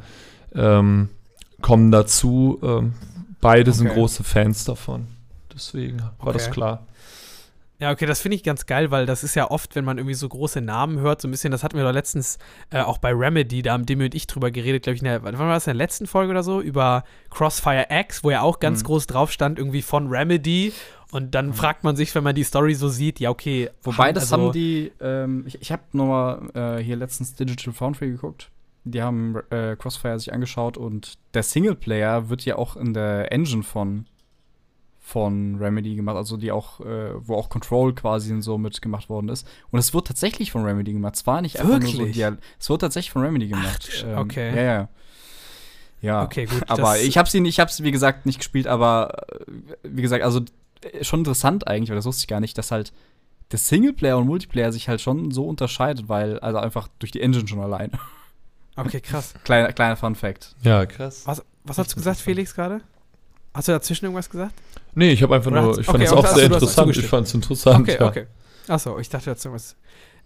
ähm, 0.56 1.10
kommen 1.62 1.92
dazu. 1.92 2.60
Ähm, 2.64 2.94
beide 3.42 3.72
sind 3.72 3.88
Okay. 3.88 3.96
große 4.00 4.24
Fans 4.24 4.66
davon. 4.66 5.08
Deswegen 5.54 6.02
war 6.20 6.34
das 6.34 6.44
Okay. 6.46 6.54
klar. 6.54 6.86
Ja, 7.78 7.92
okay, 7.92 8.06
das 8.06 8.22
finde 8.22 8.36
ich 8.38 8.44
ganz 8.44 8.68
geil, 8.68 8.90
weil 8.90 9.06
das 9.06 9.26
ist 9.26 9.36
ja 9.36 9.52
oft, 9.52 9.76
wenn 9.76 9.84
man 9.84 9.98
irgendwie 9.98 10.14
so 10.14 10.30
große 10.30 10.62
Namen 10.62 11.00
hört, 11.00 11.22
so 11.22 11.28
ein 11.28 11.32
bisschen, 11.32 11.52
das 11.52 11.62
hatten 11.62 11.76
wir 11.76 11.84
doch 11.84 11.92
letztens 11.92 12.38
äh, 12.72 12.80
auch 12.80 13.00
bei 13.00 13.12
Remedy, 13.12 13.62
da 13.64 13.74
haben 13.74 13.86
Demi 13.86 14.06
und 14.06 14.16
ich 14.16 14.28
drüber 14.28 14.50
geredet, 14.50 14.84
glaube 14.84 14.96
ich, 14.96 15.02
in 15.02 15.06
der, 15.10 15.24
wann 15.24 15.38
war 15.38 15.50
das, 15.54 15.68
in 15.68 15.72
der 15.72 15.76
letzten 15.86 16.08
Folge 16.08 16.32
oder 16.32 16.42
so, 16.42 16.62
über 16.62 17.04
Crossfire 17.32 17.88
X, 17.90 18.24
wo 18.24 18.32
ja 18.32 18.42
auch 18.42 18.62
ganz 18.62 18.80
Mhm. 18.82 18.86
groß 18.86 19.08
drauf 19.08 19.30
stand, 19.30 19.60
irgendwie 19.60 19.82
von 19.82 20.08
Remedy. 20.08 20.72
Und 21.12 21.36
dann 21.36 21.54
fragt 21.54 21.84
man 21.84 21.98
sich, 21.98 22.16
wenn 22.16 22.24
man 22.24 22.34
die 22.34 22.44
Story 22.46 22.76
so 22.76 22.88
sieht, 22.88 23.20
ja, 23.20 23.30
okay. 23.30 23.70
Wobei, 23.84 24.14
das 24.14 24.32
also- 24.32 24.46
haben 24.46 24.52
die, 24.54 24.94
ähm, 25.02 25.44
ich, 25.46 25.62
ich 25.62 25.72
habe 25.74 25.84
nochmal 25.92 26.50
äh, 26.54 26.82
hier 26.82 26.96
letztens 26.96 27.36
Digital 27.36 27.74
Foundry 27.74 28.10
geguckt. 28.10 28.50
Die 28.86 29.02
haben 29.02 29.36
äh, 29.50 29.76
Crossfire 29.78 30.20
sich 30.20 30.32
angeschaut 30.32 30.78
und 30.78 31.16
der 31.34 31.44
Singleplayer 31.44 32.30
wird 32.30 32.46
ja 32.46 32.56
auch 32.56 32.76
in 32.78 32.94
der 32.94 33.32
Engine 33.32 33.64
von, 33.64 34.06
von 35.00 35.56
Remedy 35.56 35.96
gemacht, 35.96 36.16
also 36.16 36.38
die 36.38 36.52
auch, 36.52 36.80
äh, 36.82 37.14
wo 37.28 37.36
auch 37.36 37.50
Control 37.50 37.94
quasi 37.96 38.32
und 38.32 38.42
so 38.44 38.58
mitgemacht 38.58 39.10
worden 39.10 39.30
ist. 39.30 39.48
Und 39.72 39.80
es 39.80 39.94
wird 39.94 40.08
tatsächlich 40.08 40.52
von 40.52 40.64
Remedy 40.64 40.94
gemacht. 40.94 41.16
Zwar 41.16 41.42
nicht 41.42 41.60
einfach 41.60 41.80
nur 41.80 41.90
so, 41.90 41.98
Wirklich? 42.00 42.16
ja, 42.16 42.38
es 42.60 42.70
wird 42.70 42.82
tatsächlich 42.82 43.12
von 43.12 43.24
Remedy 43.24 43.48
gemacht. 43.48 43.88
du 43.88 43.92
Sch- 43.92 44.18
okay. 44.18 44.56
Ja, 44.56 44.62
ja. 44.62 44.90
Ja. 46.02 46.24
Okay, 46.24 46.46
gut. 46.46 46.70
Aber 46.70 47.00
ich 47.00 47.18
habe 47.18 47.28
sie, 47.30 47.44
ich 47.48 47.60
habe 47.60 47.72
wie 47.80 47.92
gesagt 47.92 48.26
nicht 48.28 48.38
gespielt, 48.38 48.68
aber 48.68 49.24
äh, 49.32 49.46
wie 49.84 50.04
gesagt, 50.04 50.24
also 50.24 50.42
äh, 50.82 51.04
schon 51.04 51.22
interessant 51.22 51.68
eigentlich, 51.68 51.90
weil 51.90 51.96
das 51.96 52.06
wusste 52.06 52.22
ich 52.22 52.28
gar 52.28 52.40
nicht, 52.40 52.58
dass 52.58 52.70
halt 52.72 52.94
der 53.52 53.60
Singleplayer 53.60 54.18
und 54.18 54.28
Multiplayer 54.28 54.72
sich 54.72 54.88
halt 54.88 55.02
schon 55.02 55.32
so 55.32 55.48
unterscheidet, 55.48 56.10
weil 56.10 56.40
also 56.40 56.60
einfach 56.60 56.88
durch 57.00 57.12
die 57.12 57.22
Engine 57.22 57.48
schon 57.48 57.60
allein. 57.60 57.92
Okay, 58.76 59.00
krass. 59.02 59.34
kleiner 59.44 59.72
kleiner 59.74 59.96
Fun 59.96 60.16
Fact. 60.16 60.56
Ja, 60.64 60.86
krass. 60.86 61.22
Was, 61.26 61.44
was 61.64 61.78
hast 61.78 61.92
du 61.92 61.96
gesagt, 61.96 62.20
Felix, 62.20 62.54
gerade? 62.54 62.82
Hast 63.54 63.68
du 63.68 63.72
dazwischen 63.72 64.06
irgendwas 64.06 64.30
gesagt? 64.30 64.54
Nee, 64.96 65.12
ich 65.12 65.24
habe 65.24 65.36
einfach 65.36 65.52
Oder 65.52 65.62
nur, 65.62 65.80
ich 65.80 65.86
fand 65.86 65.98
okay, 65.98 66.06
es 66.06 66.12
aber 66.12 66.20
auch 66.22 66.28
sehr 66.28 66.50
du- 66.50 66.56
interessant. 66.56 66.98
Ich 66.98 67.06
fand 67.08 67.28
es 67.28 67.34
interessant. 67.34 67.80
Okay, 67.90 67.98
ja. 68.00 68.08
okay. 68.08 68.26
Achso, 68.68 69.00
ich 69.00 69.10
dachte 69.10 69.30
dazu 69.30 69.54
was. 69.54 69.76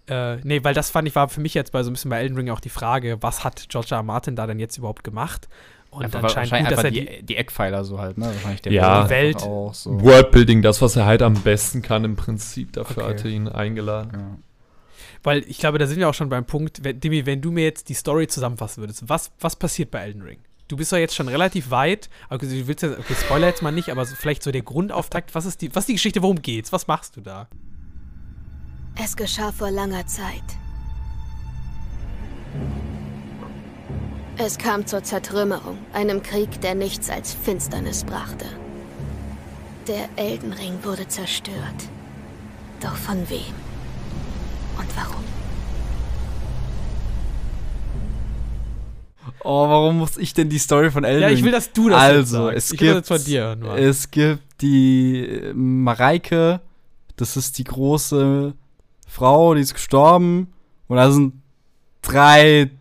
Äh, 0.07 0.37
nee, 0.37 0.63
weil 0.63 0.73
das 0.73 0.89
fand 0.89 1.07
ich, 1.07 1.15
war 1.15 1.29
für 1.29 1.41
mich 1.41 1.53
jetzt 1.53 1.71
bei 1.71 1.83
so 1.83 1.91
ein 1.91 1.93
bisschen 1.93 2.09
bei 2.09 2.19
Elden 2.19 2.35
Ring 2.35 2.49
auch 2.49 2.59
die 2.59 2.69
Frage, 2.69 3.17
was 3.21 3.43
hat 3.43 3.67
George 3.69 3.89
R. 3.91 3.97
R. 3.97 4.03
Martin 4.03 4.35
da 4.35 4.47
denn 4.47 4.57
jetzt 4.59 4.77
überhaupt 4.77 5.03
gemacht? 5.03 5.47
Und 5.91 6.03
Einfach, 6.05 6.23
anscheinend 6.23 6.51
wahrscheinlich 6.51 6.69
gut, 6.69 6.77
dass 6.77 6.83
er 6.85 6.91
die, 6.91 7.25
die, 7.25 7.35
Eckpfeiler 7.35 7.83
so 7.83 7.99
halt, 7.99 8.17
ne? 8.17 8.25
Wahrscheinlich 8.27 8.61
der 8.61 8.71
Ja. 8.71 9.09
Welt 9.09 9.41
auch 9.43 9.73
so. 9.73 10.01
Worldbuilding, 10.01 10.61
das, 10.61 10.81
was 10.81 10.95
er 10.95 11.05
halt 11.05 11.21
am 11.23 11.33
besten 11.33 11.81
kann 11.81 12.03
im 12.05 12.15
Prinzip. 12.15 12.73
Dafür 12.73 13.03
Okay. 13.03 13.13
hat 13.13 13.25
er 13.25 13.31
ihn 13.31 13.47
eingeladen. 13.47 14.11
Ja. 14.13 14.37
Weil 15.23 15.43
ich 15.47 15.59
glaube, 15.59 15.77
da 15.77 15.87
sind 15.87 15.99
wir 15.99 16.09
auch 16.09 16.13
schon 16.13 16.29
beim 16.29 16.45
Punkt, 16.45 16.83
wenn, 16.83 16.99
Demi, 16.99 17.25
wenn 17.25 17.41
du 17.41 17.51
mir 17.51 17.63
jetzt 17.63 17.89
die 17.89 17.93
Story 17.93 18.27
zusammenfassen 18.27 18.81
würdest, 18.81 19.07
was, 19.07 19.31
was 19.39 19.55
passiert 19.55 19.91
bei 19.91 19.99
Elden 19.99 20.21
Ring? 20.21 20.39
Du 20.67 20.77
bist 20.77 20.91
ja 20.91 20.99
jetzt 20.99 21.15
schon 21.15 21.27
relativ 21.27 21.71
weit, 21.71 22.09
also 22.29 22.45
du 22.45 22.67
willst 22.67 22.83
ja, 22.83 22.91
okay, 22.91 23.15
Spoiler 23.15 23.47
jetzt 23.47 23.61
mal 23.61 23.71
nicht, 23.71 23.89
aber 23.89 24.05
so, 24.05 24.15
vielleicht 24.15 24.43
so 24.43 24.51
der 24.51 24.61
Grundauftakt, 24.61 25.33
was 25.33 25.45
ist 25.45 25.61
die, 25.61 25.73
was 25.73 25.83
ist 25.83 25.89
die 25.89 25.93
Geschichte, 25.93 26.21
worum 26.21 26.41
geht's? 26.41 26.71
Was 26.71 26.87
machst 26.87 27.17
du 27.17 27.21
da? 27.21 27.47
Es 29.01 29.15
geschah 29.15 29.51
vor 29.51 29.71
langer 29.71 30.05
Zeit. 30.05 30.43
Es 34.37 34.57
kam 34.57 34.85
zur 34.85 35.03
Zertrümmerung, 35.03 35.77
einem 35.91 36.23
Krieg, 36.23 36.61
der 36.61 36.75
nichts 36.75 37.09
als 37.09 37.33
Finsternis 37.33 38.03
brachte. 38.03 38.45
Der 39.87 40.07
Eldenring 40.15 40.83
wurde 40.83 41.07
zerstört. 41.07 41.89
Doch 42.79 42.95
von 42.95 43.29
wem? 43.29 43.68
Und 44.79 44.87
warum? 44.95 45.23
Oh, 49.43 49.69
warum 49.69 49.97
muss 49.99 50.17
ich 50.17 50.33
denn 50.33 50.49
die 50.49 50.57
Story 50.59 50.91
von 50.91 51.03
Elden 51.03 51.21
Ja, 51.23 51.29
ich 51.29 51.43
will, 51.43 51.51
dass 51.51 51.71
du 51.71 51.89
das 51.89 51.99
Also, 51.99 52.49
jetzt 52.49 52.55
sagst. 52.55 52.57
es 52.67 52.71
ich 52.73 52.79
gibt, 52.79 52.95
das 52.95 53.07
von 53.07 53.23
dir 53.23 53.55
nur. 53.55 53.77
es 53.77 54.11
gibt 54.11 54.61
die 54.61 55.19
äh, 55.25 55.53
Mareike, 55.53 56.61
das 57.15 57.37
ist 57.37 57.57
die 57.57 57.63
große 57.63 58.53
Frau, 59.07 59.53
die 59.55 59.61
ist 59.61 59.73
gestorben. 59.73 60.53
Und 60.87 60.97
da 60.97 61.11
sind 61.11 61.33
drei 62.01 62.71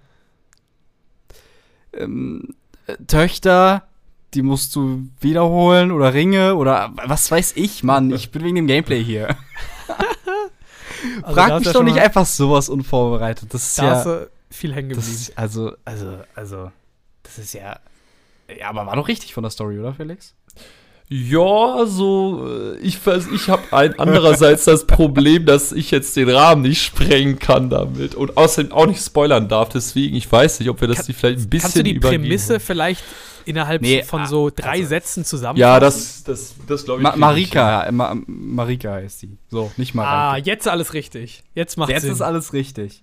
ähm, 1.93 2.55
äh, 2.87 2.97
Töchter, 3.07 3.85
die 4.35 4.43
musst 4.43 4.75
du 4.77 5.09
wiederholen 5.21 5.91
oder 5.93 6.13
Ringe 6.15 6.57
oder 6.57 6.93
was 7.07 7.31
weiß 7.31 7.53
ich, 7.57 7.83
Mann. 7.83 8.11
Ich 8.11 8.31
bin 8.31 8.43
wegen 8.45 8.57
dem 8.57 8.67
Gameplay 8.67 9.03
hier. 9.03 9.37
Also, 11.23 11.35
Frag 11.35 11.61
mich 11.61 11.73
doch 11.73 11.83
nicht 11.83 11.99
einfach 11.99 12.27
sowas 12.27 12.69
unvorbereitet. 12.69 13.53
Das 13.53 13.63
ist 13.69 13.79
Da 13.79 13.85
ja. 13.85 13.91
hast 13.91 14.07
du 14.07 14.31
viel 14.51 14.75
hängen 14.75 14.91
geblieben. 14.91 15.27
also, 15.37 15.73
also, 15.85 16.19
also, 16.35 16.71
das 17.23 17.39
ist 17.39 17.53
ja. 17.55 17.79
Ja, 18.59 18.71
aber 18.71 18.87
war 18.87 18.97
doch 18.97 19.09
richtig 19.09 19.35
von 19.35 19.43
der 19.43 19.51
Story, 19.51 19.79
oder, 19.79 19.93
Felix? 19.93 20.35
Ja, 21.11 21.87
so, 21.87 22.47
äh, 22.47 22.79
ich, 22.81 22.99
ich 23.35 23.49
habe 23.49 23.63
ein, 23.71 23.99
andererseits 23.99 24.65
das 24.65 24.87
Problem, 24.87 25.47
dass 25.47 25.73
ich 25.73 25.91
jetzt 25.91 26.15
den 26.17 26.29
Rahmen 26.29 26.61
nicht 26.63 26.83
sprengen 26.83 27.39
kann 27.39 27.71
damit 27.71 28.15
und 28.15 28.37
außerdem 28.37 28.73
auch 28.73 28.87
nicht 28.87 29.03
spoilern 29.03 29.49
darf. 29.49 29.71
Deswegen, 29.71 30.17
ich 30.17 30.31
weiß 30.31 30.61
nicht, 30.61 30.69
ob 30.69 30.81
wir 30.83 30.89
das 30.89 30.99
Kann- 30.99 31.07
die 31.07 31.13
vielleicht 31.15 31.39
ein 31.41 31.49
bisschen 31.49 31.63
Kannst 31.63 31.77
du 31.79 31.83
die 31.83 31.99
Prämisse 31.99 32.61
vielleicht 32.61 33.03
innerhalb 33.49 33.83
Nee, 33.83 34.03
von 34.03 34.23
ah, 34.23 34.27
so 34.27 34.51
drei 34.55 34.71
also- 34.71 34.89
Sätzen 34.89 35.25
zusammenfassen? 35.25 35.61
Ja, 35.75 35.81
das, 35.81 36.23
das, 36.25 36.55
das 36.67 36.85
glaube 36.85 37.01
ich. 37.01 37.05
Ma. 37.05 37.17
Marika, 37.17 37.85
äh, 37.85 37.93
Ma 37.93 38.17
Marika 38.27 38.93
heißt 38.93 39.23
die. 39.23 39.39
So, 39.51 39.71
nicht 39.77 39.95
Ah, 39.95 39.97
Mareike. 39.97 40.47
jetzt 40.47 40.69
alles 40.69 40.95
richtig. 40.95 41.43
Jetzt 41.55 41.77
macht 41.77 41.91
Jetzt 41.91 42.03
Sinn. 42.03 42.13
ist 42.13 42.21
alles 42.23 42.53
richtig. 42.53 43.03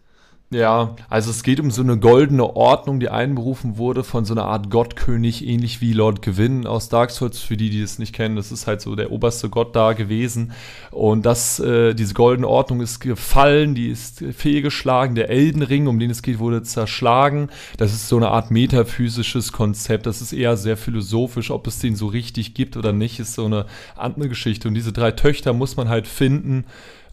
Ja, 0.52 0.96
also 1.10 1.32
es 1.32 1.42
geht 1.42 1.60
um 1.60 1.72
so 1.72 1.82
eine 1.82 1.98
goldene 1.98 2.56
Ordnung, 2.56 3.00
die 3.00 3.10
einberufen 3.10 3.78
wurde 3.80 4.04
von 4.04 4.26
so 4.26 4.36
einer 4.36 4.46
Art 4.46 4.70
Gottkönig, 4.70 5.46
ähnlich 5.46 5.82
wie 5.82 5.92
Lord 5.92 6.22
Gwyn 6.22 6.68
aus 6.68 6.88
Dark 6.88 7.10
Souls, 7.10 7.40
für 7.40 7.58
die, 7.58 7.72
die 7.72 7.82
es 7.82 7.98
nicht 7.98 8.14
kennen. 8.14 8.36
Das 8.36 8.52
ist 8.52 8.68
halt 8.68 8.80
so 8.80 8.96
der 8.96 9.12
oberste 9.12 9.50
Gott 9.50 9.76
da 9.76 9.94
gewesen. 9.94 10.54
Und 10.92 11.26
das, 11.26 11.60
äh, 11.60 11.96
diese 11.96 12.14
goldene 12.14 12.48
Ordnung 12.48 12.82
ist 12.82 13.00
gefallen, 13.00 13.74
die 13.74 13.90
ist 13.90 14.24
fehlgeschlagen. 14.38 15.16
Der 15.16 15.32
Eldenring, 15.32 15.88
um 15.88 15.98
den 15.98 16.12
es 16.12 16.22
geht, 16.22 16.38
wurde 16.38 16.62
zerschlagen. 16.62 17.50
Das 17.78 17.92
ist 17.92 18.08
so 18.08 18.18
eine 18.18 18.30
Art 18.30 18.52
metaphysisches 18.52 19.52
Konzept. 19.52 20.06
Das 20.06 20.22
ist 20.22 20.32
eher 20.32 20.58
sehr 20.58 20.78
philosophisch. 20.78 21.50
Ob 21.50 21.66
es 21.66 21.80
den 21.80 21.96
so 21.96 22.06
richtig 22.06 22.54
gibt 22.54 22.78
oder 22.78 22.94
nicht, 22.94 23.20
ist 23.20 23.34
so 23.34 23.46
eine 23.46 23.66
andere 23.96 24.30
Geschichte. 24.30 24.68
Und 24.68 24.76
diese 24.76 24.94
drei 24.94 25.10
Töchter 25.10 25.54
muss 25.54 25.76
man 25.76 25.90
halt 25.90 26.08
finden 26.08 26.66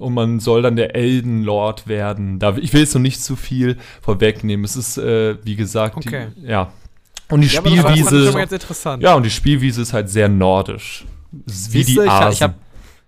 und 0.03 0.15
man 0.15 0.41
soll 0.41 0.63
dann 0.63 0.77
der 0.77 0.95
Eldenlord 0.95 1.87
werden. 1.89 2.39
Da, 2.39 2.57
ich 2.57 2.73
will 2.73 2.81
jetzt 2.81 2.95
noch 2.95 3.01
nicht 3.01 3.23
zu 3.23 3.37
viel 3.37 3.79
vorwegnehmen. 4.03 4.65
Es 4.65 4.77
ist, 4.77 4.99
äh, 4.99 5.37
wie 5.45 5.57
gesagt, 5.57 5.97
Okay. 5.97 6.29
die, 6.37 6.47
ja. 6.49 6.71
Und 7.31 7.41
die 7.41 7.47
Ja, 7.47 7.63
ich 7.65 7.71
Spielwiese, 7.81 8.33
ganz 8.33 8.53
interessant. 8.53 9.03
ja, 9.03 9.15
und 9.15 9.23
die 9.23 9.31
Spielwiese 9.31 9.81
ist 9.83 9.93
halt 9.95 10.11
sehr 10.11 10.29
nordisch. 10.29 11.07
Wie 11.31 11.51
Siehste, 11.83 11.93
die 12.03 12.07
ich, 12.07 12.11
Asen. 12.13 12.33
ich 12.33 12.43
habe 12.43 12.55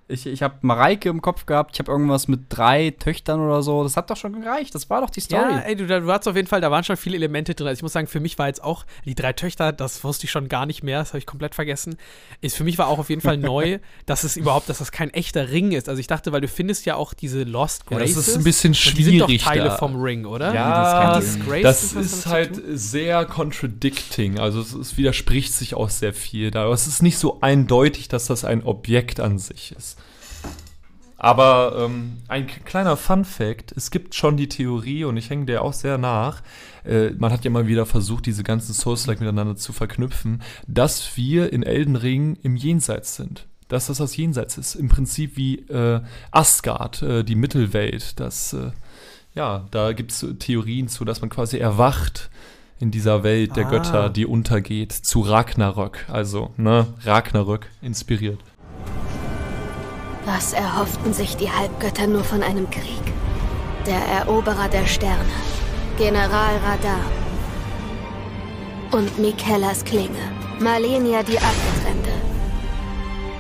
ich, 0.07 0.27
ich 0.27 0.43
hab 0.43 0.63
Mareike 0.63 1.09
im 1.09 1.23
Kopf 1.23 1.47
gehabt. 1.47 1.71
Ich 1.75 1.79
habe 1.79 1.91
irgendwas 1.91 2.29
mit 2.29 2.41
drei 2.51 2.91
Töchtern 2.99 3.41
oder 3.41 3.63
so. 3.63 3.83
Das 3.83 3.97
hat 3.97 4.11
doch 4.11 4.17
schon 4.17 4.39
gereicht. 4.41 4.75
Das 4.75 4.91
war 4.91 5.01
doch 5.01 5.09
die 5.09 5.21
Story. 5.21 5.51
Ja, 5.51 5.59
ey, 5.61 5.77
du, 5.77 5.87
du 5.87 6.13
hast 6.13 6.29
auf 6.29 6.37
jeden 6.37 6.47
Fall, 6.47 6.61
da 6.61 6.71
waren 6.71 6.85
schon 6.85 6.97
viele 6.99 7.17
Elemente 7.17 7.55
drin. 7.55 7.69
Also 7.69 7.79
ich 7.79 7.83
muss 7.83 7.95
sagen, 7.95 8.07
für 8.07 8.21
mich 8.21 8.39
war 8.39 8.47
jetzt 8.49 8.63
auch 8.63 8.85
die 9.07 9.15
drei 9.15 9.33
Töchter, 9.33 9.73
das 9.73 10.05
wusste 10.05 10.25
ich 10.27 10.31
schon 10.31 10.49
gar 10.49 10.67
nicht 10.67 10.83
mehr, 10.83 10.99
das 10.99 11.09
habe 11.11 11.19
ich 11.19 11.27
komplett 11.27 11.55
vergessen. 11.55 11.97
Ist 12.43 12.55
für 12.57 12.65
mich 12.65 12.77
war 12.77 12.89
auch 12.89 12.99
auf 12.99 13.09
jeden 13.09 13.23
Fall 13.23 13.37
neu, 13.39 13.79
dass 14.05 14.25
es 14.25 14.37
überhaupt, 14.37 14.69
dass 14.69 14.79
das 14.79 14.93
kein 14.93 15.09
echter 15.15 15.51
Ring 15.51 15.73
ist. 15.73 15.89
Also 15.89 16.01
ich 16.01 16.07
dachte, 16.07 16.33
weil 16.33 16.43
du 16.43 16.49
findest 16.49 16.85
ja 16.85 16.97
auch 16.97 17.15
diese 17.15 17.45
Lost 17.45 17.85
Ja, 17.91 17.97
Graces. 17.97 18.15
das 18.17 18.29
ist 18.29 18.37
ein 18.37 18.45
bisschen 18.45 18.71
und 18.75 18.99
die 18.99 19.05
sind 19.05 19.19
doch 19.21 19.27
schwierig 19.27 19.43
Teile 19.45 19.65
da. 19.65 19.77
vom 19.77 20.01
Ring, 20.03 20.27
oder? 20.27 20.53
Ja, 20.55 21.19
Dieses 21.19 21.41
Graces, 21.45 21.95
das 21.95 22.05
ist 22.13 22.27
halt 22.27 22.61
sehr 22.75 23.25
contradicting. 23.25 24.39
Also 24.39 24.61
es, 24.61 24.75
es 24.75 24.97
widerspricht 24.97 25.53
sich 25.55 25.75
auch 25.75 25.89
sehr 25.89 26.13
viel 26.13 26.51
da. 26.51 26.65
Aber 26.65 26.75
es 26.75 26.87
ist 26.87 27.03
nicht 27.03 27.19
so 27.19 27.39
eindeutig, 27.41 28.09
dass 28.09 28.27
das 28.27 28.45
ein 28.45 28.63
Objekt 28.65 29.21
an 29.21 29.39
sich 29.39 29.73
ist. 29.77 29.97
Aber 31.17 31.77
ähm, 31.79 32.19
ein 32.29 32.47
kleiner 32.47 32.97
Fun 32.97 33.25
Fact: 33.25 33.73
Es 33.77 33.91
gibt 33.91 34.15
schon 34.15 34.37
die 34.37 34.49
Theorie, 34.49 35.05
und 35.05 35.17
ich 35.17 35.31
hänge 35.31 35.47
der 35.47 35.62
auch 35.62 35.73
sehr 35.73 35.97
nach. 35.99 36.43
Äh, 36.85 37.11
man 37.11 37.33
hat 37.33 37.45
ja 37.45 37.51
mal 37.51 37.67
wieder 37.67 37.87
versucht, 37.87 38.27
diese 38.27 38.43
ganzen 38.43 38.75
Souls-like 38.75 39.21
miteinander 39.21 39.57
zu 39.57 39.73
verknüpfen, 39.73 40.43
dass 40.67 41.17
wir 41.17 41.53
in 41.53 41.62
Elden 41.62 41.97
Ring 41.97 42.37
im 42.43 42.57
Jenseits 42.57 43.17
sind. 43.17 43.47
Dass 43.69 43.87
das 43.87 43.99
das 43.99 44.17
Jenseits 44.17 44.59
ist. 44.59 44.75
Im 44.75 44.89
Prinzip 44.89 45.37
wie 45.37 45.61
äh, 45.69 46.01
Asgard, 46.31 47.03
äh, 47.03 47.25
die 47.25 47.37
Mittelwelt. 47.37 48.21
Das, 48.21 48.53
äh, 48.53 48.73
ja, 49.35 49.67
da 49.71 49.93
gibt 49.93 50.12
es 50.12 50.27
Theorien 50.39 50.89
zu, 50.89 51.05
dass 51.05 51.21
man 51.21 51.31
quasi 51.31 51.59
erwacht 51.59 52.29
in 52.81 52.91
dieser 52.91 53.23
Welt 53.23 53.57
der 53.57 53.67
Ah. 53.67 53.71
Götter, 53.71 54.11
die 54.11 54.27
untergeht, 54.27 54.93
zu 54.93 55.21
Ragnarök. 55.21 56.05
Also, 56.09 56.53
ne, 56.57 56.87
Ragnarök 57.05 57.67
inspiriert. 57.81 58.41
Was 60.27 60.55
erhofften 60.55 61.12
sich 61.12 61.37
die 61.37 61.51
Halbgötter 61.51 62.07
nur 62.07 62.25
von 62.25 62.43
einem 62.43 62.70
Krieg? 62.70 63.03
Der 63.87 64.01
Eroberer 64.20 64.68
der 64.68 64.87
Sterne, 64.87 65.35
General 65.99 66.57
Radar 66.64 67.05
und 68.93 69.18
Mikellas 69.18 69.85
Klinge, 69.85 70.33
Malenia 70.61 71.22
die 71.22 71.37
Abgetrennte. 71.37 72.12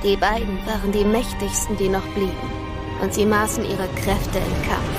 Die 0.02 0.16
beiden 0.16 0.58
waren 0.66 0.92
die 0.92 1.06
mächtigsten, 1.06 1.74
die 1.78 1.88
noch 1.88 2.06
blieben, 2.08 2.50
und 3.00 3.14
sie 3.14 3.24
maßen 3.24 3.64
ihre 3.64 3.88
Kräfte 3.94 4.38
im 4.38 4.68
Kampf. 4.68 4.94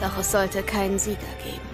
Doch 0.00 0.18
es 0.18 0.32
sollte 0.32 0.64
keinen 0.64 0.98
Sieger 0.98 1.18
geben. 1.44 1.67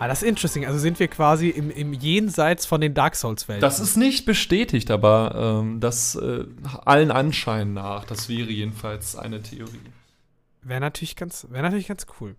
Ah, 0.00 0.08
das 0.08 0.22
ist 0.22 0.28
interesting. 0.28 0.64
Also 0.64 0.78
sind 0.78 0.98
wir 0.98 1.08
quasi 1.08 1.50
im, 1.50 1.70
im 1.70 1.92
Jenseits 1.92 2.64
von 2.64 2.80
den 2.80 2.94
Dark 2.94 3.14
Souls-Welten. 3.14 3.60
Das 3.60 3.80
ist 3.80 3.96
nicht 3.96 4.24
bestätigt, 4.24 4.90
aber 4.90 5.60
ähm, 5.62 5.78
das 5.78 6.14
äh, 6.14 6.46
allen 6.86 7.10
Anscheinen 7.10 7.74
nach, 7.74 8.06
das 8.06 8.30
wäre 8.30 8.48
jedenfalls 8.48 9.14
eine 9.14 9.42
Theorie. 9.42 9.78
Wäre 10.62 10.80
natürlich 10.80 11.16
ganz, 11.16 11.46
wäre 11.50 11.62
natürlich 11.62 11.86
ganz 11.86 12.06
cool. 12.18 12.34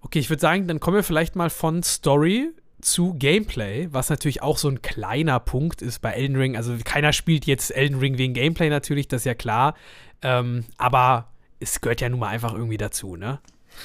Okay, 0.00 0.18
ich 0.18 0.28
würde 0.28 0.40
sagen, 0.40 0.66
dann 0.66 0.80
kommen 0.80 0.96
wir 0.96 1.04
vielleicht 1.04 1.36
mal 1.36 1.50
von 1.50 1.84
Story 1.84 2.50
zu 2.80 3.14
Gameplay, 3.14 3.86
was 3.92 4.10
natürlich 4.10 4.42
auch 4.42 4.58
so 4.58 4.66
ein 4.66 4.82
kleiner 4.82 5.38
Punkt 5.38 5.82
ist 5.82 6.00
bei 6.00 6.10
Elden 6.10 6.34
Ring. 6.34 6.56
Also 6.56 6.76
keiner 6.82 7.12
spielt 7.12 7.46
jetzt 7.46 7.70
Elden 7.70 8.00
Ring 8.00 8.18
wegen 8.18 8.34
Gameplay 8.34 8.70
natürlich, 8.70 9.06
das 9.06 9.20
ist 9.20 9.26
ja 9.26 9.34
klar. 9.34 9.76
Ähm, 10.20 10.64
aber 10.78 11.28
es 11.60 11.80
gehört 11.80 12.00
ja 12.00 12.08
nun 12.08 12.18
mal 12.18 12.28
einfach 12.30 12.54
irgendwie 12.54 12.76
dazu, 12.76 13.14
ne? 13.14 13.38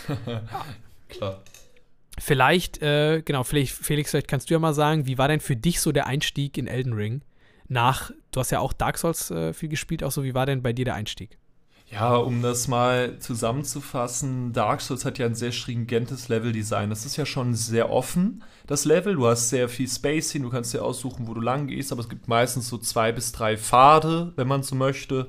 Klar. 1.09 1.43
Vielleicht, 2.17 2.81
äh, 2.81 3.21
genau, 3.23 3.43
vielleicht, 3.43 3.73
Felix, 3.73 4.11
vielleicht 4.11 4.27
kannst 4.27 4.49
du 4.49 4.53
ja 4.53 4.59
mal 4.59 4.73
sagen, 4.73 5.05
wie 5.05 5.17
war 5.17 5.27
denn 5.27 5.41
für 5.41 5.55
dich 5.55 5.81
so 5.81 5.91
der 5.91 6.07
Einstieg 6.07 6.57
in 6.57 6.67
Elden 6.67 6.93
Ring? 6.93 7.21
Nach, 7.67 8.11
du 8.31 8.39
hast 8.39 8.51
ja 8.51 8.59
auch 8.59 8.73
Dark 8.73 8.97
Souls 8.97 9.31
äh, 9.31 9.53
viel 9.53 9.69
gespielt, 9.69 10.03
auch 10.03 10.11
so, 10.11 10.23
wie 10.23 10.33
war 10.33 10.45
denn 10.45 10.61
bei 10.61 10.71
dir 10.71 10.85
der 10.85 10.95
Einstieg? 10.95 11.37
Ja, 11.91 12.15
um 12.15 12.41
das 12.41 12.67
mal 12.67 13.19
zusammenzufassen, 13.19 14.53
Dark 14.53 14.81
Souls 14.81 15.05
hat 15.05 15.19
ja 15.19 15.27
ein 15.27 15.35
sehr 15.35 15.51
stringentes 15.51 16.29
Leveldesign. 16.29 16.89
Das 16.89 17.05
ist 17.05 17.15
ja 17.15 17.27
schon 17.27 17.53
sehr 17.53 17.91
offen, 17.91 18.43
das 18.65 18.85
Level. 18.85 19.15
Du 19.15 19.27
hast 19.27 19.49
sehr 19.49 19.69
viel 19.69 19.87
Spacing, 19.87 20.41
du 20.41 20.49
kannst 20.49 20.73
dir 20.73 20.83
aussuchen, 20.83 21.27
wo 21.27 21.35
du 21.35 21.41
lang 21.41 21.67
gehst, 21.67 21.91
aber 21.91 22.01
es 22.01 22.09
gibt 22.09 22.27
meistens 22.27 22.69
so 22.69 22.79
zwei 22.79 23.11
bis 23.11 23.31
drei 23.33 23.55
Pfade, 23.55 24.33
wenn 24.35 24.47
man 24.47 24.63
so 24.63 24.75
möchte 24.75 25.27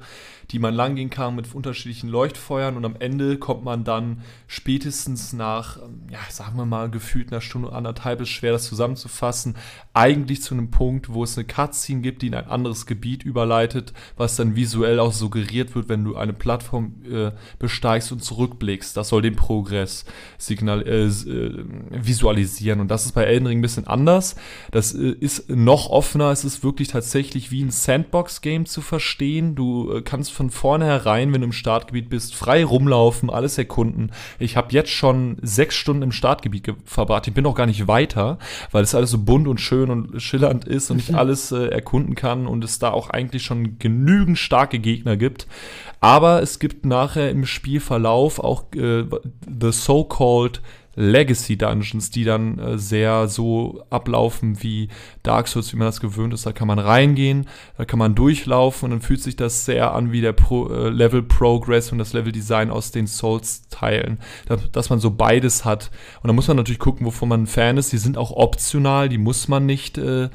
die 0.50 0.58
man 0.58 0.74
langgehen 0.74 1.10
kann 1.10 1.34
mit 1.34 1.52
unterschiedlichen 1.54 2.08
Leuchtfeuern 2.08 2.76
und 2.76 2.84
am 2.84 2.96
Ende 2.96 3.38
kommt 3.38 3.64
man 3.64 3.84
dann 3.84 4.22
spätestens 4.46 5.32
nach, 5.32 5.78
ähm, 5.78 6.02
ja, 6.10 6.18
sagen 6.30 6.56
wir 6.56 6.66
mal, 6.66 6.90
gefühlt 6.90 7.32
einer 7.32 7.40
Stunde, 7.40 7.72
anderthalb, 7.72 8.20
ist 8.20 8.28
schwer 8.28 8.52
das 8.52 8.64
zusammenzufassen, 8.66 9.56
eigentlich 9.92 10.42
zu 10.42 10.54
einem 10.54 10.70
Punkt, 10.70 11.12
wo 11.12 11.24
es 11.24 11.36
eine 11.36 11.46
Cutscene 11.46 12.00
gibt, 12.00 12.22
die 12.22 12.28
in 12.28 12.34
ein 12.34 12.46
anderes 12.46 12.86
Gebiet 12.86 13.24
überleitet, 13.24 13.92
was 14.16 14.36
dann 14.36 14.54
visuell 14.54 15.00
auch 15.00 15.12
suggeriert 15.12 15.74
wird, 15.74 15.88
wenn 15.88 16.04
du 16.04 16.16
eine 16.16 16.32
Plattform 16.32 16.94
äh, 17.10 17.32
besteigst 17.58 18.12
und 18.12 18.22
zurückblickst. 18.22 18.96
Das 18.96 19.08
soll 19.08 19.22
den 19.22 19.36
Progress 19.36 20.04
signal 20.38 20.86
äh, 20.86 21.06
äh, 21.06 21.64
visualisieren 21.90 22.80
und 22.80 22.88
das 22.88 23.06
ist 23.06 23.12
bei 23.12 23.24
Elden 23.24 23.46
Ring 23.46 23.58
ein 23.58 23.62
bisschen 23.62 23.86
anders. 23.86 24.36
Das 24.70 24.94
äh, 24.94 25.10
ist 25.18 25.50
noch 25.50 25.90
offener, 25.90 26.30
es 26.30 26.44
ist 26.44 26.62
wirklich 26.62 26.88
tatsächlich 26.88 27.50
wie 27.50 27.62
ein 27.62 27.70
Sandbox-Game 27.70 28.66
zu 28.66 28.80
verstehen. 28.80 29.54
Du 29.54 29.92
äh, 29.92 30.02
kannst 30.02 30.35
von 30.36 30.50
vornherein, 30.50 31.32
wenn 31.32 31.40
du 31.40 31.46
im 31.46 31.52
Startgebiet 31.52 32.10
bist, 32.10 32.34
frei 32.34 32.64
rumlaufen, 32.64 33.30
alles 33.30 33.56
erkunden. 33.56 34.12
Ich 34.38 34.56
habe 34.56 34.72
jetzt 34.72 34.90
schon 34.90 35.38
sechs 35.40 35.74
Stunden 35.74 36.02
im 36.02 36.12
Startgebiet 36.12 36.74
verbracht. 36.84 37.26
Ich 37.26 37.34
bin 37.34 37.44
noch 37.44 37.54
gar 37.54 37.66
nicht 37.66 37.88
weiter, 37.88 38.38
weil 38.70 38.84
es 38.84 38.94
alles 38.94 39.10
so 39.10 39.18
bunt 39.18 39.48
und 39.48 39.60
schön 39.60 39.90
und 39.90 40.20
schillernd 40.20 40.66
ist 40.66 40.90
und 40.90 40.98
ich 40.98 41.14
alles 41.14 41.52
äh, 41.52 41.68
erkunden 41.68 42.14
kann 42.14 42.46
und 42.46 42.62
es 42.62 42.78
da 42.78 42.90
auch 42.90 43.10
eigentlich 43.10 43.42
schon 43.42 43.78
genügend 43.78 44.38
starke 44.38 44.78
Gegner 44.78 45.16
gibt. 45.16 45.46
Aber 46.00 46.42
es 46.42 46.58
gibt 46.58 46.84
nachher 46.84 47.30
im 47.30 47.46
Spielverlauf 47.46 48.38
auch 48.38 48.64
äh, 48.74 49.04
the 49.48 49.72
so-called 49.72 50.60
Legacy 50.96 51.56
Dungeons, 51.56 52.10
die 52.10 52.24
dann 52.24 52.58
äh, 52.58 52.78
sehr 52.78 53.28
so 53.28 53.84
ablaufen 53.90 54.62
wie 54.62 54.88
Dark 55.22 55.46
Souls, 55.46 55.72
wie 55.72 55.76
man 55.76 55.86
das 55.86 56.00
gewöhnt 56.00 56.34
ist. 56.34 56.46
Da 56.46 56.52
kann 56.52 56.66
man 56.66 56.78
reingehen, 56.78 57.46
da 57.76 57.84
kann 57.84 57.98
man 57.98 58.14
durchlaufen 58.14 58.86
und 58.86 58.90
dann 58.90 59.00
fühlt 59.02 59.22
sich 59.22 59.36
das 59.36 59.66
sehr 59.66 59.94
an 59.94 60.10
wie 60.10 60.22
der 60.22 60.32
Pro, 60.32 60.68
äh, 60.68 60.88
Level 60.88 61.22
Progress 61.22 61.92
und 61.92 61.98
das 61.98 62.14
Level 62.14 62.32
Design 62.32 62.70
aus 62.70 62.90
den 62.90 63.06
Souls-Teilen, 63.06 64.18
da, 64.46 64.56
dass 64.56 64.90
man 64.90 64.98
so 64.98 65.10
beides 65.10 65.64
hat. 65.64 65.90
Und 66.22 66.28
da 66.28 66.32
muss 66.32 66.48
man 66.48 66.56
natürlich 66.56 66.80
gucken, 66.80 67.06
wovon 67.06 67.28
man 67.28 67.42
ein 67.42 67.46
Fan 67.46 67.76
ist. 67.76 67.92
Die 67.92 67.98
sind 67.98 68.16
auch 68.16 68.30
optional, 68.30 69.08
die 69.08 69.18
muss 69.18 69.48
man 69.48 69.66
nicht 69.66 69.98
äh, 69.98 70.30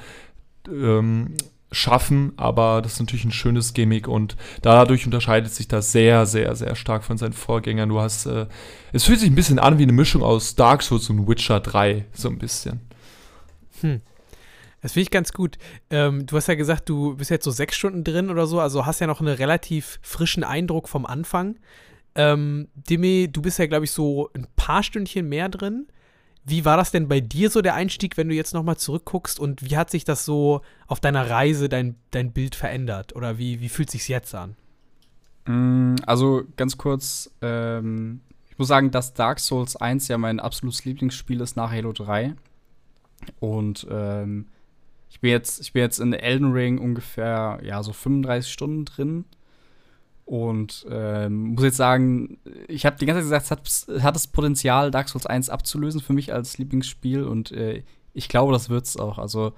ähm, 0.69 1.33
schaffen, 1.71 2.33
aber 2.37 2.81
das 2.81 2.93
ist 2.93 2.99
natürlich 2.99 3.25
ein 3.25 3.31
schönes 3.31 3.73
Gimmick 3.73 4.07
und 4.07 4.35
dadurch 4.61 5.05
unterscheidet 5.05 5.53
sich 5.53 5.67
das 5.67 5.91
sehr, 5.91 6.25
sehr, 6.25 6.55
sehr 6.55 6.75
stark 6.75 7.03
von 7.03 7.17
seinen 7.17 7.33
Vorgängern. 7.33 7.89
Du 7.89 8.01
hast, 8.01 8.25
äh, 8.25 8.47
es 8.91 9.05
fühlt 9.05 9.19
sich 9.19 9.29
ein 9.29 9.35
bisschen 9.35 9.59
an 9.59 9.77
wie 9.77 9.83
eine 9.83 9.93
Mischung 9.93 10.21
aus 10.21 10.55
Dark 10.55 10.83
Souls 10.83 11.09
und 11.09 11.27
Witcher 11.27 11.59
3, 11.59 12.05
so 12.13 12.29
ein 12.29 12.37
bisschen. 12.37 12.81
Hm. 13.81 14.01
Das 14.81 14.93
finde 14.93 15.03
ich 15.03 15.11
ganz 15.11 15.31
gut. 15.31 15.57
Ähm, 15.91 16.25
du 16.25 16.35
hast 16.35 16.47
ja 16.47 16.55
gesagt, 16.55 16.89
du 16.89 17.15
bist 17.15 17.29
jetzt 17.29 17.45
so 17.45 17.51
sechs 17.51 17.75
Stunden 17.75 18.03
drin 18.03 18.29
oder 18.29 18.47
so, 18.47 18.59
also 18.59 18.85
hast 18.85 18.99
ja 18.99 19.07
noch 19.07 19.21
einen 19.21 19.33
relativ 19.33 19.99
frischen 20.01 20.43
Eindruck 20.43 20.89
vom 20.89 21.05
Anfang. 21.05 21.59
Ähm, 22.15 22.67
Dimi, 22.75 23.29
du 23.31 23.41
bist 23.41 23.59
ja, 23.59 23.67
glaube 23.67 23.85
ich, 23.85 23.91
so 23.91 24.29
ein 24.33 24.47
paar 24.55 24.83
Stündchen 24.83 25.29
mehr 25.29 25.49
drin. 25.49 25.87
Wie 26.43 26.65
war 26.65 26.75
das 26.75 26.91
denn 26.91 27.07
bei 27.07 27.19
dir 27.19 27.49
so 27.51 27.61
der 27.61 27.75
Einstieg, 27.75 28.17
wenn 28.17 28.27
du 28.27 28.35
jetzt 28.35 28.53
nochmal 28.53 28.77
zurückguckst 28.77 29.39
und 29.39 29.69
wie 29.69 29.77
hat 29.77 29.91
sich 29.91 30.05
das 30.05 30.25
so 30.25 30.61
auf 30.87 30.99
deiner 30.99 31.29
Reise 31.29 31.69
dein, 31.69 31.95
dein 32.09 32.31
Bild 32.31 32.55
verändert 32.55 33.15
oder 33.15 33.37
wie, 33.37 33.61
wie 33.61 33.69
fühlt 33.69 33.91
sich 33.91 34.07
jetzt 34.07 34.33
an? 34.33 34.55
Mm, 35.45 35.95
also 36.05 36.43
ganz 36.57 36.77
kurz, 36.77 37.31
ähm, 37.41 38.21
ich 38.49 38.57
muss 38.57 38.67
sagen, 38.67 38.89
dass 38.89 39.13
Dark 39.13 39.39
Souls 39.39 39.75
1 39.75 40.07
ja 40.07 40.17
mein 40.17 40.39
absolutes 40.39 40.83
Lieblingsspiel 40.83 41.41
ist 41.41 41.55
nach 41.57 41.71
Halo 41.71 41.93
3. 41.93 42.33
Und 43.39 43.85
ähm, 43.91 44.47
ich 45.09 45.19
bin 45.19 45.29
jetzt, 45.29 45.61
ich 45.61 45.73
bin 45.73 45.83
jetzt 45.83 45.99
in 45.99 46.13
Elden 46.13 46.53
Ring 46.53 46.79
ungefähr 46.79 47.59
ja 47.63 47.83
so 47.83 47.93
35 47.93 48.51
Stunden 48.51 48.85
drin. 48.85 49.25
Und 50.31 50.85
ähm, 50.89 51.55
muss 51.55 51.65
jetzt 51.65 51.75
sagen, 51.75 52.37
ich 52.69 52.85
habe 52.85 52.95
die 52.97 53.05
ganze 53.05 53.19
Zeit 53.19 53.41
gesagt, 53.41 53.67
es 53.67 53.87
hat, 53.89 54.01
hat 54.01 54.15
das 54.15 54.27
Potenzial, 54.27 54.89
Dark 54.89 55.09
Souls 55.09 55.25
1 55.25 55.49
abzulösen 55.49 55.99
für 55.99 56.13
mich 56.13 56.31
als 56.31 56.57
Lieblingsspiel. 56.57 57.25
Und 57.25 57.51
äh, 57.51 57.83
ich 58.13 58.29
glaube, 58.29 58.53
das 58.53 58.69
wird 58.69 58.85
es 58.85 58.95
auch. 58.95 59.17
Also 59.17 59.51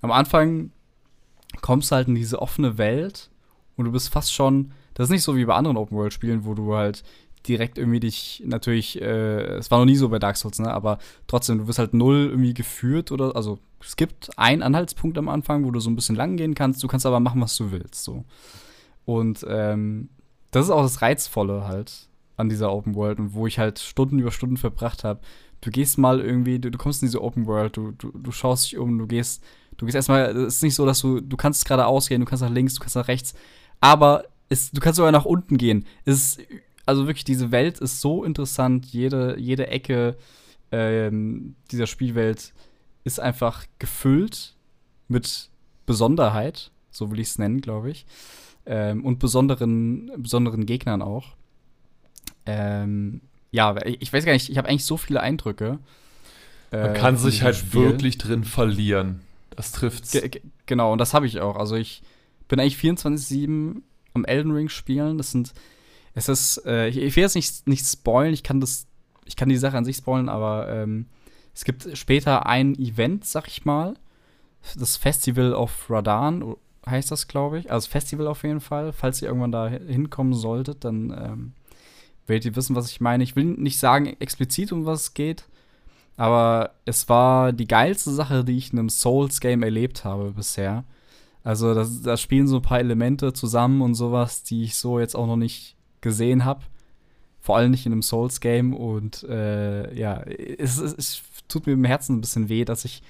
am 0.00 0.10
Anfang 0.10 0.72
kommst 1.60 1.92
du 1.92 1.94
halt 1.94 2.08
in 2.08 2.16
diese 2.16 2.42
offene 2.42 2.78
Welt 2.78 3.30
und 3.76 3.84
du 3.84 3.92
bist 3.92 4.08
fast 4.08 4.34
schon. 4.34 4.72
Das 4.94 5.04
ist 5.04 5.10
nicht 5.10 5.22
so 5.22 5.36
wie 5.36 5.44
bei 5.44 5.54
anderen 5.54 5.76
Open-World-Spielen, 5.76 6.44
wo 6.44 6.54
du 6.54 6.74
halt 6.74 7.04
direkt 7.46 7.78
irgendwie 7.78 8.00
dich 8.00 8.42
natürlich, 8.44 9.00
äh, 9.00 9.58
es 9.58 9.70
war 9.70 9.78
noch 9.78 9.86
nie 9.86 9.94
so 9.94 10.08
bei 10.08 10.18
Dark 10.18 10.36
Souls, 10.36 10.58
ne? 10.58 10.72
Aber 10.74 10.98
trotzdem, 11.28 11.58
du 11.58 11.68
wirst 11.68 11.78
halt 11.78 11.94
null 11.94 12.26
irgendwie 12.30 12.54
geführt 12.54 13.12
oder, 13.12 13.36
also 13.36 13.60
es 13.80 13.94
gibt 13.94 14.36
einen 14.36 14.64
Anhaltspunkt 14.64 15.16
am 15.16 15.28
Anfang, 15.28 15.64
wo 15.64 15.70
du 15.70 15.78
so 15.78 15.88
ein 15.88 15.94
bisschen 15.94 16.16
lang 16.16 16.36
gehen 16.36 16.56
kannst, 16.56 16.82
du 16.82 16.88
kannst 16.88 17.06
aber 17.06 17.20
machen, 17.20 17.40
was 17.40 17.56
du 17.56 17.70
willst, 17.70 18.02
so. 18.02 18.24
Und 19.08 19.42
ähm, 19.48 20.10
das 20.50 20.66
ist 20.66 20.70
auch 20.70 20.82
das 20.82 21.00
Reizvolle 21.00 21.66
halt 21.66 22.10
an 22.36 22.50
dieser 22.50 22.70
Open 22.70 22.94
World 22.94 23.18
und 23.18 23.32
wo 23.32 23.46
ich 23.46 23.58
halt 23.58 23.78
Stunden 23.78 24.18
über 24.18 24.30
Stunden 24.30 24.58
verbracht 24.58 25.02
habe. 25.02 25.20
Du 25.62 25.70
gehst 25.70 25.96
mal 25.96 26.20
irgendwie, 26.20 26.58
du, 26.58 26.70
du, 26.70 26.76
kommst 26.76 27.02
in 27.02 27.08
diese 27.08 27.22
Open 27.22 27.46
World, 27.46 27.78
du, 27.78 27.92
du, 27.92 28.10
du 28.12 28.30
schaust 28.32 28.66
dich 28.66 28.76
um, 28.76 28.98
du 28.98 29.06
gehst, 29.06 29.42
du 29.78 29.86
gehst 29.86 29.96
erstmal, 29.96 30.36
es 30.36 30.56
ist 30.56 30.62
nicht 30.62 30.74
so, 30.74 30.84
dass 30.84 31.00
du, 31.00 31.22
du 31.22 31.38
kannst 31.38 31.64
geradeaus 31.64 32.10
gehen, 32.10 32.20
du 32.20 32.26
kannst 32.26 32.42
nach 32.42 32.50
links, 32.50 32.74
du 32.74 32.80
kannst 32.80 32.96
nach 32.96 33.08
rechts, 33.08 33.32
aber 33.80 34.24
es, 34.50 34.72
du 34.72 34.80
kannst 34.82 34.98
sogar 34.98 35.10
nach 35.10 35.24
unten 35.24 35.56
gehen. 35.56 35.86
Es 36.04 36.36
also 36.84 37.06
wirklich, 37.06 37.24
diese 37.24 37.50
Welt 37.50 37.78
ist 37.78 38.02
so 38.02 38.24
interessant, 38.24 38.84
jede, 38.84 39.38
jede 39.38 39.68
Ecke 39.68 40.18
ähm, 40.70 41.56
dieser 41.70 41.86
Spielwelt 41.86 42.52
ist 43.04 43.20
einfach 43.20 43.64
gefüllt 43.78 44.54
mit 45.08 45.48
Besonderheit, 45.86 46.72
so 46.90 47.10
will 47.10 47.20
ich 47.20 47.28
es 47.28 47.38
nennen, 47.38 47.62
glaube 47.62 47.90
ich 47.90 48.04
ähm, 48.68 49.04
und 49.04 49.18
besonderen, 49.18 50.12
besonderen 50.18 50.66
Gegnern 50.66 51.02
auch. 51.02 51.34
Ähm, 52.44 53.22
ja, 53.50 53.74
ich 53.84 54.12
weiß 54.12 54.24
gar 54.24 54.32
nicht, 54.32 54.50
ich 54.50 54.58
habe 54.58 54.68
eigentlich 54.68 54.84
so 54.84 54.98
viele 54.98 55.20
Eindrücke. 55.20 55.78
Man 56.70 56.94
äh, 56.94 56.98
kann 56.98 57.16
sich 57.16 57.42
halt 57.42 57.56
Spiel. 57.56 57.82
wirklich 57.82 58.18
drin 58.18 58.44
verlieren. 58.44 59.20
Das 59.56 59.72
trifft's. 59.72 60.12
Ge 60.12 60.42
genau, 60.66 60.92
und 60.92 60.98
das 60.98 61.14
habe 61.14 61.26
ich 61.26 61.40
auch. 61.40 61.56
Also 61.56 61.76
ich 61.76 62.02
bin 62.46 62.60
eigentlich 62.60 62.76
24-7 62.76 63.80
am 64.12 64.24
Elden 64.26 64.52
Ring 64.52 64.68
spielen. 64.68 65.16
Das 65.16 65.30
sind, 65.30 65.54
es 66.14 66.28
ist, 66.28 66.62
äh, 66.66 66.88
ich, 66.88 66.98
ich, 66.98 67.16
will 67.16 67.22
jetzt 67.22 67.36
nicht, 67.36 67.66
nicht 67.66 67.86
spoilen, 67.86 68.34
ich 68.34 68.42
kann 68.42 68.60
das, 68.60 68.86
ich 69.24 69.36
kann 69.36 69.48
die 69.48 69.56
Sache 69.56 69.78
an 69.78 69.84
sich 69.86 69.96
spoilen, 69.96 70.28
aber 70.28 70.68
ähm, 70.68 71.06
es 71.54 71.64
gibt 71.64 71.96
später 71.96 72.46
ein 72.46 72.74
Event, 72.78 73.24
sag 73.24 73.48
ich 73.48 73.64
mal, 73.64 73.94
das 74.76 74.98
Festival 74.98 75.54
of 75.54 75.86
Radan 75.88 76.54
heißt 76.90 77.10
das, 77.10 77.28
glaube 77.28 77.58
ich. 77.58 77.70
Also 77.70 77.88
Festival 77.88 78.26
auf 78.26 78.42
jeden 78.42 78.60
Fall. 78.60 78.92
Falls 78.92 79.22
ihr 79.22 79.28
irgendwann 79.28 79.52
da 79.52 79.68
hinkommen 79.68 80.34
solltet, 80.34 80.84
dann 80.84 81.10
ähm, 81.10 81.52
werdet 82.26 82.46
ihr 82.46 82.56
wissen, 82.56 82.76
was 82.76 82.90
ich 82.90 83.00
meine. 83.00 83.24
Ich 83.24 83.36
will 83.36 83.44
nicht 83.44 83.78
sagen 83.78 84.16
explizit, 84.20 84.72
um 84.72 84.86
was 84.86 85.02
es 85.02 85.14
geht, 85.14 85.44
aber 86.16 86.72
es 86.84 87.08
war 87.08 87.52
die 87.52 87.68
geilste 87.68 88.10
Sache, 88.10 88.44
die 88.44 88.56
ich 88.56 88.72
in 88.72 88.78
einem 88.78 88.88
Souls-Game 88.88 89.62
erlebt 89.62 90.04
habe 90.04 90.32
bisher. 90.32 90.84
Also 91.44 91.74
da 91.74 92.16
spielen 92.16 92.48
so 92.48 92.56
ein 92.56 92.62
paar 92.62 92.80
Elemente 92.80 93.32
zusammen 93.32 93.80
und 93.80 93.94
sowas, 93.94 94.42
die 94.42 94.64
ich 94.64 94.74
so 94.76 94.98
jetzt 94.98 95.14
auch 95.14 95.26
noch 95.26 95.36
nicht 95.36 95.76
gesehen 96.00 96.44
habe. 96.44 96.62
Vor 97.40 97.56
allem 97.56 97.70
nicht 97.70 97.86
in 97.86 97.92
einem 97.92 98.02
Souls-Game. 98.02 98.74
Und 98.74 99.22
äh, 99.22 99.94
ja, 99.94 100.20
es, 100.22 100.78
es, 100.78 100.92
es 100.92 101.22
tut 101.48 101.66
mir 101.66 101.72
im 101.72 101.84
Herzen 101.84 102.16
ein 102.16 102.20
bisschen 102.20 102.48
weh, 102.48 102.64
dass 102.64 102.84
ich 102.84 103.02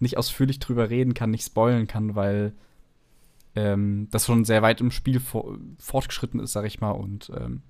nicht 0.00 0.16
ausführlich 0.18 0.58
drüber 0.58 0.90
reden 0.90 1.14
kann, 1.14 1.30
nicht 1.30 1.44
spoilen 1.44 1.86
kann, 1.86 2.16
weil 2.16 2.52
ähm, 3.56 4.08
das 4.10 4.26
schon 4.26 4.44
sehr 4.44 4.62
weit 4.62 4.80
im 4.80 4.90
Spiel 4.90 5.20
for 5.20 5.58
fortgeschritten 5.78 6.40
ist, 6.40 6.52
sag 6.52 6.64
ich 6.64 6.80
mal. 6.80 6.90
Und 6.90 7.30
ähm, 7.36 7.62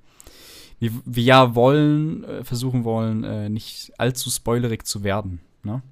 wir, 0.78 0.92
wir 1.04 1.22
ja 1.22 1.54
wollen, 1.54 2.24
äh, 2.24 2.44
versuchen 2.44 2.84
wollen, 2.84 3.24
äh, 3.24 3.48
nicht 3.48 3.92
allzu 3.98 4.30
spoilerig 4.30 4.86
zu 4.86 5.04
werden. 5.04 5.40
Ne? 5.62 5.82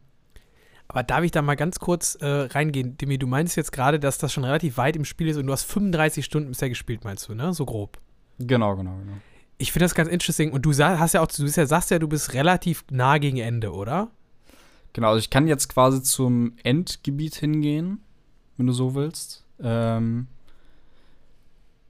Aber 0.88 1.02
darf 1.02 1.24
ich 1.24 1.30
da 1.30 1.40
mal 1.40 1.54
ganz 1.54 1.78
kurz 1.78 2.16
äh, 2.16 2.26
reingehen? 2.26 2.98
Demi, 2.98 3.16
du 3.16 3.26
meinst 3.26 3.56
jetzt 3.56 3.72
gerade, 3.72 3.98
dass 3.98 4.18
das 4.18 4.32
schon 4.32 4.44
relativ 4.44 4.76
weit 4.76 4.96
im 4.96 5.04
Spiel 5.04 5.28
ist 5.28 5.38
und 5.38 5.46
du 5.46 5.52
hast 5.52 5.64
35 5.64 6.24
Stunden 6.24 6.50
bisher 6.50 6.68
gespielt, 6.68 7.04
meinst 7.04 7.28
du, 7.28 7.34
ne? 7.34 7.54
So 7.54 7.64
grob. 7.64 7.98
Genau, 8.38 8.76
genau, 8.76 8.96
genau. 8.98 9.14
Ich 9.58 9.72
finde 9.72 9.84
das 9.84 9.94
ganz 9.94 10.10
interesting. 10.10 10.52
Und 10.52 10.62
du 10.62 10.72
hast 10.72 11.14
ja 11.14 11.22
auch, 11.22 11.28
du 11.28 11.44
ja, 11.44 11.66
sagst 11.66 11.90
ja, 11.90 11.98
du 11.98 12.08
bist 12.08 12.34
relativ 12.34 12.84
nah 12.90 13.18
gegen 13.18 13.38
Ende, 13.38 13.72
oder? 13.72 14.10
Genau, 14.92 15.08
also 15.08 15.18
ich 15.20 15.30
kann 15.30 15.46
jetzt 15.46 15.68
quasi 15.68 16.02
zum 16.02 16.56
Endgebiet 16.62 17.36
hingehen, 17.36 18.02
wenn 18.56 18.66
du 18.66 18.72
so 18.72 18.94
willst. 18.94 19.41
Ähm, 19.60 20.26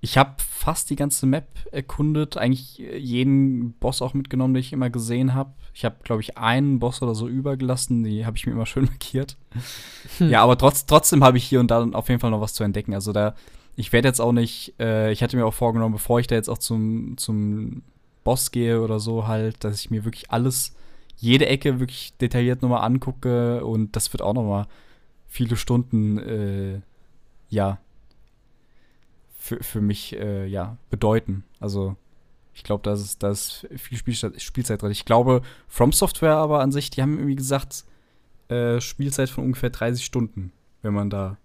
ich 0.05 0.19
habe 0.19 0.35
fast 0.39 0.91
die 0.91 0.97
ganze 0.97 1.27
Map 1.27 1.47
erkundet, 1.71 2.37
eigentlich 2.37 2.79
jeden 2.79 3.73
Boss 3.75 4.03
auch 4.03 4.15
mitgenommen, 4.15 4.53
den 4.53 4.61
ich 4.61 4.73
immer 4.73 4.91
gesehen 4.91 5.33
habe. 5.33 5.53
Ich 5.75 5.85
habe, 5.85 5.97
glaube 6.03 6.21
ich, 6.23 6.37
einen 6.37 6.81
Boss 6.81 7.03
oder 7.03 7.15
so 7.15 7.29
übergelassen, 7.29 8.03
die 8.03 8.27
habe 8.27 8.37
ich 8.37 8.45
mir 8.45 8.53
immer 8.53 8.67
schön 8.67 8.87
markiert. 8.87 9.37
Hm. 10.19 10.29
Ja, 10.29 10.43
aber 10.43 10.59
trotz, 10.59 10.87
trotzdem 10.87 11.23
habe 11.23 11.39
ich 11.39 11.45
hier 11.45 11.61
und 11.61 11.71
da 11.71 11.89
auf 11.93 12.09
jeden 12.09 12.21
Fall 12.21 12.33
noch 12.33 12.41
was 12.41 12.55
zu 12.55 12.65
entdecken. 12.65 12.95
Also 12.95 13.13
da, 13.13 13.37
ich 13.77 13.93
werde 13.93 14.09
jetzt 14.09 14.21
auch 14.21 14.33
nicht, 14.33 14.75
äh, 14.81 15.13
ich 15.13 15.23
hatte 15.23 15.37
mir 15.37 15.47
auch 15.47 15.55
vorgenommen, 15.55 15.95
bevor 15.95 16.19
ich 16.19 16.27
da 16.27 16.35
jetzt 16.35 16.49
auch 16.49 16.59
zum, 16.59 17.17
zum 17.17 17.83
Boss 18.25 18.51
gehe 18.51 18.81
oder 18.81 18.99
so 18.99 19.29
halt, 19.29 19.63
dass 19.63 19.79
ich 19.79 19.91
mir 19.91 20.05
wirklich 20.05 20.33
alles, 20.33 20.75
jede 21.17 21.47
Ecke 21.47 21.79
wirklich 21.79 22.15
detailliert 22.21 22.63
nochmal 22.63 22.83
angucke 22.83 23.65
und 23.65 23.95
das 23.95 24.13
wird 24.13 24.23
auch 24.23 24.35
nochmal 24.35 24.67
viele 25.29 25.57
Stunden, 25.57 26.19
äh, 26.19 26.81
ja, 27.53 27.79
für, 29.37 29.63
für 29.63 29.81
mich, 29.81 30.17
äh, 30.17 30.47
ja, 30.47 30.79
bedeuten. 30.91 31.45
Also, 31.61 31.97
ich 32.55 32.63
glaube, 32.65 32.83
da 32.83 32.95
ist, 32.95 33.23
da 33.23 33.31
ist 33.31 33.67
viel 33.77 33.99
Spielzeit, 33.99 34.41
Spielzeit 34.41 34.81
drin. 34.81 34.91
Ich 34.91 35.05
glaube, 35.05 35.43
From 35.69 35.93
Software 35.93 36.37
aber 36.37 36.61
an 36.61 36.73
sich, 36.73 36.91
die 36.91 37.03
haben 37.03 37.19
irgendwie 37.19 37.37
gesagt, 37.37 37.85
äh, 38.49 38.81
Spielzeit 38.81 39.29
von 39.29 39.45
ungefähr 39.45 39.71
30 39.71 40.05
Stunden, 40.05 40.53
wenn 40.81 40.95
man 40.95 41.11
da. 41.11 41.37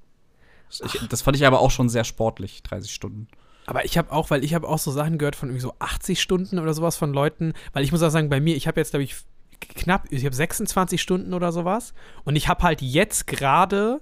Ich, 0.70 1.08
das 1.10 1.22
fand 1.22 1.38
ich 1.38 1.45
aber 1.45 1.60
auch 1.60 1.72
schon 1.72 1.89
sehr 1.89 2.03
sportlich, 2.03 2.64
30 2.64 2.93
Stunden. 2.93 3.28
Aber 3.66 3.84
ich 3.84 3.97
habe 3.97 4.12
auch, 4.12 4.30
weil 4.30 4.45
ich 4.45 4.53
habe 4.53 4.68
auch 4.68 4.80
so 4.80 4.91
Sachen 4.91 5.18
gehört 5.18 5.36
von 5.36 5.49
irgendwie 5.49 5.62
so 5.62 5.74
80 5.80 6.22
Stunden 6.22 6.60
oder 6.60 6.74
sowas 6.74 6.95
von 6.95 7.14
Leuten, 7.14 7.53
weil 7.74 7.84
ich 7.84 7.91
muss 7.91 8.01
auch 8.01 8.10
sagen, 8.10 8.30
bei 8.30 8.39
mir, 8.39 8.55
ich 8.55 8.68
habe 8.68 8.80
jetzt, 8.80 8.91
glaube 8.91 9.03
ich, 9.03 9.16
knapp, 9.60 10.05
ich 10.10 10.24
habe 10.26 10.36
26 10.36 11.01
Stunden 11.01 11.34
oder 11.34 11.51
sowas 11.51 11.93
und 12.24 12.36
ich 12.36 12.47
habe 12.47 12.64
halt 12.64 12.82
jetzt 12.82 13.28
gerade 13.28 14.01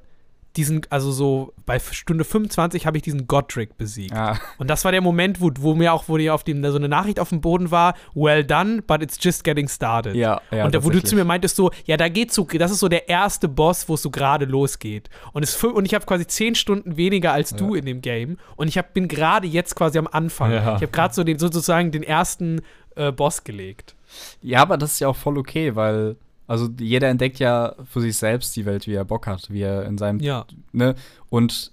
diesen, 0.58 0.82
also 0.90 1.12
so 1.12 1.54
bei 1.66 1.80
Stunde 1.80 2.24
25 2.24 2.86
habe 2.86 2.98
ich 2.98 3.04
diesen 3.04 3.28
Godric 3.28 3.78
besiegt. 3.78 4.14
Ja. 4.14 4.40
Und 4.58 4.70
das 4.70 4.86
war 4.86 4.92
der 4.92 5.02
Moment, 5.02 5.42
wo, 5.42 5.52
wo 5.60 5.76
mir 5.76 5.94
auch, 5.94 6.06
wo 6.08 6.18
dir 6.18 6.34
auf 6.34 6.44
dem, 6.44 6.64
so 6.64 6.78
eine 6.78 6.88
Nachricht 6.88 7.20
auf 7.20 7.30
dem 7.30 7.42
Boden 7.42 7.72
war, 7.72 7.96
well 8.14 8.44
done, 8.44 8.82
but 8.82 9.02
it's 9.02 9.18
just 9.20 9.44
getting 9.44 9.68
started. 9.68 10.16
Ja, 10.16 10.42
ja. 10.52 10.66
und 10.66 10.74
da, 10.76 10.84
wo 10.84 10.90
du 10.90 11.04
zu 11.04 11.16
mir 11.16 11.26
meintest 11.26 11.56
so, 11.56 11.72
ja, 11.86 11.98
da 11.98 12.08
geht's 12.10 12.36
so, 12.36 12.46
das 12.46 12.72
ist 12.72 12.80
so 12.80 12.88
der 12.88 13.10
erste 13.10 13.48
Boss, 13.48 13.90
wo 13.90 13.96
es 13.96 14.02
so 14.02 14.10
gerade 14.10 14.46
losgeht. 14.46 15.10
Und, 15.34 15.44
es, 15.44 15.62
und 15.64 15.86
ich 15.86 15.94
habe 15.94 16.06
quasi 16.06 16.26
zehn 16.28 16.56
Stunden 16.56 16.98
weniger 16.98 17.34
als 17.34 17.52
du 17.56 17.74
Ja. 17.74 17.80
in 17.80 17.86
dem 17.86 18.02
Game. 18.02 18.38
Und 18.56 18.68
ich 18.68 18.78
hab, 18.78 18.94
bin 18.94 19.08
gerade 19.08 19.48
jetzt 19.48 19.76
quasi 19.76 19.98
am 19.98 20.08
Anfang. 20.08 20.52
Ich 20.54 20.60
habe 20.60 20.88
gerade 20.88 21.14
so 21.14 21.24
den, 21.24 21.40
sozusagen 21.40 21.92
den 21.92 22.04
ersten 22.04 22.62
äh, 22.96 23.12
Boss 23.12 23.44
gelegt. 23.44 23.96
Ja, 24.42 24.62
aber 24.62 24.78
das 24.78 24.94
ist 24.94 25.00
ja 25.00 25.08
auch 25.08 25.16
voll 25.16 25.38
okay, 25.38 25.76
weil, 25.76 26.16
also 26.48 26.70
jeder 26.80 27.10
entdeckt 27.10 27.40
ja 27.40 27.76
für 27.90 28.02
sich 28.02 28.18
selbst 28.18 28.56
die 28.56 28.66
Welt, 28.66 28.88
wie 28.88 28.94
er 28.94 29.06
Bock 29.06 29.28
hat, 29.28 29.50
wie 29.52 29.62
er 29.62 29.86
in 29.86 29.98
seinem, 29.98 30.20
Ja. 30.20 30.46
ne? 30.72 30.96
Und 31.30 31.72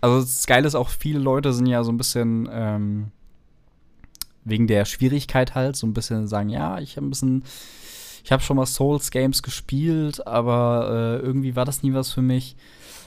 also 0.00 0.20
das 0.20 0.46
Geile 0.46 0.66
ist 0.66 0.74
auch, 0.74 0.88
viele 0.88 1.18
Leute 1.18 1.52
sind 1.52 1.66
ja 1.66 1.82
so 1.84 1.92
ein 1.92 1.96
bisschen 1.98 2.48
ähm, 2.52 3.10
wegen 4.44 4.66
der 4.66 4.84
Schwierigkeit 4.84 5.54
halt 5.54 5.76
so 5.76 5.86
ein 5.86 5.94
bisschen 5.94 6.26
sagen, 6.26 6.48
ja, 6.48 6.78
ich 6.78 6.96
habe 6.96 7.06
ein 7.06 7.10
bisschen, 7.10 7.44
ich 8.24 8.32
habe 8.32 8.42
schon 8.42 8.56
mal 8.56 8.66
Souls 8.66 9.10
Games 9.10 9.42
gespielt, 9.42 10.26
aber 10.26 11.18
äh, 11.22 11.24
irgendwie 11.24 11.56
war 11.56 11.64
das 11.64 11.82
nie 11.82 11.92
was 11.92 12.12
für 12.12 12.22
mich. 12.22 12.56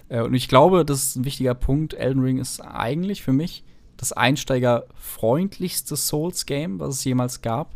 Äh, 0.10 0.22
und 0.22 0.34
ich 0.36 0.48
glaube, 0.48 0.86
das 0.86 1.04
ist 1.04 1.16
ein 1.16 1.26
wichtiger 1.26 1.56
Punkt. 1.56 1.94
Elden 1.96 2.22
Ring 2.22 2.38
ist 2.38 2.60
eigentlich 2.60 3.24
für 3.24 3.34
mich 3.34 3.64
das 3.98 4.12
einsteigerfreundlichste 4.14 5.96
Souls 5.96 6.46
Game, 6.46 6.80
was 6.80 6.96
es 6.96 7.04
jemals 7.04 7.42
gab. 7.42 7.72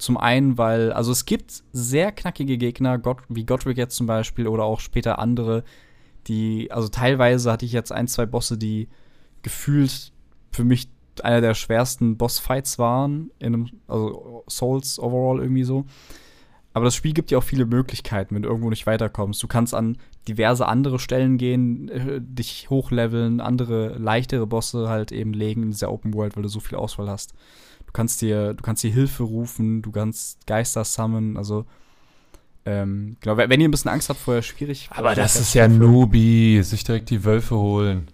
Zum 0.00 0.16
einen, 0.16 0.56
weil, 0.56 0.92
also 0.92 1.12
es 1.12 1.26
gibt 1.26 1.62
sehr 1.72 2.10
knackige 2.10 2.56
Gegner, 2.56 2.98
Gott, 2.98 3.18
wie 3.28 3.44
Godric 3.44 3.76
jetzt 3.76 3.96
zum 3.96 4.06
Beispiel 4.06 4.48
oder 4.48 4.64
auch 4.64 4.80
später 4.80 5.18
andere, 5.18 5.62
die, 6.26 6.72
also 6.72 6.88
teilweise 6.88 7.52
hatte 7.52 7.66
ich 7.66 7.72
jetzt 7.72 7.92
ein, 7.92 8.08
zwei 8.08 8.24
Bosse, 8.24 8.56
die 8.56 8.88
gefühlt 9.42 10.12
für 10.52 10.64
mich 10.64 10.88
einer 11.22 11.42
der 11.42 11.52
schwersten 11.52 12.16
Bossfights 12.16 12.78
waren, 12.78 13.30
in 13.40 13.54
einem, 13.54 13.68
also 13.88 14.42
Souls 14.48 14.98
overall 14.98 15.40
irgendwie 15.40 15.64
so. 15.64 15.84
Aber 16.72 16.86
das 16.86 16.94
Spiel 16.94 17.12
gibt 17.12 17.30
dir 17.30 17.36
auch 17.36 17.44
viele 17.44 17.66
Möglichkeiten, 17.66 18.34
wenn 18.34 18.42
du 18.42 18.48
irgendwo 18.48 18.70
nicht 18.70 18.86
weiterkommst. 18.86 19.42
Du 19.42 19.48
kannst 19.48 19.74
an 19.74 19.98
diverse 20.28 20.66
andere 20.66 20.98
Stellen 20.98 21.36
gehen, 21.36 21.90
äh, 21.90 22.20
dich 22.22 22.70
hochleveln, 22.70 23.40
andere 23.40 23.98
leichtere 23.98 24.46
Bosse 24.46 24.88
halt 24.88 25.12
eben 25.12 25.34
legen 25.34 25.64
in 25.64 25.70
dieser 25.72 25.92
Open 25.92 26.14
World, 26.14 26.36
weil 26.36 26.44
du 26.44 26.48
so 26.48 26.60
viel 26.60 26.78
Auswahl 26.78 27.10
hast. 27.10 27.34
Du 27.90 27.92
kannst 27.92 28.22
dir, 28.22 28.54
du 28.54 28.62
kannst 28.62 28.84
dir 28.84 28.92
Hilfe 28.92 29.24
rufen, 29.24 29.82
du 29.82 29.90
kannst 29.90 30.46
Geister 30.46 30.84
summonen, 30.84 31.36
also 31.36 31.64
ähm, 32.64 33.16
genau, 33.20 33.36
wenn 33.36 33.60
ihr 33.60 33.66
ein 33.66 33.72
bisschen 33.72 33.90
Angst 33.90 34.08
habt 34.10 34.20
vor 34.20 34.34
der 34.34 34.42
schwierig. 34.42 34.88
Aber 34.92 35.16
das 35.16 35.34
ist 35.34 35.54
ja 35.54 35.66
Nubi, 35.66 36.60
sich 36.62 36.84
direkt 36.84 37.10
die 37.10 37.24
Wölfe 37.24 37.56
holen. 37.56 38.06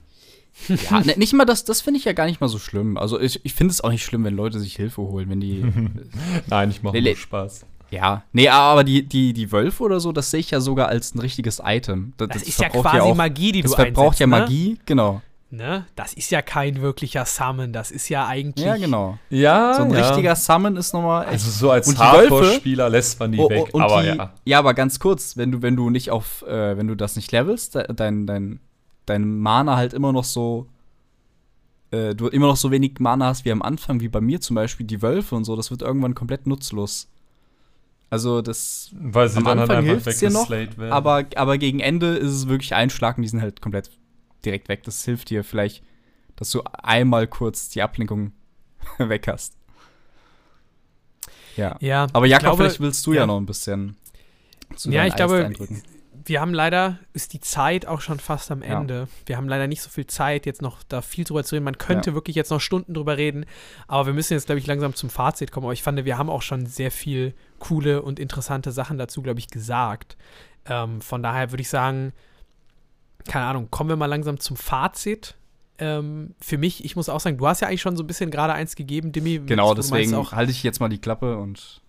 Ja, 0.68 1.01
ne, 1.01 1.12
nicht 1.18 1.35
mal 1.35 1.45
das, 1.45 1.64
das 1.64 1.83
finde 1.83 1.99
ich 1.99 2.07
ja 2.07 2.14
gar 2.14 2.24
nicht 2.24 2.41
mal 2.41 2.49
so 2.49 2.59
schlimm. 2.59 2.97
Also 2.97 3.20
ich, 3.20 3.45
ich 3.45 3.53
finde 3.53 3.72
es 3.72 3.83
auch 3.83 3.91
nicht 3.91 4.03
schlimm, 4.03 4.24
wenn 4.24 4.35
Leute 4.35 4.61
sich 4.61 4.77
Hilfe 4.77 5.03
holen, 5.03 5.29
wenn 5.29 5.41
die. 5.41 5.62
Nein, 6.47 6.70
ich 6.70 6.83
mache 6.83 6.99
nur 6.99 7.16
Spaß. 7.16 7.66
ja. 7.91 8.22
Nee, 8.33 8.49
aber 8.49 8.83
die, 8.83 9.03
die, 9.03 9.35
die 9.35 9.53
Wölfe 9.53 9.83
oder 9.83 10.01
so, 10.01 10.11
das 10.11 10.31
sehe 10.31 10.41
ich 10.41 10.53
ja 10.53 10.61
sogar 10.61 10.89
als 10.89 11.14
ein 11.14 11.18
richtiges 11.18 11.61
Item. 11.62 12.14
Das, 12.16 12.43
ist 12.43 12.59
ja 12.59 12.70
verbraucht 12.70 12.93
quasi 12.93 13.01
auch, 13.01 13.14
Magie, 13.14 13.53
die 13.53 13.61
Das 13.61 13.72
du 13.72 13.77
verbraucht 13.77 13.99
einsetzt, 14.07 14.20
ja 14.20 14.27
ne? 14.27 14.39
Magie, 14.39 14.79
genau. 14.87 15.20
Ne? 15.49 15.86
Das 15.94 16.12
ist 16.12 16.30
ja 16.30 16.42
kein 16.42 16.82
wirklicher 16.82 17.24
Summon, 17.24 17.72
das 17.72 17.92
ist 17.92 18.09
ja 18.09 18.26
eigentlich. 18.26 18.66
Ja, 18.66 18.76
genau. 18.76 19.16
Ja, 19.30 19.74
So 19.74 19.82
ein 19.84 19.92
ja. 19.92 20.09
richtiger 20.09 20.34
Summon 20.34 20.76
ist 20.76 20.92
nochmal 20.92 21.22
echt. 21.24 21.32
Also 21.34 21.51
so 21.53 21.70
als 21.70 21.97
Hardcore-Spieler 21.97 22.90
lässt 22.90 23.20
man 23.20 23.30
die 23.30 23.38
Oh, 23.38 23.44
oh, 23.47 23.51
weg. 23.51 23.68
und 23.72 23.80
aber 23.80 24.03
die, 24.03 24.09
ja. 24.09 24.32
ja, 24.44 24.59
aber 24.59 24.74
ganz 24.74 24.99
kurz, 24.99 25.36
wenn 25.36 25.53
du, 25.53 25.62
wenn 25.62 25.76
du 25.76 25.88
nicht 25.88 26.11
auf, 26.11 26.42
äh, 26.42 26.76
wenn 26.76 26.88
du 26.88 26.97
das 26.97 27.14
nicht 27.14 27.30
levelst, 27.30 27.76
de- 27.76 27.86
dein, 27.94 28.26
dein, 28.26 28.59
dein 29.07 29.38
Mana 29.38 29.76
halt 29.76 29.94
immer 29.94 30.12
noch 30.12 30.24
so, 30.24 30.66
äh, 31.92 32.16
du 32.16 32.26
immer 32.26 32.49
noch 32.49 32.57
so 32.57 32.72
wenig 32.72 32.99
Mana 32.99 33.26
hast 33.26 33.44
wie 33.44 33.53
am 33.53 33.62
Anfang, 33.62 34.01
wie 34.01 34.09
bei 34.09 34.20
mir 34.20 34.40
zum 34.40 34.57
Beispiel 34.57 34.84
die 34.84 35.01
Wölfe 35.01 35.36
und 35.36 35.44
so, 35.44 35.55
das 35.55 35.70
wird 35.70 35.80
irgendwann 35.80 36.16
komplett 36.16 36.49
nutzlos. 36.49 37.09
Also 38.11 38.42
das, 38.42 38.90
Weil 38.99 39.28
sie 39.28 39.38
am 39.38 39.44
dann 39.44 39.61
halt 39.61 39.70
Anfang 39.70 39.84
einfach 39.88 40.05
hilft's 40.05 40.18
dir 40.20 40.30
noch, 40.30 40.51
aber, 40.90 41.24
aber 41.36 41.57
gegen 41.59 41.78
Ende 41.78 42.16
ist 42.16 42.32
es 42.32 42.49
wirklich 42.49 42.74
ein 42.74 42.90
Schlag 42.90 43.16
und 43.16 43.22
die 43.22 43.28
sind 43.28 43.40
halt 43.42 43.61
komplett 43.61 43.90
direkt 44.47 44.68
weg. 44.68 44.82
Das 44.84 45.05
hilft 45.05 45.30
dir 45.30 45.44
vielleicht, 45.44 45.82
dass 46.36 46.51
du 46.51 46.62
einmal 46.82 47.26
kurz 47.26 47.68
die 47.68 47.82
Ablenkung 47.82 48.32
weg 48.99 49.26
hast. 49.28 49.57
Ja. 51.57 51.76
Ja, 51.80 52.07
Aber 52.12 52.26
ich 52.26 52.30
Jakob, 52.32 52.44
glaube, 52.44 52.62
vielleicht 52.64 52.80
willst 52.80 53.07
du 53.07 53.12
ja, 53.14 53.20
ja. 53.22 53.26
noch 53.26 53.38
ein 53.38 53.47
bisschen 53.47 53.97
zu 54.76 54.90
Ja, 54.90 55.07
ich 55.07 55.16
glaube, 55.16 55.36
Eis 55.38 55.44
eindrücken. 55.47 55.82
wir 56.26 56.40
haben 56.40 56.53
leider, 56.53 56.99
ist 57.14 57.32
die 57.32 57.40
Zeit 57.40 57.86
auch 57.86 58.01
schon 58.03 58.20
fast 58.20 58.51
am 58.51 58.62
Ja. 58.62 58.80
Ende. 58.80 59.09
Wir 59.24 59.36
haben 59.38 59.49
leider 59.49 59.66
nicht 59.66 59.80
so 59.80 59.88
viel 59.88 60.07
Zeit, 60.07 60.44
jetzt 60.44 60.61
noch 60.61 60.82
da 60.82 61.01
viel 61.01 61.24
drüber 61.24 61.44
zu 61.44 61.55
reden. 61.55 61.64
Man 61.64 61.78
könnte 61.78 62.11
Ja. 62.11 62.14
wirklich 62.14 62.36
jetzt 62.36 62.51
noch 62.51 62.61
Stunden 62.61 62.92
drüber 62.92 63.16
reden, 63.16 63.47
aber 63.88 64.07
wir 64.07 64.12
müssen 64.12 64.34
jetzt, 64.34 64.47
glaube 64.47 64.59
ich, 64.59 64.66
langsam 64.66 64.94
zum 64.94 65.09
Fazit 65.09 65.51
kommen. 65.51 65.64
Aber 65.64 65.72
ich 65.72 65.82
fand, 65.82 66.05
wir 66.05 66.18
haben 66.18 66.28
auch 66.28 66.42
schon 66.42 66.66
sehr 66.66 66.90
viel 66.90 67.34
coole 67.59 68.03
und 68.03 68.20
interessante 68.20 68.70
Sachen 68.70 68.99
dazu, 68.99 69.22
glaube 69.22 69.38
ich, 69.38 69.49
gesagt. 69.49 70.16
Ähm, 70.66 71.01
von 71.01 71.22
daher 71.22 71.53
würde 71.53 71.62
ich 71.62 71.68
sagen, 71.70 72.12
keine 73.29 73.47
Ahnung, 73.47 73.70
kommen 73.70 73.91
wir 73.91 73.97
mal 73.97 74.07
langsam 74.07 74.41
zum 74.41 74.57
Fazit. 74.57 75.37
Ähm, 75.79 76.35
für 76.41 76.59
mich, 76.59 76.85
ich 76.85 76.97
muss 76.97 77.09
auch 77.09 77.20
sagen, 77.20 77.37
du 77.37 77.47
hast 77.47 77.61
ja 77.61 77.68
eigentlich 77.68 77.83
schon 77.83 77.97
so 77.97 78.03
ein 78.03 78.07
bisschen 78.07 78.31
gerade 78.31 78.55
eins 78.55 78.77
gegeben, 78.77 79.12
Dimi. 79.12 79.41
Genau, 79.45 79.74
deswegen 79.74 80.14
auch, 80.14 80.33
halte 80.33 80.51
ich 80.51 80.62
jetzt 80.62 80.81
mal 80.81 80.89
die 80.89 80.99
Klappe 80.99 81.37
und 81.37 81.83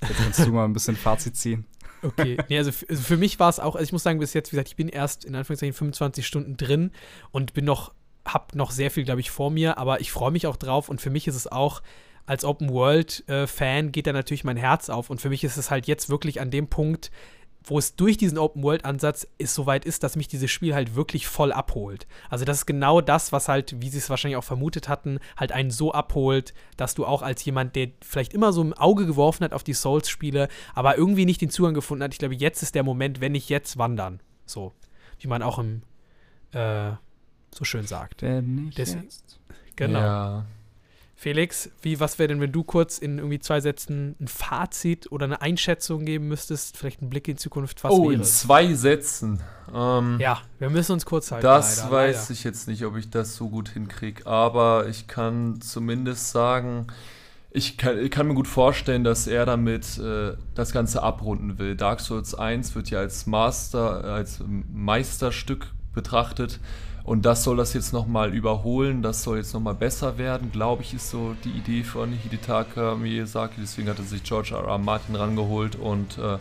jetzt 0.00 0.16
kannst 0.18 0.46
du 0.46 0.52
mal 0.52 0.64
ein 0.64 0.72
bisschen 0.72 0.96
Fazit 0.96 1.36
ziehen. 1.36 1.66
Okay, 2.04 2.36
nee, 2.48 2.58
also, 2.58 2.72
also 2.88 3.00
für 3.00 3.16
mich 3.16 3.38
war 3.38 3.48
es 3.48 3.60
auch, 3.60 3.76
also 3.76 3.84
ich 3.84 3.92
muss 3.92 4.02
sagen, 4.02 4.18
bis 4.18 4.34
jetzt, 4.34 4.50
wie 4.50 4.56
gesagt, 4.56 4.66
ich 4.66 4.74
bin 4.74 4.88
erst 4.88 5.24
in 5.24 5.36
Anführungszeichen 5.36 5.72
25 5.72 6.26
Stunden 6.26 6.56
drin 6.56 6.90
und 7.30 7.54
bin 7.54 7.64
noch, 7.64 7.94
hab 8.24 8.56
noch 8.56 8.72
sehr 8.72 8.90
viel, 8.90 9.04
glaube 9.04 9.20
ich, 9.20 9.30
vor 9.30 9.52
mir, 9.52 9.78
aber 9.78 10.00
ich 10.00 10.10
freue 10.10 10.32
mich 10.32 10.48
auch 10.48 10.56
drauf 10.56 10.88
und 10.88 11.00
für 11.00 11.10
mich 11.10 11.28
ist 11.28 11.36
es 11.36 11.46
auch, 11.46 11.80
als 12.26 12.44
Open 12.44 12.70
World-Fan 12.70 13.92
geht 13.92 14.08
da 14.08 14.12
natürlich 14.12 14.42
mein 14.42 14.56
Herz 14.56 14.90
auf 14.90 15.10
und 15.10 15.20
für 15.20 15.28
mich 15.28 15.44
ist 15.44 15.56
es 15.56 15.70
halt 15.70 15.86
jetzt 15.86 16.08
wirklich 16.08 16.40
an 16.40 16.50
dem 16.50 16.66
Punkt, 16.66 17.12
wo 17.64 17.78
es 17.78 17.96
durch 17.96 18.16
diesen 18.16 18.38
Open 18.38 18.62
World-Ansatz 18.62 19.26
ist, 19.38 19.54
soweit 19.54 19.84
ist, 19.84 20.02
dass 20.02 20.16
mich 20.16 20.28
dieses 20.28 20.50
Spiel 20.50 20.74
halt 20.74 20.94
wirklich 20.94 21.26
voll 21.26 21.52
abholt. 21.52 22.06
Also 22.28 22.44
das 22.44 22.58
ist 22.58 22.66
genau 22.66 23.00
das, 23.00 23.32
was 23.32 23.48
halt, 23.48 23.80
wie 23.80 23.88
sie 23.88 23.98
es 23.98 24.10
wahrscheinlich 24.10 24.36
auch 24.36 24.44
vermutet 24.44 24.88
hatten, 24.88 25.18
halt 25.36 25.52
einen 25.52 25.70
so 25.70 25.92
abholt, 25.92 26.54
dass 26.76 26.94
du 26.94 27.06
auch 27.06 27.22
als 27.22 27.44
jemand, 27.44 27.76
der 27.76 27.88
vielleicht 28.02 28.34
immer 28.34 28.52
so 28.52 28.62
ein 28.62 28.72
Auge 28.72 29.06
geworfen 29.06 29.44
hat 29.44 29.52
auf 29.52 29.62
die 29.64 29.74
Souls-Spiele, 29.74 30.48
aber 30.74 30.96
irgendwie 30.98 31.24
nicht 31.26 31.40
den 31.40 31.50
Zugang 31.50 31.74
gefunden 31.74 32.02
hat. 32.02 32.12
Ich 32.12 32.18
glaube, 32.18 32.34
jetzt 32.34 32.62
ist 32.62 32.74
der 32.74 32.82
Moment, 32.82 33.20
wenn 33.20 33.32
nicht 33.32 33.48
jetzt, 33.48 33.78
wandern. 33.78 34.20
So, 34.46 34.72
wie 35.20 35.28
man 35.28 35.42
auch 35.42 35.58
im 35.58 35.82
äh, 36.52 36.92
so 37.54 37.64
schön 37.64 37.86
sagt. 37.86 38.22
Denn 38.22 38.56
nicht 38.66 38.78
Deswegen- 38.78 39.04
jetzt. 39.04 39.38
Genau. 39.76 39.98
Ja. 40.00 40.46
Felix, 41.22 41.70
wie, 41.82 42.00
was 42.00 42.18
wäre 42.18 42.26
denn, 42.26 42.40
wenn 42.40 42.50
du 42.50 42.64
kurz 42.64 42.98
in 42.98 43.18
irgendwie 43.18 43.38
zwei 43.38 43.60
Sätzen 43.60 44.16
ein 44.18 44.26
Fazit 44.26 45.12
oder 45.12 45.26
eine 45.26 45.40
Einschätzung 45.40 46.04
geben 46.04 46.26
müsstest, 46.26 46.76
vielleicht 46.76 47.00
einen 47.00 47.10
Blick 47.10 47.28
in 47.28 47.36
die 47.36 47.40
Zukunft, 47.40 47.84
was 47.84 47.92
oh, 47.92 48.06
wäre 48.06 48.14
in 48.14 48.24
zwei 48.24 48.74
Sätzen. 48.74 49.40
Ähm, 49.72 50.16
Ja, 50.18 50.40
wir 50.58 50.68
müssen 50.68 50.90
uns 50.90 51.06
kurz 51.06 51.30
halten. 51.30 51.44
Das 51.44 51.78
leider, 51.78 51.90
weiß 51.92 52.16
leider. 52.16 52.32
ich 52.32 52.42
jetzt 52.42 52.66
nicht, 52.66 52.84
ob 52.84 52.96
ich 52.96 53.08
das 53.08 53.36
so 53.36 53.50
gut 53.50 53.68
hinkriege, 53.68 54.26
aber 54.26 54.88
ich 54.88 55.06
kann 55.06 55.60
zumindest 55.60 56.32
sagen, 56.32 56.88
ich 57.52 57.78
kann, 57.78 58.00
ich 58.00 58.10
kann 58.10 58.26
mir 58.26 58.34
gut 58.34 58.48
vorstellen, 58.48 59.04
dass 59.04 59.28
er 59.28 59.46
damit 59.46 59.98
äh, 59.98 60.32
das 60.56 60.72
Ganze 60.72 61.04
abrunden 61.04 61.56
will. 61.56 61.76
Dark 61.76 62.00
Souls 62.00 62.34
1 62.34 62.74
wird 62.74 62.90
ja 62.90 62.98
als 62.98 63.28
Master, 63.28 64.02
äh, 64.02 64.08
als 64.08 64.40
Meisterstück 64.72 65.70
betrachtet 65.94 66.58
und 67.04 67.26
das 67.26 67.44
soll 67.44 67.56
das 67.56 67.74
jetzt 67.74 67.92
nochmal 67.92 68.34
überholen, 68.34 69.02
das 69.02 69.22
soll 69.22 69.38
jetzt 69.38 69.54
nochmal 69.54 69.74
besser 69.74 70.18
werden, 70.18 70.52
glaube 70.52 70.82
ich, 70.82 70.94
ist 70.94 71.10
so 71.10 71.34
die 71.44 71.50
Idee 71.50 71.82
von 71.82 72.12
Hidetaka 72.12 72.94
Miyazaki, 72.94 73.60
deswegen 73.60 73.88
hat 73.88 73.98
er 73.98 74.04
sich 74.04 74.22
George 74.22 74.54
R. 74.54 74.64
R. 74.64 74.78
Martin 74.78 75.16
rangeholt 75.16 75.76
und 75.76 76.18
äh, 76.18 76.38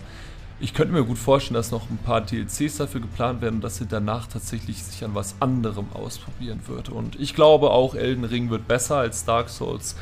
ich 0.60 0.76
könnte 0.76 0.94
mir 0.94 1.04
gut 1.04 1.18
vorstellen, 1.18 1.56
dass 1.56 1.72
noch 1.72 1.90
ein 1.90 1.98
paar 1.98 2.22
DLCs 2.22 2.78
dafür 2.78 3.02
geplant 3.02 3.42
werden 3.42 3.56
und 3.56 3.64
dass 3.64 3.78
sie 3.78 3.88
danach 3.88 4.28
tatsächlich 4.28 4.84
sich 4.84 5.04
an 5.04 5.16
was 5.16 5.34
anderem 5.40 5.88
ausprobieren 5.94 6.62
wird. 6.68 6.90
Und 6.90 7.20
ich 7.20 7.34
glaube 7.34 7.72
auch, 7.72 7.96
Elden 7.96 8.26
Ring 8.26 8.52
wird 8.52 8.68
besser 8.68 8.98
als 8.98 9.26
Dark 9.26 9.50
Souls. 9.50 9.96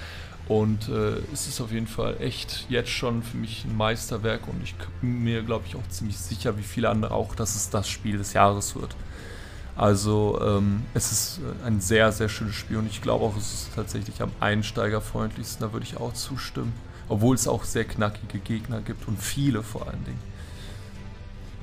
Und 0.49 0.89
äh, 0.89 1.13
es 1.31 1.47
ist 1.47 1.61
auf 1.61 1.71
jeden 1.71 1.87
Fall 1.87 2.17
echt 2.19 2.65
jetzt 2.69 2.89
schon 2.89 3.23
für 3.23 3.37
mich 3.37 3.63
ein 3.63 3.77
Meisterwerk 3.77 4.47
und 4.47 4.61
ich 4.63 4.75
bin 4.99 5.23
mir, 5.23 5.43
glaube 5.43 5.65
ich, 5.67 5.75
auch 5.75 5.87
ziemlich 5.89 6.17
sicher, 6.17 6.57
wie 6.57 6.63
viele 6.63 6.89
andere 6.89 7.13
auch, 7.13 7.35
dass 7.35 7.55
es 7.55 7.69
das 7.69 7.87
Spiel 7.87 8.17
des 8.17 8.33
Jahres 8.33 8.75
wird. 8.75 8.95
Also 9.79 10.37
ähm, 10.43 10.83
es 10.93 11.13
ist 11.13 11.39
äh, 11.39 11.65
ein 11.65 11.79
sehr, 11.79 12.11
sehr 12.11 12.27
schönes 12.27 12.53
Spiel 12.53 12.75
und 12.75 12.87
ich 12.87 13.01
glaube 13.01 13.23
auch, 13.23 13.37
es 13.37 13.53
ist 13.53 13.69
tatsächlich 13.75 14.21
am 14.21 14.29
einsteigerfreundlichsten, 14.41 15.65
da 15.65 15.71
würde 15.71 15.85
ich 15.85 15.95
auch 15.95 16.11
zustimmen. 16.11 16.73
Obwohl 17.07 17.33
es 17.33 17.47
auch 17.47 17.63
sehr 17.63 17.85
knackige 17.85 18.39
Gegner 18.39 18.81
gibt 18.81 19.07
und 19.07 19.17
viele 19.21 19.63
vor 19.63 19.87
allen 19.87 20.03
Dingen. 20.03 20.19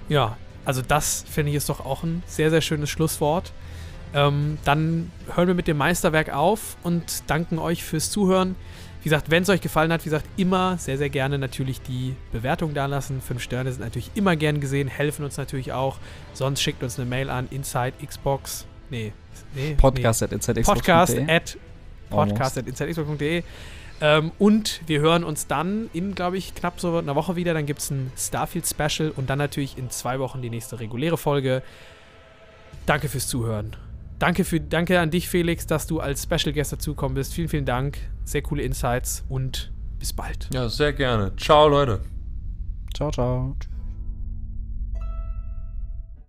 Ja, 0.09 0.39
also 0.65 0.81
das 0.81 1.27
finde 1.29 1.51
ich 1.51 1.57
ist 1.57 1.69
doch 1.69 1.85
auch 1.85 2.05
ein 2.05 2.23
sehr, 2.27 2.49
sehr 2.49 2.63
schönes 2.63 2.89
Schlusswort. 2.89 3.53
Ähm, 4.15 4.57
dann 4.65 5.13
hören 5.35 5.49
wir 5.49 5.55
mit 5.55 5.69
dem 5.69 5.77
Meisterwerk 5.77 6.33
auf 6.33 6.79
und 6.83 7.23
danken 7.27 7.59
euch 7.59 7.85
fürs 7.85 8.11
Zuhören. 8.11 8.57
Wie 9.07 9.09
gesagt, 9.09 9.31
wenn 9.31 9.45
es 9.45 9.49
euch 9.49 9.61
gefallen 9.61 9.93
hat, 9.93 10.01
wie 10.01 10.11
gesagt, 10.11 10.27
immer 10.37 10.79
sehr, 10.79 10.99
sehr 10.99 11.11
gerne 11.11 11.39
natürlich 11.39 11.81
die 11.81 12.17
Bewertung 12.33 12.75
dalassen. 12.75 13.21
Fünf 13.21 13.41
Sterne 13.41 13.71
sind 13.71 13.81
natürlich 13.83 14.11
immer 14.17 14.35
gern 14.35 14.59
gesehen, 14.59 14.89
helfen 14.89 15.25
uns 15.25 15.37
natürlich 15.37 15.73
auch. 15.73 15.99
Sonst 16.33 16.61
schickt 16.61 16.83
uns 16.83 16.99
eine 16.99 17.09
Mail 17.09 17.31
an 17.31 17.47
inside 17.53 17.93
xbox. 18.05 18.67
Nee, 18.91 19.13
nee. 19.55 19.77
Podcast 19.77 20.23
nee. 20.23 20.25
at 20.25 20.33
inside 20.33 20.61
Podcast 20.63 21.17
at 21.29 21.57
podcast 22.11 22.59
at 22.59 22.67
insidexbox.de. 22.67 23.45
Ähm, 24.01 24.33
und 24.41 24.81
wir 24.89 24.99
hören 24.99 25.23
uns 25.23 25.47
dann 25.47 25.89
in, 25.93 26.17
glaube 26.17 26.37
ich, 26.37 26.57
knapp 26.57 26.81
so 26.81 26.99
einer 26.99 27.15
Woche 27.15 27.37
wieder. 27.37 27.55
Dann 27.55 27.67
gibt 27.67 27.83
es 27.83 27.93
ein 27.93 28.11
Starfield-Special 28.19 29.13
und 29.15 29.31
dann 29.31 29.39
natürlich 29.39 29.79
in 29.79 29.89
zwei 29.89 30.19
Wochen 30.19 30.43
die 30.43 30.51
nächste 30.51 30.81
reguläre 30.81 31.17
Folge. 31.17 31.63
Danke 32.87 33.09
fürs 33.09 33.29
Zuhören. 33.29 33.77
Danke, 34.19 34.45
für, 34.45 34.61
danke 34.61 34.99
an 34.99 35.11
dich, 35.11 35.29
Felix, 35.29 35.67
dass 35.67 35.87
du 35.87 36.01
als 36.01 36.23
Special 36.23 36.53
Guest 36.53 36.73
dazugekommen 36.73 37.15
bist. 37.15 37.35
Vielen, 37.35 37.49
vielen 37.49 37.67
Dank. 37.67 37.99
Sehr 38.25 38.43
coole 38.43 38.63
Insights 38.63 39.25
und 39.29 39.73
bis 39.99 40.13
bald. 40.13 40.49
Ja, 40.53 40.69
sehr 40.69 40.93
gerne. 40.93 41.35
Ciao, 41.37 41.69
Leute. 41.69 42.01
Ciao, 42.95 43.11
ciao. 43.11 43.57
Tschüss. 43.61 43.76